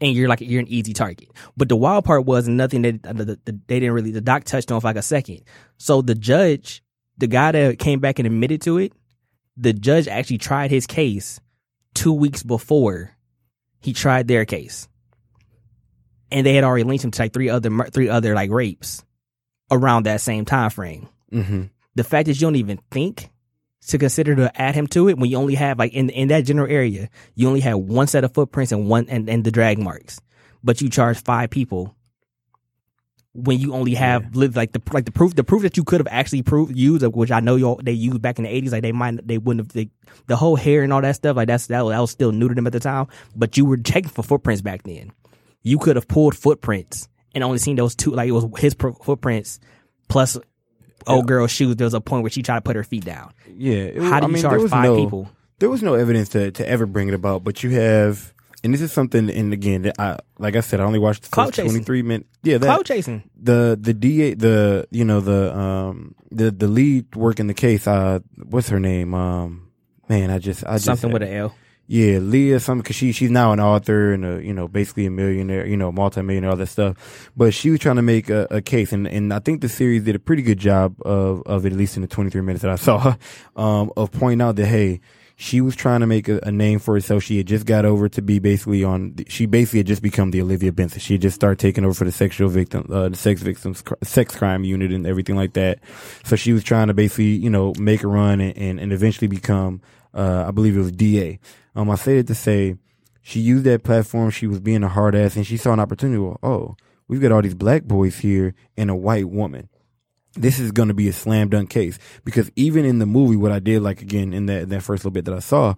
and 0.00 0.14
you're 0.14 0.28
like 0.28 0.40
you're 0.40 0.60
an 0.60 0.68
easy 0.68 0.92
target. 0.92 1.28
But 1.56 1.68
the 1.68 1.76
wild 1.76 2.04
part 2.04 2.26
was 2.26 2.46
nothing 2.46 2.82
that 2.82 3.06
uh, 3.06 3.12
the, 3.12 3.24
the, 3.24 3.38
the, 3.44 3.60
they 3.66 3.80
didn't 3.80 3.94
really 3.94 4.10
the 4.10 4.20
doc 4.20 4.44
touched 4.44 4.70
on 4.70 4.80
for 4.80 4.86
like 4.86 4.96
a 4.96 5.02
second. 5.02 5.42
So 5.78 6.02
the 6.02 6.14
judge, 6.14 6.82
the 7.16 7.26
guy 7.26 7.52
that 7.52 7.78
came 7.78 8.00
back 8.00 8.18
and 8.18 8.26
admitted 8.26 8.62
to 8.62 8.78
it, 8.78 8.92
the 9.56 9.72
judge 9.72 10.08
actually 10.08 10.38
tried 10.38 10.70
his 10.70 10.86
case 10.86 11.40
two 11.94 12.12
weeks 12.12 12.42
before 12.42 13.16
he 13.80 13.92
tried 13.92 14.28
their 14.28 14.44
case, 14.44 14.88
and 16.30 16.44
they 16.44 16.54
had 16.54 16.64
already 16.64 16.84
linked 16.84 17.04
him 17.04 17.10
to 17.12 17.22
like 17.22 17.32
three 17.32 17.48
other 17.48 17.70
three 17.90 18.10
other 18.10 18.34
like 18.34 18.50
rapes 18.50 19.02
around 19.70 20.06
that 20.06 20.20
same 20.20 20.44
time 20.44 20.70
frame. 20.70 21.08
Mm-hmm. 21.32 21.62
The 21.94 22.04
fact 22.04 22.26
that 22.26 22.34
you 22.34 22.40
don't 22.46 22.56
even 22.56 22.78
think 22.90 23.30
to 23.88 23.98
consider 23.98 24.34
to 24.36 24.60
add 24.60 24.74
him 24.74 24.86
to 24.88 25.08
it 25.08 25.18
when 25.18 25.30
you 25.30 25.36
only 25.38 25.54
have 25.54 25.78
like 25.78 25.92
in 25.92 26.10
in 26.10 26.28
that 26.28 26.42
general 26.44 26.70
area, 26.70 27.08
you 27.34 27.48
only 27.48 27.60
have 27.60 27.78
one 27.78 28.06
set 28.06 28.24
of 28.24 28.34
footprints 28.34 28.72
and 28.72 28.88
one 28.88 29.06
and, 29.08 29.28
and 29.28 29.44
the 29.44 29.50
drag 29.50 29.78
marks, 29.78 30.20
but 30.62 30.80
you 30.80 30.88
charge 30.90 31.22
five 31.22 31.50
people 31.50 31.94
when 33.34 33.60
you 33.60 33.72
only 33.74 33.94
have 33.94 34.34
li- 34.34 34.48
like 34.48 34.72
the 34.72 34.82
like 34.92 35.04
the 35.04 35.12
proof 35.12 35.34
the 35.34 35.44
proof 35.44 35.62
that 35.62 35.76
you 35.76 35.84
could 35.84 36.00
have 36.00 36.08
actually 36.10 36.42
proved 36.42 36.74
used 36.76 37.04
which 37.06 37.30
I 37.30 37.40
know 37.40 37.56
y'all 37.56 37.80
they 37.82 37.92
used 37.92 38.20
back 38.22 38.38
in 38.38 38.44
the 38.44 38.50
eighties 38.50 38.72
like 38.72 38.82
they 38.82 38.90
might 38.90 39.24
they 39.26 39.38
wouldn't 39.38 39.66
have 39.66 39.72
they, 39.74 39.90
the 40.26 40.34
whole 40.36 40.56
hair 40.56 40.82
and 40.82 40.92
all 40.92 41.02
that 41.02 41.14
stuff 41.16 41.36
like 41.36 41.46
that's 41.46 41.66
that, 41.68 41.82
was- 41.84 41.92
that 41.92 42.00
was 42.00 42.10
still 42.10 42.32
new 42.32 42.48
to 42.48 42.54
them 42.54 42.66
at 42.66 42.72
the 42.72 42.80
time 42.80 43.06
but 43.36 43.56
you 43.56 43.64
were 43.64 43.76
checking 43.76 44.08
for 44.10 44.22
footprints 44.24 44.62
back 44.62 44.82
then 44.82 45.12
you 45.62 45.78
could 45.78 45.94
have 45.96 46.08
pulled 46.08 46.34
footprints 46.36 47.08
and 47.38 47.44
only 47.44 47.58
seen 47.58 47.76
those 47.76 47.94
two 47.94 48.10
like 48.10 48.28
it 48.28 48.32
was 48.32 48.46
his 48.58 48.74
pro- 48.74 48.92
footprints 48.92 49.58
plus 50.08 50.36
old 51.06 51.26
girl's 51.26 51.50
shoes 51.50 51.76
there 51.76 51.84
was 51.86 51.94
a 51.94 52.00
point 52.00 52.22
where 52.22 52.30
she 52.30 52.42
tried 52.42 52.56
to 52.56 52.60
put 52.62 52.76
her 52.76 52.84
feet 52.84 53.04
down 53.04 53.32
Yeah. 53.56 53.74
it 53.74 53.96
was- 54.00 54.10
how 54.10 54.20
do 54.20 54.26
you 54.26 54.32
there 54.34 54.42
charge 54.42 54.62
was 54.62 54.70
five 54.70 54.84
no- 54.84 54.96
people 55.04 55.30
there 55.60 55.70
was 55.70 55.82
no 55.82 55.94
evidence 55.94 56.28
to, 56.30 56.50
to 56.52 56.68
ever 56.68 56.86
bring 56.86 57.08
it 57.08 57.14
about, 57.14 57.42
but 57.42 57.64
you 57.64 57.70
have, 57.70 58.32
and 58.62 58.72
this 58.72 58.80
is 58.80 58.92
something, 58.92 59.28
and 59.28 59.52
again, 59.52 59.82
that 59.82 59.96
I, 59.98 60.20
like 60.38 60.54
I 60.54 60.60
said, 60.60 60.78
I 60.78 60.84
only 60.84 61.00
watched 61.00 61.24
the 61.24 61.30
Clout 61.30 61.48
first 61.48 61.56
chasing. 61.56 61.70
23 61.84 62.02
minutes. 62.02 62.28
Yeah, 62.44 62.58
that, 62.58 62.66
cloud 62.66 62.86
chasing 62.86 63.28
the, 63.36 63.76
the 63.80 63.92
DA, 63.92 64.34
the, 64.34 64.86
you 64.92 65.04
know, 65.04 65.20
the, 65.20 65.52
um, 65.58 66.14
the, 66.30 66.52
the 66.52 66.68
lead 66.68 67.12
working 67.16 67.48
the 67.48 67.54
case, 67.54 67.88
uh, 67.88 68.20
what's 68.36 68.68
her 68.68 68.78
name? 68.78 69.14
Um, 69.14 69.70
man, 70.08 70.30
I 70.30 70.38
just, 70.38 70.64
I 70.64 70.74
just, 70.74 70.84
something 70.84 71.10
with 71.10 71.22
an 71.24 71.32
L 71.34 71.56
yeah, 71.90 72.18
Leah, 72.18 72.60
something, 72.60 72.84
cause 72.84 72.96
she, 72.96 73.12
she's 73.12 73.30
now 73.30 73.50
an 73.52 73.60
author 73.60 74.12
and 74.12 74.22
a, 74.22 74.44
you 74.44 74.52
know, 74.52 74.68
basically 74.68 75.06
a 75.06 75.10
millionaire, 75.10 75.66
you 75.66 75.76
know, 75.76 75.90
multimillionaire, 75.90 76.50
all 76.50 76.56
that 76.56 76.66
stuff. 76.66 77.30
But 77.34 77.54
she 77.54 77.70
was 77.70 77.80
trying 77.80 77.96
to 77.96 78.02
make 78.02 78.28
a, 78.28 78.46
a 78.50 78.60
case 78.60 78.92
and, 78.92 79.08
and 79.08 79.32
I 79.32 79.38
think 79.38 79.62
the 79.62 79.70
series 79.70 80.04
did 80.04 80.14
a 80.14 80.18
pretty 80.18 80.42
good 80.42 80.58
job 80.58 81.00
of, 81.00 81.42
of 81.46 81.64
it, 81.64 81.72
at 81.72 81.78
least 81.78 81.96
in 81.96 82.02
the 82.02 82.08
23 82.08 82.42
minutes 82.42 82.60
that 82.60 82.70
I 82.70 82.76
saw, 82.76 83.14
um, 83.56 83.90
of 83.96 84.12
pointing 84.12 84.42
out 84.42 84.56
that, 84.56 84.66
hey, 84.66 85.00
she 85.40 85.62
was 85.62 85.74
trying 85.74 86.00
to 86.00 86.06
make 86.06 86.28
a, 86.28 86.40
a 86.42 86.52
name 86.52 86.78
for 86.78 86.92
herself. 86.92 87.22
She 87.22 87.38
had 87.38 87.46
just 87.46 87.64
got 87.64 87.86
over 87.86 88.06
to 88.10 88.20
be 88.20 88.38
basically 88.38 88.84
on, 88.84 89.14
she 89.28 89.46
basically 89.46 89.78
had 89.78 89.86
just 89.86 90.02
become 90.02 90.30
the 90.30 90.42
Olivia 90.42 90.72
Benson. 90.72 91.00
She 91.00 91.14
had 91.14 91.22
just 91.22 91.36
started 91.36 91.58
taking 91.58 91.84
over 91.84 91.94
for 91.94 92.04
the 92.04 92.12
sexual 92.12 92.50
victim, 92.50 92.86
uh, 92.92 93.08
the 93.08 93.16
sex 93.16 93.40
victims, 93.40 93.82
sex 94.02 94.36
crime 94.36 94.62
unit 94.64 94.92
and 94.92 95.06
everything 95.06 95.36
like 95.36 95.54
that. 95.54 95.78
So 96.24 96.36
she 96.36 96.52
was 96.52 96.64
trying 96.64 96.88
to 96.88 96.94
basically, 96.94 97.36
you 97.36 97.48
know, 97.48 97.72
make 97.78 98.02
a 98.02 98.08
run 98.08 98.40
and, 98.40 98.58
and, 98.58 98.78
and 98.78 98.92
eventually 98.92 99.28
become, 99.28 99.80
uh, 100.12 100.44
I 100.48 100.50
believe 100.50 100.76
it 100.76 100.80
was 100.80 100.92
DA. 100.92 101.38
Um, 101.78 101.90
I 101.90 101.94
say 101.94 102.18
it 102.18 102.26
to 102.26 102.34
say 102.34 102.74
she 103.22 103.38
used 103.38 103.62
that 103.64 103.84
platform. 103.84 104.30
She 104.30 104.48
was 104.48 104.58
being 104.58 104.82
a 104.82 104.88
hard 104.88 105.14
ass 105.14 105.36
and 105.36 105.46
she 105.46 105.56
saw 105.56 105.72
an 105.72 105.78
opportunity. 105.78 106.18
Well, 106.18 106.40
oh, 106.42 106.76
we've 107.06 107.20
got 107.20 107.30
all 107.30 107.40
these 107.40 107.54
black 107.54 107.84
boys 107.84 108.18
here 108.18 108.56
and 108.76 108.90
a 108.90 108.96
white 108.96 109.28
woman. 109.28 109.68
This 110.34 110.58
is 110.58 110.72
going 110.72 110.88
to 110.88 110.94
be 110.94 111.08
a 111.08 111.12
slam 111.12 111.50
dunk 111.50 111.70
case 111.70 112.00
because 112.24 112.50
even 112.56 112.84
in 112.84 112.98
the 112.98 113.06
movie, 113.06 113.36
what 113.36 113.52
I 113.52 113.60
did 113.60 113.82
like 113.82 114.02
again 114.02 114.32
in 114.32 114.46
that, 114.46 114.68
that 114.70 114.82
first 114.82 115.04
little 115.04 115.12
bit 115.12 115.24
that 115.26 115.34
I 115.34 115.38
saw 115.38 115.74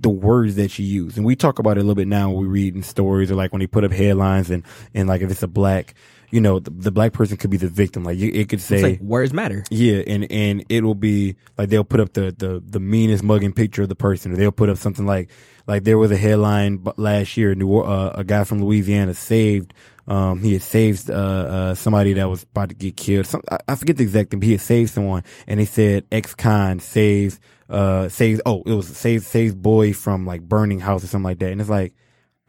the 0.00 0.10
words 0.10 0.56
that 0.56 0.80
you 0.80 0.84
use. 0.84 1.16
And 1.16 1.24
we 1.24 1.36
talk 1.36 1.60
about 1.60 1.78
it 1.78 1.82
a 1.82 1.84
little 1.84 1.94
bit 1.94 2.08
now 2.08 2.30
when 2.30 2.40
we 2.40 2.46
read 2.46 2.74
in 2.74 2.82
stories 2.82 3.30
or 3.30 3.36
like 3.36 3.52
when 3.52 3.60
they 3.60 3.68
put 3.68 3.84
up 3.84 3.92
headlines 3.92 4.50
and, 4.50 4.64
and 4.94 5.08
like 5.08 5.22
if 5.22 5.30
it's 5.30 5.44
a 5.44 5.48
black, 5.48 5.94
you 6.30 6.40
know, 6.40 6.58
the, 6.60 6.70
the 6.70 6.90
black 6.90 7.12
person 7.12 7.36
could 7.36 7.50
be 7.50 7.56
the 7.56 7.68
victim. 7.68 8.04
Like 8.04 8.18
you, 8.18 8.30
it 8.32 8.48
could 8.48 8.60
say, 8.60 8.76
It's 8.76 8.82
like 8.82 9.00
words 9.00 9.32
matter. 9.32 9.64
yeah, 9.70 10.02
and 10.06 10.30
and 10.30 10.64
it'll 10.68 10.94
be 10.94 11.36
like 11.58 11.68
they'll 11.68 11.84
put 11.84 12.00
up 12.00 12.12
the 12.12 12.34
the 12.36 12.62
the 12.64 12.80
meanest 12.80 13.22
mugging 13.22 13.52
picture 13.52 13.82
of 13.82 13.88
the 13.88 13.96
person, 13.96 14.32
or 14.32 14.36
they'll 14.36 14.52
put 14.52 14.68
up 14.68 14.78
something 14.78 15.06
like 15.06 15.30
like 15.66 15.84
there 15.84 15.98
was 15.98 16.10
a 16.10 16.16
headline 16.16 16.84
last 16.96 17.36
year, 17.36 17.54
New 17.54 17.78
uh, 17.80 18.12
a 18.14 18.24
guy 18.24 18.44
from 18.44 18.62
Louisiana 18.64 19.14
saved. 19.14 19.74
Um, 20.08 20.40
he 20.42 20.54
had 20.54 20.62
saved 20.62 21.08
uh, 21.08 21.14
uh, 21.14 21.74
somebody 21.74 22.14
that 22.14 22.28
was 22.28 22.42
about 22.42 22.70
to 22.70 22.74
get 22.74 22.96
killed. 22.96 23.26
Some, 23.26 23.42
I, 23.48 23.58
I 23.68 23.74
forget 23.76 23.96
the 23.96 24.02
exact 24.02 24.30
thing, 24.30 24.40
but 24.40 24.46
he 24.46 24.52
had 24.52 24.60
saved 24.60 24.90
someone, 24.90 25.22
and 25.46 25.60
they 25.60 25.66
said 25.66 26.04
ex-con 26.10 26.80
saves 26.80 27.38
uh 27.68 28.08
saves. 28.08 28.40
Oh, 28.44 28.62
it 28.66 28.72
was 28.72 28.88
saves 28.88 29.26
saves 29.26 29.54
boy 29.54 29.92
from 29.92 30.26
like 30.26 30.42
burning 30.42 30.80
house 30.80 31.04
or 31.04 31.06
something 31.06 31.24
like 31.24 31.38
that, 31.40 31.52
and 31.52 31.60
it's 31.60 31.70
like 31.70 31.94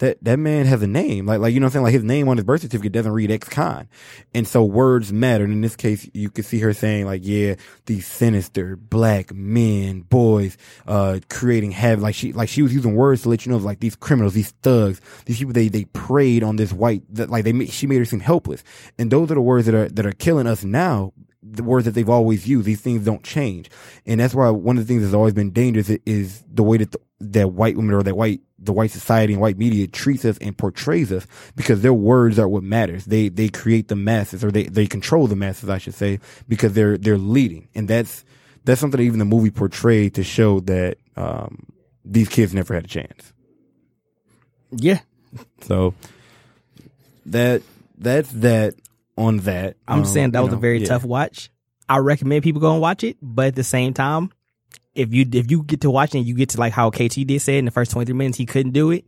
that 0.02 0.18
that 0.24 0.40
man 0.40 0.66
has 0.66 0.82
a 0.82 0.88
name. 0.88 1.28
Like 1.28 1.40
like 1.40 1.54
you 1.54 1.60
know 1.60 1.68
I'm 1.68 1.72
saying? 1.72 1.84
Like 1.84 1.94
his 1.94 2.04
name 2.04 2.28
on 2.28 2.38
his 2.38 2.44
birth 2.44 2.62
certificate 2.62 2.92
doesn't 2.92 3.12
read 3.12 3.30
ex 3.30 3.48
con. 3.48 3.88
And 4.34 4.48
so 4.48 4.64
words 4.64 5.14
matter. 5.14 5.44
And 5.44 5.54
in 5.54 5.62
this 5.62 5.76
case, 5.76 6.10
you 6.14 6.32
could 6.32 6.44
see 6.44 6.58
her 6.60 6.74
saying 6.74 7.06
like, 7.06 7.22
yeah, 7.24 7.56
these 7.86 8.08
sinister 8.08 8.76
black 8.76 9.32
men, 9.32 10.02
boys, 10.02 10.58
uh, 10.88 11.20
creating 11.30 11.70
havoc. 11.70 12.02
Like 12.02 12.16
she 12.16 12.34
like 12.34 12.50
she 12.50 12.64
was 12.64 12.74
using 12.74 12.96
words 12.96 13.22
to 13.24 13.30
let 13.30 13.46
you 13.46 13.52
know 13.52 13.60
like 13.60 13.80
these 13.80 13.96
criminals, 13.96 14.34
these 14.34 14.52
thugs, 14.64 15.00
these 15.26 15.38
people 15.38 15.54
they 15.54 15.68
they 15.68 15.86
preyed 15.86 16.42
on 16.42 16.56
this 16.56 16.74
white 16.74 17.04
that 17.14 17.30
like 17.30 17.44
they 17.44 17.68
she 17.68 17.86
made 17.86 18.00
her 18.00 18.06
seem 18.06 18.22
helpless. 18.22 18.64
And 18.98 19.12
those 19.12 19.30
are 19.30 19.36
the 19.36 19.42
words 19.42 19.68
that 19.68 19.76
are 19.76 19.88
that 19.88 20.06
are 20.06 20.14
killing 20.14 20.48
us 20.48 20.64
now 20.64 21.14
the 21.44 21.64
words 21.64 21.86
that 21.86 21.92
they've 21.92 22.10
always 22.10 22.48
used. 22.48 22.66
These 22.66 22.82
things 22.82 23.04
don't 23.04 23.24
change, 23.24 23.70
and 24.06 24.20
that's 24.20 24.34
why 24.34 24.50
one 24.50 24.78
of 24.78 24.84
the 24.86 24.88
things 24.88 25.04
that's 25.04 25.16
always 25.16 25.34
been 25.34 25.52
dangerous 25.52 25.90
is 26.06 26.44
the 26.48 26.64
way 26.64 26.78
that 26.78 26.92
the, 26.92 27.00
that 27.22 27.50
white 27.54 27.76
women 27.76 27.94
or 27.96 28.04
that 28.04 28.16
white 28.16 28.42
the 28.64 28.74
white 28.74 28.92
society 28.92 29.34
and 29.34 29.42
white 29.42 29.58
media 29.58 29.88
treats 29.88 30.24
us 30.24 30.38
and 30.40 30.56
portrays 30.58 31.12
us 31.12 31.26
because 31.56 31.82
their 31.82 31.94
words 31.94 32.38
are 32.38 32.48
what 32.48 32.64
matters. 32.64 33.06
They 33.06 33.30
they 33.30 33.50
create 33.50 33.88
the 33.88 33.96
masses 33.96 34.44
or 34.44 34.52
they 34.52 34.64
they 34.64 34.86
control 34.88 35.28
the 35.28 35.36
masses, 35.36 35.70
I 35.70 35.78
should 35.80 35.96
say, 35.96 36.20
because 36.48 36.74
they're 36.74 36.98
they're 36.98 37.18
leading, 37.18 37.68
and 37.76 37.88
that's 37.88 38.24
that's 38.66 38.80
something 38.80 38.98
that 39.00 39.04
even 39.04 39.20
the 39.20 39.26
movie 39.26 39.50
portrayed 39.50 40.14
to 40.16 40.24
show 40.24 40.60
that 40.62 40.98
um, 41.16 41.66
these 42.06 42.30
kids 42.30 42.54
never 42.54 42.74
had 42.76 42.86
a 42.86 42.88
chance. 42.88 43.34
Yeah. 44.72 45.00
So 45.62 45.94
that 47.26 47.62
that's 47.98 48.30
that 48.32 48.76
on 49.18 49.38
that. 49.40 49.78
I'm 49.88 50.00
Um, 50.00 50.06
saying 50.06 50.32
that 50.32 50.44
was 50.44 50.54
a 50.54 50.58
very 50.58 50.80
yeah. 50.80 50.88
tough 50.88 51.04
watch. 51.04 51.50
I 51.90 51.98
recommend 51.98 52.44
people 52.44 52.62
go 52.62 52.72
and 52.72 52.82
watch 52.82 53.04
it, 53.04 53.18
but 53.22 53.48
at 53.48 53.56
the 53.56 53.64
same 53.64 53.94
time, 53.94 54.32
if 54.94 55.14
you 55.14 55.26
if 55.32 55.50
you 55.50 55.64
get 55.64 55.82
to 55.82 55.92
watching, 55.92 56.20
and 56.20 56.28
you 56.28 56.36
get 56.36 56.50
to 56.50 56.60
like 56.60 56.74
how 56.74 56.90
KT 56.90 57.26
did 57.26 57.42
say 57.42 57.58
in 57.58 57.66
the 57.66 57.72
first 57.72 57.92
23 57.92 58.14
minutes 58.14 58.38
he 58.38 58.46
couldn't 58.46 58.74
do 58.74 58.92
it, 58.92 59.06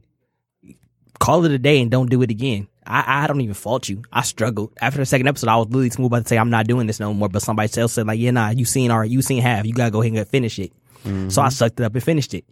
call 1.20 1.46
it 1.46 1.52
a 1.52 1.60
day 1.60 1.82
and 1.82 1.92
don't 1.92 2.10
do 2.10 2.22
it 2.22 2.32
again. 2.32 2.68
I, 2.86 3.24
I 3.24 3.28
don't 3.28 3.42
even 3.42 3.54
fault 3.54 3.88
you. 3.88 4.02
I 4.12 4.24
struggled 4.24 4.74
after 4.82 5.00
the 5.00 5.06
second 5.06 5.28
episode. 5.28 5.50
I 5.50 5.56
was 5.56 5.68
literally 5.68 5.90
smooth 5.90 6.08
about 6.08 6.24
to 6.24 6.28
say 6.28 6.38
I'm 6.38 6.50
not 6.50 6.68
doing 6.68 6.88
this 6.88 7.00
no 7.00 7.14
more, 7.14 7.30
but 7.30 7.42
somebody 7.42 7.80
else 7.80 7.94
said 7.94 8.08
like, 8.08 8.20
yeah, 8.20 8.32
nah, 8.32 8.50
you 8.50 8.66
seen 8.66 8.92
our 8.92 9.06
you 9.06 9.22
seen 9.22 9.42
half. 9.42 9.66
You 9.66 9.74
gotta 9.74 9.92
go 9.92 10.02
ahead 10.02 10.16
and 10.16 10.28
finish 10.28 10.60
it. 10.60 10.72
So 11.04 11.10
I 11.10 11.12
mm-hmm. 11.12 11.50
sucked 11.50 11.80
it 11.80 11.84
up 11.84 11.94
and 11.94 12.04
finished 12.04 12.34
it, 12.34 12.46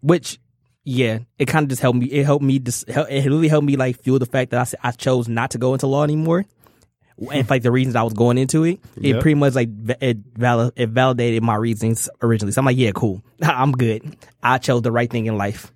which. 0.00 0.40
Yeah, 0.84 1.18
it 1.38 1.44
kind 1.44 1.64
of 1.64 1.68
just 1.68 1.82
helped 1.82 1.98
me. 1.98 2.06
It 2.06 2.24
helped 2.24 2.42
me. 2.42 2.58
Just, 2.60 2.88
it 2.88 3.26
really 3.26 3.48
helped 3.48 3.66
me 3.66 3.76
like 3.76 4.00
fuel 4.00 4.18
the 4.18 4.24
fact 4.24 4.52
that 4.52 4.74
I 4.82 4.88
I 4.88 4.92
chose 4.92 5.28
not 5.28 5.50
to 5.50 5.58
go 5.58 5.74
into 5.74 5.86
law 5.86 6.02
anymore 6.02 6.46
and 7.32 7.48
like 7.50 7.62
the 7.62 7.70
reasons 7.70 7.96
I 7.96 8.02
was 8.02 8.12
going 8.12 8.38
into 8.38 8.64
it, 8.64 8.80
it 8.96 9.14
Yep. 9.14 9.20
pretty 9.22 9.34
much 9.34 9.54
like 9.54 9.68
it, 10.00 10.18
val- 10.36 10.72
it 10.76 10.88
validated 10.90 11.42
my 11.42 11.56
reasons 11.56 12.08
originally. 12.22 12.52
So 12.52 12.60
I'm 12.60 12.66
like, 12.66 12.76
yeah, 12.76 12.92
cool, 12.94 13.22
I'm 13.42 13.72
good. 13.72 14.16
I 14.42 14.58
chose 14.58 14.82
the 14.82 14.92
right 14.92 15.10
thing 15.10 15.26
in 15.26 15.36
life. 15.36 15.72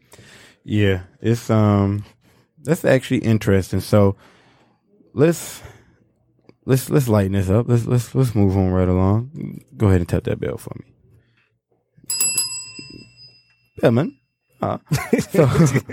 Yeah, 0.65 1.03
it's 1.21 1.51
um 1.51 2.05
that's 2.63 2.85
actually 2.85 3.19
interesting. 3.19 3.81
So 3.81 4.17
let's 5.15 5.61
let's 6.65 6.89
let's 6.89 7.09
lighten 7.09 7.33
this 7.33 7.51
up. 7.51 7.69
Let's 7.69 7.87
let's 7.87 8.15
let's 8.15 8.35
move 8.35 8.57
on 8.57 8.71
right 8.71 8.89
along. 8.89 9.63
Go 9.77 9.89
ahead 9.89 10.01
and 10.01 10.09
tap 10.09 10.23
that 10.25 10.39
bell 10.39 10.59
for 10.59 10.75
me. 10.79 10.85
Yeah, 13.83 13.91
man. 13.91 14.17
Ah. 14.61 14.79
so 15.31 15.49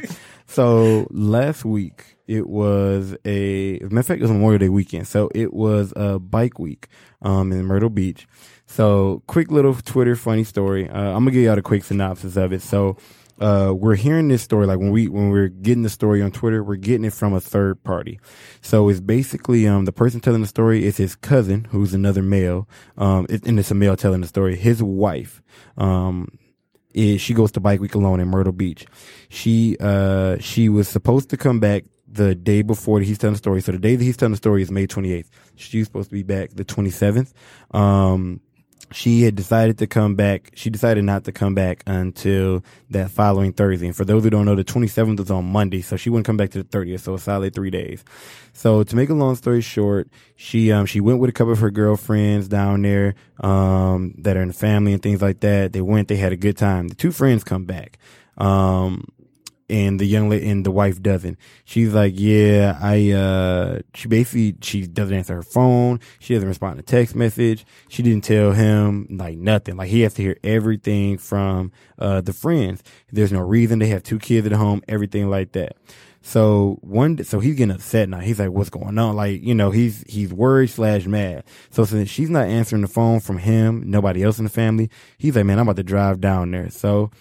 so 0.45 1.08
last 1.10 1.66
week 1.66 2.18
it 2.30 2.48
was 2.48 3.16
a 3.26 3.80
as 3.80 3.82
a 3.82 3.90
matter 3.90 4.00
of 4.00 4.06
fact 4.06 4.20
it 4.20 4.24
was 4.24 4.32
Memorial 4.32 4.60
Day 4.60 4.70
weekend. 4.70 5.08
So 5.08 5.32
it 5.34 5.52
was 5.52 5.92
a 5.96 6.20
bike 6.20 6.60
week 6.60 6.88
um 7.24 7.52
in 7.52 7.66
Myrtle 7.66 7.90
Beach. 7.90 8.28
So 8.68 9.24
quick 9.26 9.50
little 9.52 9.74
Twitter 9.74 10.16
funny 10.16 10.44
story. 10.44 10.88
Uh, 10.88 11.16
I'm 11.16 11.24
gonna 11.24 11.32
give 11.32 11.44
y'all 11.44 11.58
a 11.58 11.64
quick 11.64 11.84
synopsis 11.84 12.38
of 12.38 12.54
it. 12.54 12.62
So 12.62 12.98
uh, 13.42 13.74
we're 13.76 13.96
hearing 13.96 14.28
this 14.28 14.44
story 14.44 14.68
like 14.68 14.78
when 14.78 14.92
we 14.92 15.08
when 15.08 15.32
we're 15.32 15.48
getting 15.48 15.82
the 15.82 15.90
story 15.90 16.22
on 16.22 16.30
Twitter, 16.30 16.64
we're 16.64 16.76
getting 16.76 17.06
it 17.06 17.14
from 17.14 17.34
a 17.34 17.40
third 17.40 17.84
party. 17.84 18.20
So 18.62 18.90
it's 18.90 19.00
basically 19.00 19.68
um 19.68 19.86
the 19.86 19.92
person 19.92 20.20
telling 20.20 20.42
the 20.42 20.48
story 20.48 20.86
is 20.86 20.98
his 20.98 21.16
cousin, 21.16 21.66
who's 21.72 21.96
another 21.96 22.22
male. 22.22 22.70
Um, 22.96 23.26
it, 23.28 23.44
and 23.48 23.58
it's 23.58 23.72
a 23.72 23.76
male 23.76 23.98
telling 23.98 24.22
the 24.22 24.28
story. 24.28 24.56
His 24.56 24.84
wife. 24.84 25.42
Um, 25.78 26.28
is 26.94 27.22
she 27.22 27.36
goes 27.36 27.52
to 27.52 27.60
bike 27.60 27.80
week 27.80 27.94
alone 27.96 28.20
in 28.20 28.28
Myrtle 28.28 28.54
Beach. 28.54 28.86
She 29.30 29.78
uh 29.80 30.38
she 30.40 30.70
was 30.70 30.88
supposed 30.88 31.30
to 31.30 31.38
come 31.38 31.60
back 31.60 31.86
the 32.12 32.36
day 32.36 32.62
before 32.62 32.99
he's 33.01 33.18
telling 33.18 33.34
the 33.34 33.38
story. 33.39 33.62
So 33.62 33.72
the 33.72 33.80
day 33.80 33.95
that 33.95 34.03
he's 34.03 34.18
telling 34.18 34.32
the 34.32 34.38
story 34.38 34.62
is 34.62 34.72
May 34.72 34.88
28th. 34.88 35.28
She's 35.55 35.86
supposed 35.86 36.10
to 36.10 36.16
be 36.16 36.24
back 36.24 36.51
the 36.51 36.66
27th. 36.66 37.34
Um 37.76 38.41
she 38.91 39.22
had 39.22 39.36
decided 39.36 39.78
to 39.80 39.88
come 39.88 40.16
back. 40.16 40.51
She 40.55 40.70
decided 40.70 41.03
not 41.03 41.26
to 41.26 41.32
come 41.32 41.53
back 41.53 41.84
until 41.86 42.64
that 42.89 43.12
following 43.12 43.53
Thursday. 43.53 43.88
And 43.88 43.95
for 43.95 44.05
those 44.05 44.24
who 44.24 44.30
don't 44.30 44.45
know, 44.45 44.55
the 44.55 44.64
27th 44.64 45.20
is 45.20 45.32
on 45.32 45.45
Monday, 45.45 45.82
so 45.82 45.95
she 45.95 46.10
wouldn't 46.10 46.26
come 46.26 46.38
back 46.38 46.49
to 46.51 46.64
the 46.64 46.70
30th. 46.70 47.01
So 47.01 47.14
a 47.14 47.20
solid 47.20 47.53
three 47.53 47.70
days. 47.70 48.03
So 48.53 48.84
to 48.84 48.95
make 48.95 49.10
a 49.10 49.14
long 49.14 49.36
story 49.36 49.62
short, 49.62 50.10
she 50.36 50.72
um 50.72 50.86
she 50.86 51.01
went 51.01 51.20
with 51.20 51.30
a 51.30 51.34
couple 51.34 51.53
of 51.53 51.60
her 51.60 51.72
girlfriends 51.72 52.47
down 52.47 52.82
there 52.82 53.16
um 53.41 54.16
that 54.18 54.36
are 54.36 54.41
in 54.41 54.49
the 54.49 54.53
family 54.53 54.93
and 54.93 55.01
things 55.01 55.22
like 55.22 55.41
that. 55.41 55.74
They 55.74 55.82
went, 55.82 56.07
they 56.07 56.18
had 56.18 56.34
a 56.34 56.38
good 56.38 56.57
time. 56.57 56.88
The 56.88 56.95
two 56.95 57.12
friends 57.12 57.43
come 57.43 57.66
back. 57.66 57.99
Um 58.38 59.05
and 59.70 60.00
the 60.00 60.06
young 60.06 60.30
lady 60.30 60.50
and 60.50 60.66
the 60.66 60.72
wife 60.72 61.02
doesn't. 61.02 61.38
She's 61.64 61.94
like, 61.94 62.14
yeah, 62.16 62.78
I, 62.82 63.12
uh, 63.12 63.80
she 63.94 64.08
basically, 64.08 64.56
she 64.62 64.88
doesn't 64.88 65.16
answer 65.16 65.36
her 65.36 65.44
phone. 65.44 66.00
She 66.20 66.34
doesn't 66.34 66.50
respond 66.50 66.78
to 66.78 66.84
text 66.84 67.16
message. 67.16 67.66
She 67.88 68.02
didn't 68.04 68.24
tell 68.24 68.52
him 68.52 69.08
like 69.10 69.38
nothing. 69.38 69.78
Like 69.78 69.90
he 69.90 70.02
has 70.02 70.14
to 70.16 70.22
hear 70.22 70.38
everything 70.44 71.18
from, 71.18 71.72
uh, 71.98 72.22
the 72.22 72.34
friends. 72.34 72.84
There's 73.12 73.32
no 73.32 73.42
reason. 73.42 73.80
They 73.80 73.88
have 73.88 74.04
two 74.04 74.20
kids 74.20 74.48
at 74.48 74.54
home, 74.54 74.82
everything 74.88 75.30
like 75.30 75.52
that. 75.54 75.76
So 76.22 76.80
one, 76.82 77.24
so 77.24 77.40
he's 77.40 77.56
getting 77.56 77.74
upset 77.74 78.10
now. 78.10 78.20
He's 78.20 78.40
like, 78.40 78.50
what's 78.52 78.70
going 78.70 78.98
on? 78.98 79.16
Like, 79.16 79.42
you 79.42 79.56
know, 79.56 79.72
he's, 79.72 80.04
he's 80.06 80.34
worried 80.34 80.70
slash 80.70 81.06
mad. 81.06 81.46
So 81.70 81.86
since 81.86 82.10
she's 82.10 82.30
not 82.30 82.48
answering 82.48 82.82
the 82.82 82.90
phone 82.90 83.22
from 83.22 83.38
him, 83.38 83.90
nobody 83.90 84.24
else 84.24 84.38
in 84.38 84.44
the 84.44 84.50
family, 84.50 84.90
he's 85.18 85.36
like, 85.36 85.46
man, 85.46 85.60
I'm 85.60 85.68
about 85.68 85.78
to 85.78 85.84
drive 85.84 86.20
down 86.20 86.52
there. 86.52 86.70
So 86.72 87.12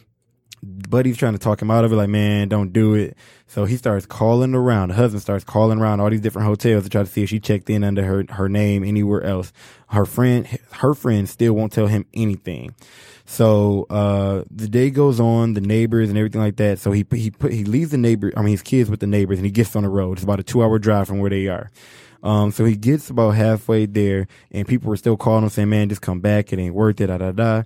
buddy's 0.63 1.17
trying 1.17 1.33
to 1.33 1.39
talk 1.39 1.61
him 1.63 1.71
out 1.71 1.85
of 1.85 1.93
it, 1.93 1.97
like, 1.97 2.09
man, 2.09 2.49
don't 2.49 2.73
do 2.73 2.95
it. 2.95 3.17
So 3.47 3.65
he 3.65 3.77
starts 3.77 4.07
calling 4.07 4.55
around. 4.55 4.89
The 4.89 4.95
husband 4.95 5.23
starts 5.23 5.45
calling 5.45 5.79
around 5.79 6.01
all 6.01 6.11
these 6.11 6.21
different 6.21 6.47
hotels 6.47 6.85
to 6.85 6.91
try 6.91 7.03
to 7.03 7.09
see 7.09 7.23
if 7.23 7.29
she 7.29 7.41
checked 7.41 7.71
in 7.71 7.85
under 7.85 8.05
her, 8.05 8.25
her 8.31 8.49
name 8.49 8.85
anywhere 8.85 9.23
else. 9.23 9.53
Her 9.89 10.05
friend, 10.05 10.47
her 10.73 10.95
friend 10.95 11.29
still 11.29 11.55
won't 11.55 11.73
tell 11.73 11.87
him 11.87 12.07
anything. 12.13 12.75
So, 13.25 13.87
uh, 13.91 14.45
the 14.51 14.69
day 14.69 14.91
goes 14.91 15.21
on, 15.21 15.55
the 15.55 15.61
neighbors 15.61 16.09
and 16.09 16.19
everything 16.19 16.41
like 16.41 16.57
that. 16.57 16.79
So 16.79 16.93
he, 16.93 17.07
he 17.13 17.31
put, 17.31 17.53
he 17.53 17.65
leaves 17.65 17.91
the 17.91 17.99
neighbor, 17.99 18.33
I 18.37 18.41
mean, 18.41 18.53
his 18.53 18.63
kids 18.63 18.91
with 18.91 19.01
the 19.01 19.07
neighbors 19.07 19.39
and 19.39 19.45
he 19.45 19.53
gets 19.53 19.77
on 19.77 19.83
the 19.83 19.89
road. 19.89 20.15
It's 20.15 20.23
about 20.25 20.41
a 20.41 20.43
two 20.43 20.63
hour 20.63 20.79
drive 20.79 21.09
from 21.09 21.19
where 21.19 21.31
they 21.31 21.47
are. 21.47 21.71
Um, 22.23 22.51
so 22.51 22.65
he 22.65 22.77
gets 22.77 23.11
about 23.11 23.31
halfway 23.31 23.87
there 23.87 24.27
and 24.51 24.67
people 24.67 24.89
were 24.89 24.97
still 24.97 25.17
calling 25.17 25.45
him 25.45 25.51
saying, 25.51 25.69
man, 25.69 25.89
just 25.89 26.03
come 26.03 26.21
back. 26.21 26.53
It 26.53 26.59
ain't 26.59 26.75
worth 26.75 27.01
it. 27.01 27.07
Da, 27.09 27.19
da, 27.19 27.33
da. 27.33 27.63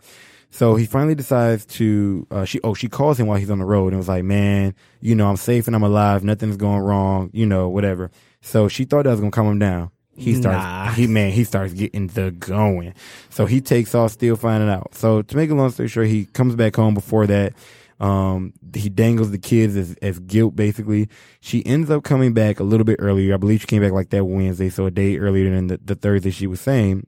So 0.53 0.77
he 0.77 0.85
finally 0.85 1.15
decides 1.15 1.65
to, 1.65 2.27
uh, 2.31 2.45
she, 2.45 2.61
oh, 2.63 2.75
she 2.75 2.87
calls 2.87 3.19
him 3.19 3.27
while 3.27 3.39
he's 3.39 3.51
on 3.51 3.59
the 3.59 3.65
road 3.65 3.89
and 3.89 3.97
was 3.97 4.09
like, 4.09 4.23
man, 4.23 4.75
you 5.01 5.15
know, 5.15 5.29
I'm 5.29 5.37
safe 5.39 5.67
and 5.67 5.75
I'm 5.75 5.83
alive. 5.83 6.25
Nothing's 6.25 6.59
going 6.59 6.81
wrong, 6.81 7.31
you 7.33 7.47
know, 7.47 7.71
whatever. 7.71 8.11
So 8.43 8.69
she 8.69 8.85
thought 8.85 9.05
that 9.05 9.11
was 9.11 9.21
going 9.21 9.33
to 9.33 9.35
calm 9.35 9.47
him 9.47 9.59
down. 9.59 9.91
He 10.15 10.35
starts, 10.35 10.63
Nah. 10.63 10.91
he, 10.93 11.07
man, 11.07 11.33
he 11.33 11.45
starts 11.45 11.73
getting 11.73 12.09
the 12.09 12.33
going. 12.33 12.93
So 13.31 13.47
he 13.47 13.63
takes 13.63 13.95
off, 13.95 14.13
still 14.13 14.37
finding 14.37 14.69
out. 14.69 14.95
So 14.95 15.23
to 15.23 15.37
make 15.37 15.49
a 15.51 15.55
long 15.55 15.71
story 15.71 15.89
short, 15.89 16.09
he 16.09 16.27
comes 16.27 16.55
back 16.55 16.77
home 16.77 16.93
before 16.93 17.27
that. 17.29 17.55
Um, 17.99 18.53
he 18.75 18.91
dangles 18.91 19.31
the 19.31 19.39
kids 19.39 19.75
as, 19.75 19.95
as 20.03 20.19
guilt, 20.19 20.55
basically. 20.55 21.09
She 21.41 21.65
ends 21.65 21.89
up 21.89 22.05
coming 22.05 22.35
back 22.35 22.61
a 22.61 22.65
little 22.65 22.85
bit 22.85 22.97
earlier. 22.99 23.33
I 23.33 23.37
believe 23.39 23.63
she 23.63 23.67
came 23.67 23.81
back 23.81 23.93
like 23.93 24.11
that 24.11 24.27
Wednesday, 24.27 24.69
so 24.69 24.85
a 24.85 24.91
day 24.91 25.17
earlier 25.17 25.49
than 25.49 25.69
the, 25.69 25.81
the 25.83 25.95
Thursday 25.95 26.31
she 26.31 26.47
was 26.47 26.61
saying. 26.61 27.07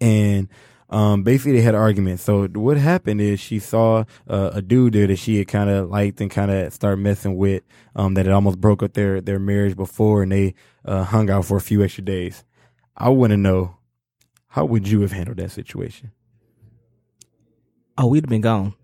And, 0.00 0.48
um, 0.92 1.22
basically 1.22 1.52
they 1.52 1.62
had 1.62 1.74
an 1.74 1.80
argument. 1.80 2.20
So 2.20 2.46
what 2.48 2.76
happened 2.76 3.20
is 3.20 3.40
she 3.40 3.58
saw 3.58 4.04
uh, 4.28 4.50
a 4.52 4.62
dude 4.62 4.92
there 4.92 5.06
that 5.06 5.16
she 5.16 5.38
had 5.38 5.48
kind 5.48 5.70
of 5.70 5.90
liked 5.90 6.20
and 6.20 6.30
kind 6.30 6.50
of 6.50 6.72
started 6.72 6.98
messing 6.98 7.36
with, 7.36 7.62
um, 7.96 8.14
that 8.14 8.26
had 8.26 8.34
almost 8.34 8.60
broke 8.60 8.82
up 8.82 8.92
their, 8.92 9.20
their 9.20 9.38
marriage 9.38 9.74
before 9.74 10.22
and 10.22 10.30
they, 10.30 10.54
uh, 10.84 11.04
hung 11.04 11.30
out 11.30 11.46
for 11.46 11.56
a 11.56 11.60
few 11.60 11.82
extra 11.82 12.04
days. 12.04 12.44
I 12.96 13.08
want 13.08 13.30
to 13.30 13.36
know, 13.36 13.78
how 14.48 14.66
would 14.66 14.86
you 14.86 15.00
have 15.00 15.12
handled 15.12 15.38
that 15.38 15.50
situation? 15.50 16.12
Oh, 17.96 18.06
we'd 18.06 18.24
have 18.24 18.30
been 18.30 18.42
gone. 18.42 18.74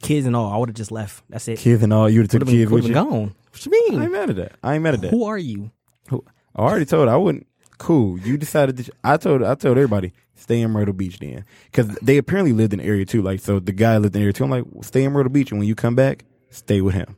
Kids 0.00 0.26
and 0.26 0.36
all, 0.36 0.52
I 0.52 0.56
would 0.56 0.68
have 0.68 0.76
just 0.76 0.92
left. 0.92 1.24
That's 1.28 1.48
it. 1.48 1.58
Kids 1.58 1.82
and 1.82 1.92
all, 1.92 2.08
you 2.08 2.20
would 2.20 2.30
have 2.30 2.40
took 2.40 2.48
kids 2.48 2.70
with 2.70 2.84
been 2.84 2.90
you. 2.90 2.94
gone. 2.94 3.34
What 3.50 3.66
you 3.66 3.72
mean? 3.72 4.00
I 4.00 4.04
ain't 4.04 4.12
mad 4.12 4.30
at 4.30 4.36
that. 4.36 4.52
I 4.62 4.74
ain't 4.74 4.82
mad 4.82 4.94
at 4.94 5.00
that. 5.00 5.10
Who 5.10 5.24
are 5.24 5.38
you? 5.38 5.70
I 6.10 6.18
already 6.58 6.84
told 6.84 7.08
her 7.08 7.14
I 7.14 7.16
wouldn't. 7.16 7.46
Cool. 7.78 8.18
You 8.20 8.36
decided 8.36 8.76
to. 8.76 8.92
I 9.02 9.16
told. 9.16 9.42
I 9.42 9.54
told 9.54 9.78
everybody 9.78 10.12
stay 10.36 10.60
in 10.60 10.70
Myrtle 10.70 10.94
Beach 10.94 11.18
then, 11.18 11.44
because 11.64 11.88
they 12.02 12.16
apparently 12.16 12.52
lived 12.52 12.72
in 12.72 12.78
the 12.78 12.84
area 12.84 13.04
too. 13.04 13.22
Like 13.22 13.40
so, 13.40 13.58
the 13.58 13.72
guy 13.72 13.98
lived 13.98 14.14
in 14.14 14.20
the 14.20 14.24
area 14.24 14.32
too. 14.32 14.44
I'm 14.44 14.50
like, 14.50 14.64
stay 14.82 15.04
in 15.04 15.12
Myrtle 15.12 15.32
Beach, 15.32 15.50
and 15.50 15.58
when 15.58 15.68
you 15.68 15.74
come 15.74 15.94
back, 15.94 16.24
stay 16.50 16.80
with 16.80 16.94
him. 16.94 17.16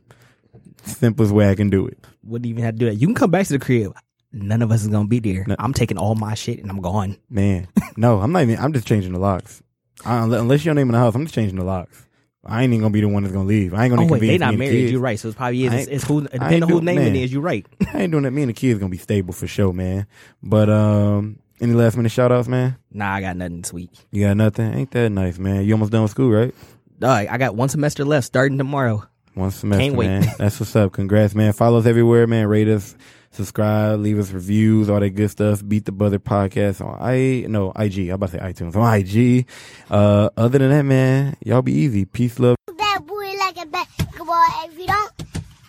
Simplest 0.83 1.31
way 1.31 1.49
I 1.49 1.55
can 1.55 1.69
do 1.69 1.85
it. 1.87 1.99
Wouldn't 2.23 2.47
even 2.47 2.63
have 2.63 2.75
to 2.75 2.79
do 2.79 2.85
that. 2.85 2.95
You 2.95 3.07
can 3.07 3.15
come 3.15 3.31
back 3.31 3.45
to 3.47 3.53
the 3.53 3.59
crib. 3.59 3.93
None 4.31 4.61
of 4.61 4.71
us 4.71 4.81
is 4.81 4.87
gonna 4.87 5.07
be 5.07 5.19
there. 5.19 5.43
No. 5.47 5.55
I'm 5.57 5.73
taking 5.73 5.97
all 5.97 6.15
my 6.15 6.35
shit 6.35 6.59
and 6.59 6.69
I'm 6.69 6.81
gone. 6.81 7.17
Man, 7.29 7.67
no, 7.97 8.19
I'm 8.19 8.31
not 8.31 8.43
even. 8.43 8.59
I'm 8.59 8.73
just 8.73 8.87
changing 8.87 9.13
the 9.13 9.19
locks. 9.19 9.63
I, 10.05 10.23
unless 10.23 10.63
your 10.63 10.75
name 10.75 10.87
in 10.87 10.93
the 10.93 10.99
house, 10.99 11.15
I'm 11.15 11.23
just 11.25 11.35
changing 11.35 11.57
the 11.57 11.65
locks. 11.65 12.05
I 12.45 12.63
ain't 12.63 12.71
even 12.71 12.81
gonna 12.81 12.93
be 12.93 13.01
the 13.01 13.07
one 13.09 13.23
that's 13.23 13.33
gonna 13.33 13.47
leave. 13.47 13.73
I 13.73 13.85
ain't 13.85 13.93
gonna. 13.93 14.07
Oh 14.07 14.07
wait, 14.07 14.21
they 14.21 14.37
not 14.37 14.53
me 14.53 14.53
and 14.53 14.61
the 14.61 14.77
married. 14.77 14.91
You're 14.91 15.01
right. 15.01 15.19
So 15.19 15.27
it's 15.27 15.37
probably 15.37 15.65
is. 15.65 15.73
It's, 15.73 15.87
it's 15.87 16.03
who 16.05 16.21
depending 16.21 16.63
on 16.63 16.69
whose 16.69 16.81
name 16.83 16.99
it 16.99 17.13
man. 17.13 17.15
is. 17.15 17.33
You're 17.33 17.41
right. 17.41 17.65
I 17.93 18.03
ain't 18.03 18.11
doing 18.11 18.23
that. 18.23 18.31
Me 18.31 18.43
and 18.43 18.49
the 18.49 18.53
kids 18.53 18.79
gonna 18.79 18.89
be 18.89 18.97
stable 18.97 19.33
for 19.33 19.47
sure, 19.47 19.73
man. 19.73 20.07
But 20.41 20.69
um, 20.69 21.39
any 21.61 21.73
last 21.73 21.95
minute 21.97 22.11
shout 22.11 22.31
outs, 22.31 22.47
man? 22.47 22.77
nah, 22.91 23.13
I 23.13 23.21
got 23.21 23.35
nothing 23.37 23.61
this 23.61 23.73
week. 23.73 23.91
You 24.11 24.25
got 24.27 24.37
nothing? 24.37 24.73
Ain't 24.73 24.91
that 24.91 25.09
nice, 25.09 25.37
man? 25.37 25.63
You 25.65 25.73
almost 25.73 25.91
done 25.91 26.01
with 26.03 26.11
school, 26.11 26.29
right? 26.31 26.53
Dog, 26.99 27.27
I 27.27 27.37
got 27.37 27.55
one 27.55 27.69
semester 27.69 28.03
left 28.05 28.25
starting 28.27 28.57
tomorrow. 28.57 29.03
One 29.35 29.51
semester, 29.51 29.81
Can't 29.83 29.95
wait. 29.95 30.07
man. 30.07 30.27
That's 30.37 30.59
what's 30.59 30.75
up. 30.75 30.91
Congrats, 30.91 31.35
man. 31.35 31.53
Follow 31.53 31.79
us 31.79 31.85
everywhere, 31.85 32.27
man. 32.27 32.47
Rate 32.47 32.67
us, 32.67 32.95
subscribe, 33.31 33.99
leave 33.99 34.19
us 34.19 34.31
reviews, 34.31 34.89
all 34.89 34.99
that 34.99 35.11
good 35.11 35.29
stuff. 35.31 35.65
Beat 35.65 35.85
the 35.85 35.91
Buzzer 35.91 36.19
podcast 36.19 36.85
on 36.85 36.97
I 36.99 37.45
no 37.47 37.71
IG. 37.71 38.09
I'm 38.09 38.15
about 38.15 38.31
to 38.31 38.37
say 38.37 38.43
iTunes 38.43 38.75
on 38.75 38.93
IG. 38.99 39.47
Uh, 39.89 40.29
other 40.35 40.57
than 40.59 40.69
that, 40.71 40.83
man, 40.83 41.37
y'all 41.43 41.61
be 41.61 41.73
easy. 41.73 42.05
Peace, 42.05 42.37
love. 42.39 42.57
that 42.77 42.99
booty 43.05 43.37
like 43.37 43.61
a 43.61 43.65
basketball. 43.65 44.43
If 44.65 44.77
you 44.77 44.87
don't, 44.87 45.11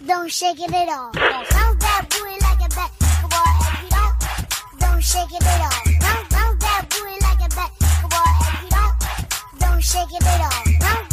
don't 0.07 0.31
shake 0.33 0.59
it 0.61 0.73
at 0.73 0.89
all. 0.89 1.13
Bounce 1.13 1.49
that 1.51 2.07
booty 2.11 2.41
like 2.43 2.51
don't 5.01 5.07
shake 5.07 5.33
it 5.33 5.47
at 5.47 5.61
all. 5.63 5.71
Don't 6.29 6.61
that 6.61 6.85
booty 6.91 7.17
like 7.23 7.41
a 7.41 7.49
basketball. 7.57 8.37
If 8.43 8.63
you 8.63 8.69
don't, 8.69 8.95
don't 9.59 9.83
shake 9.83 10.13
it 10.13 10.27
at 10.27 10.41
all. 10.43 10.65
Bounce, 10.79 11.10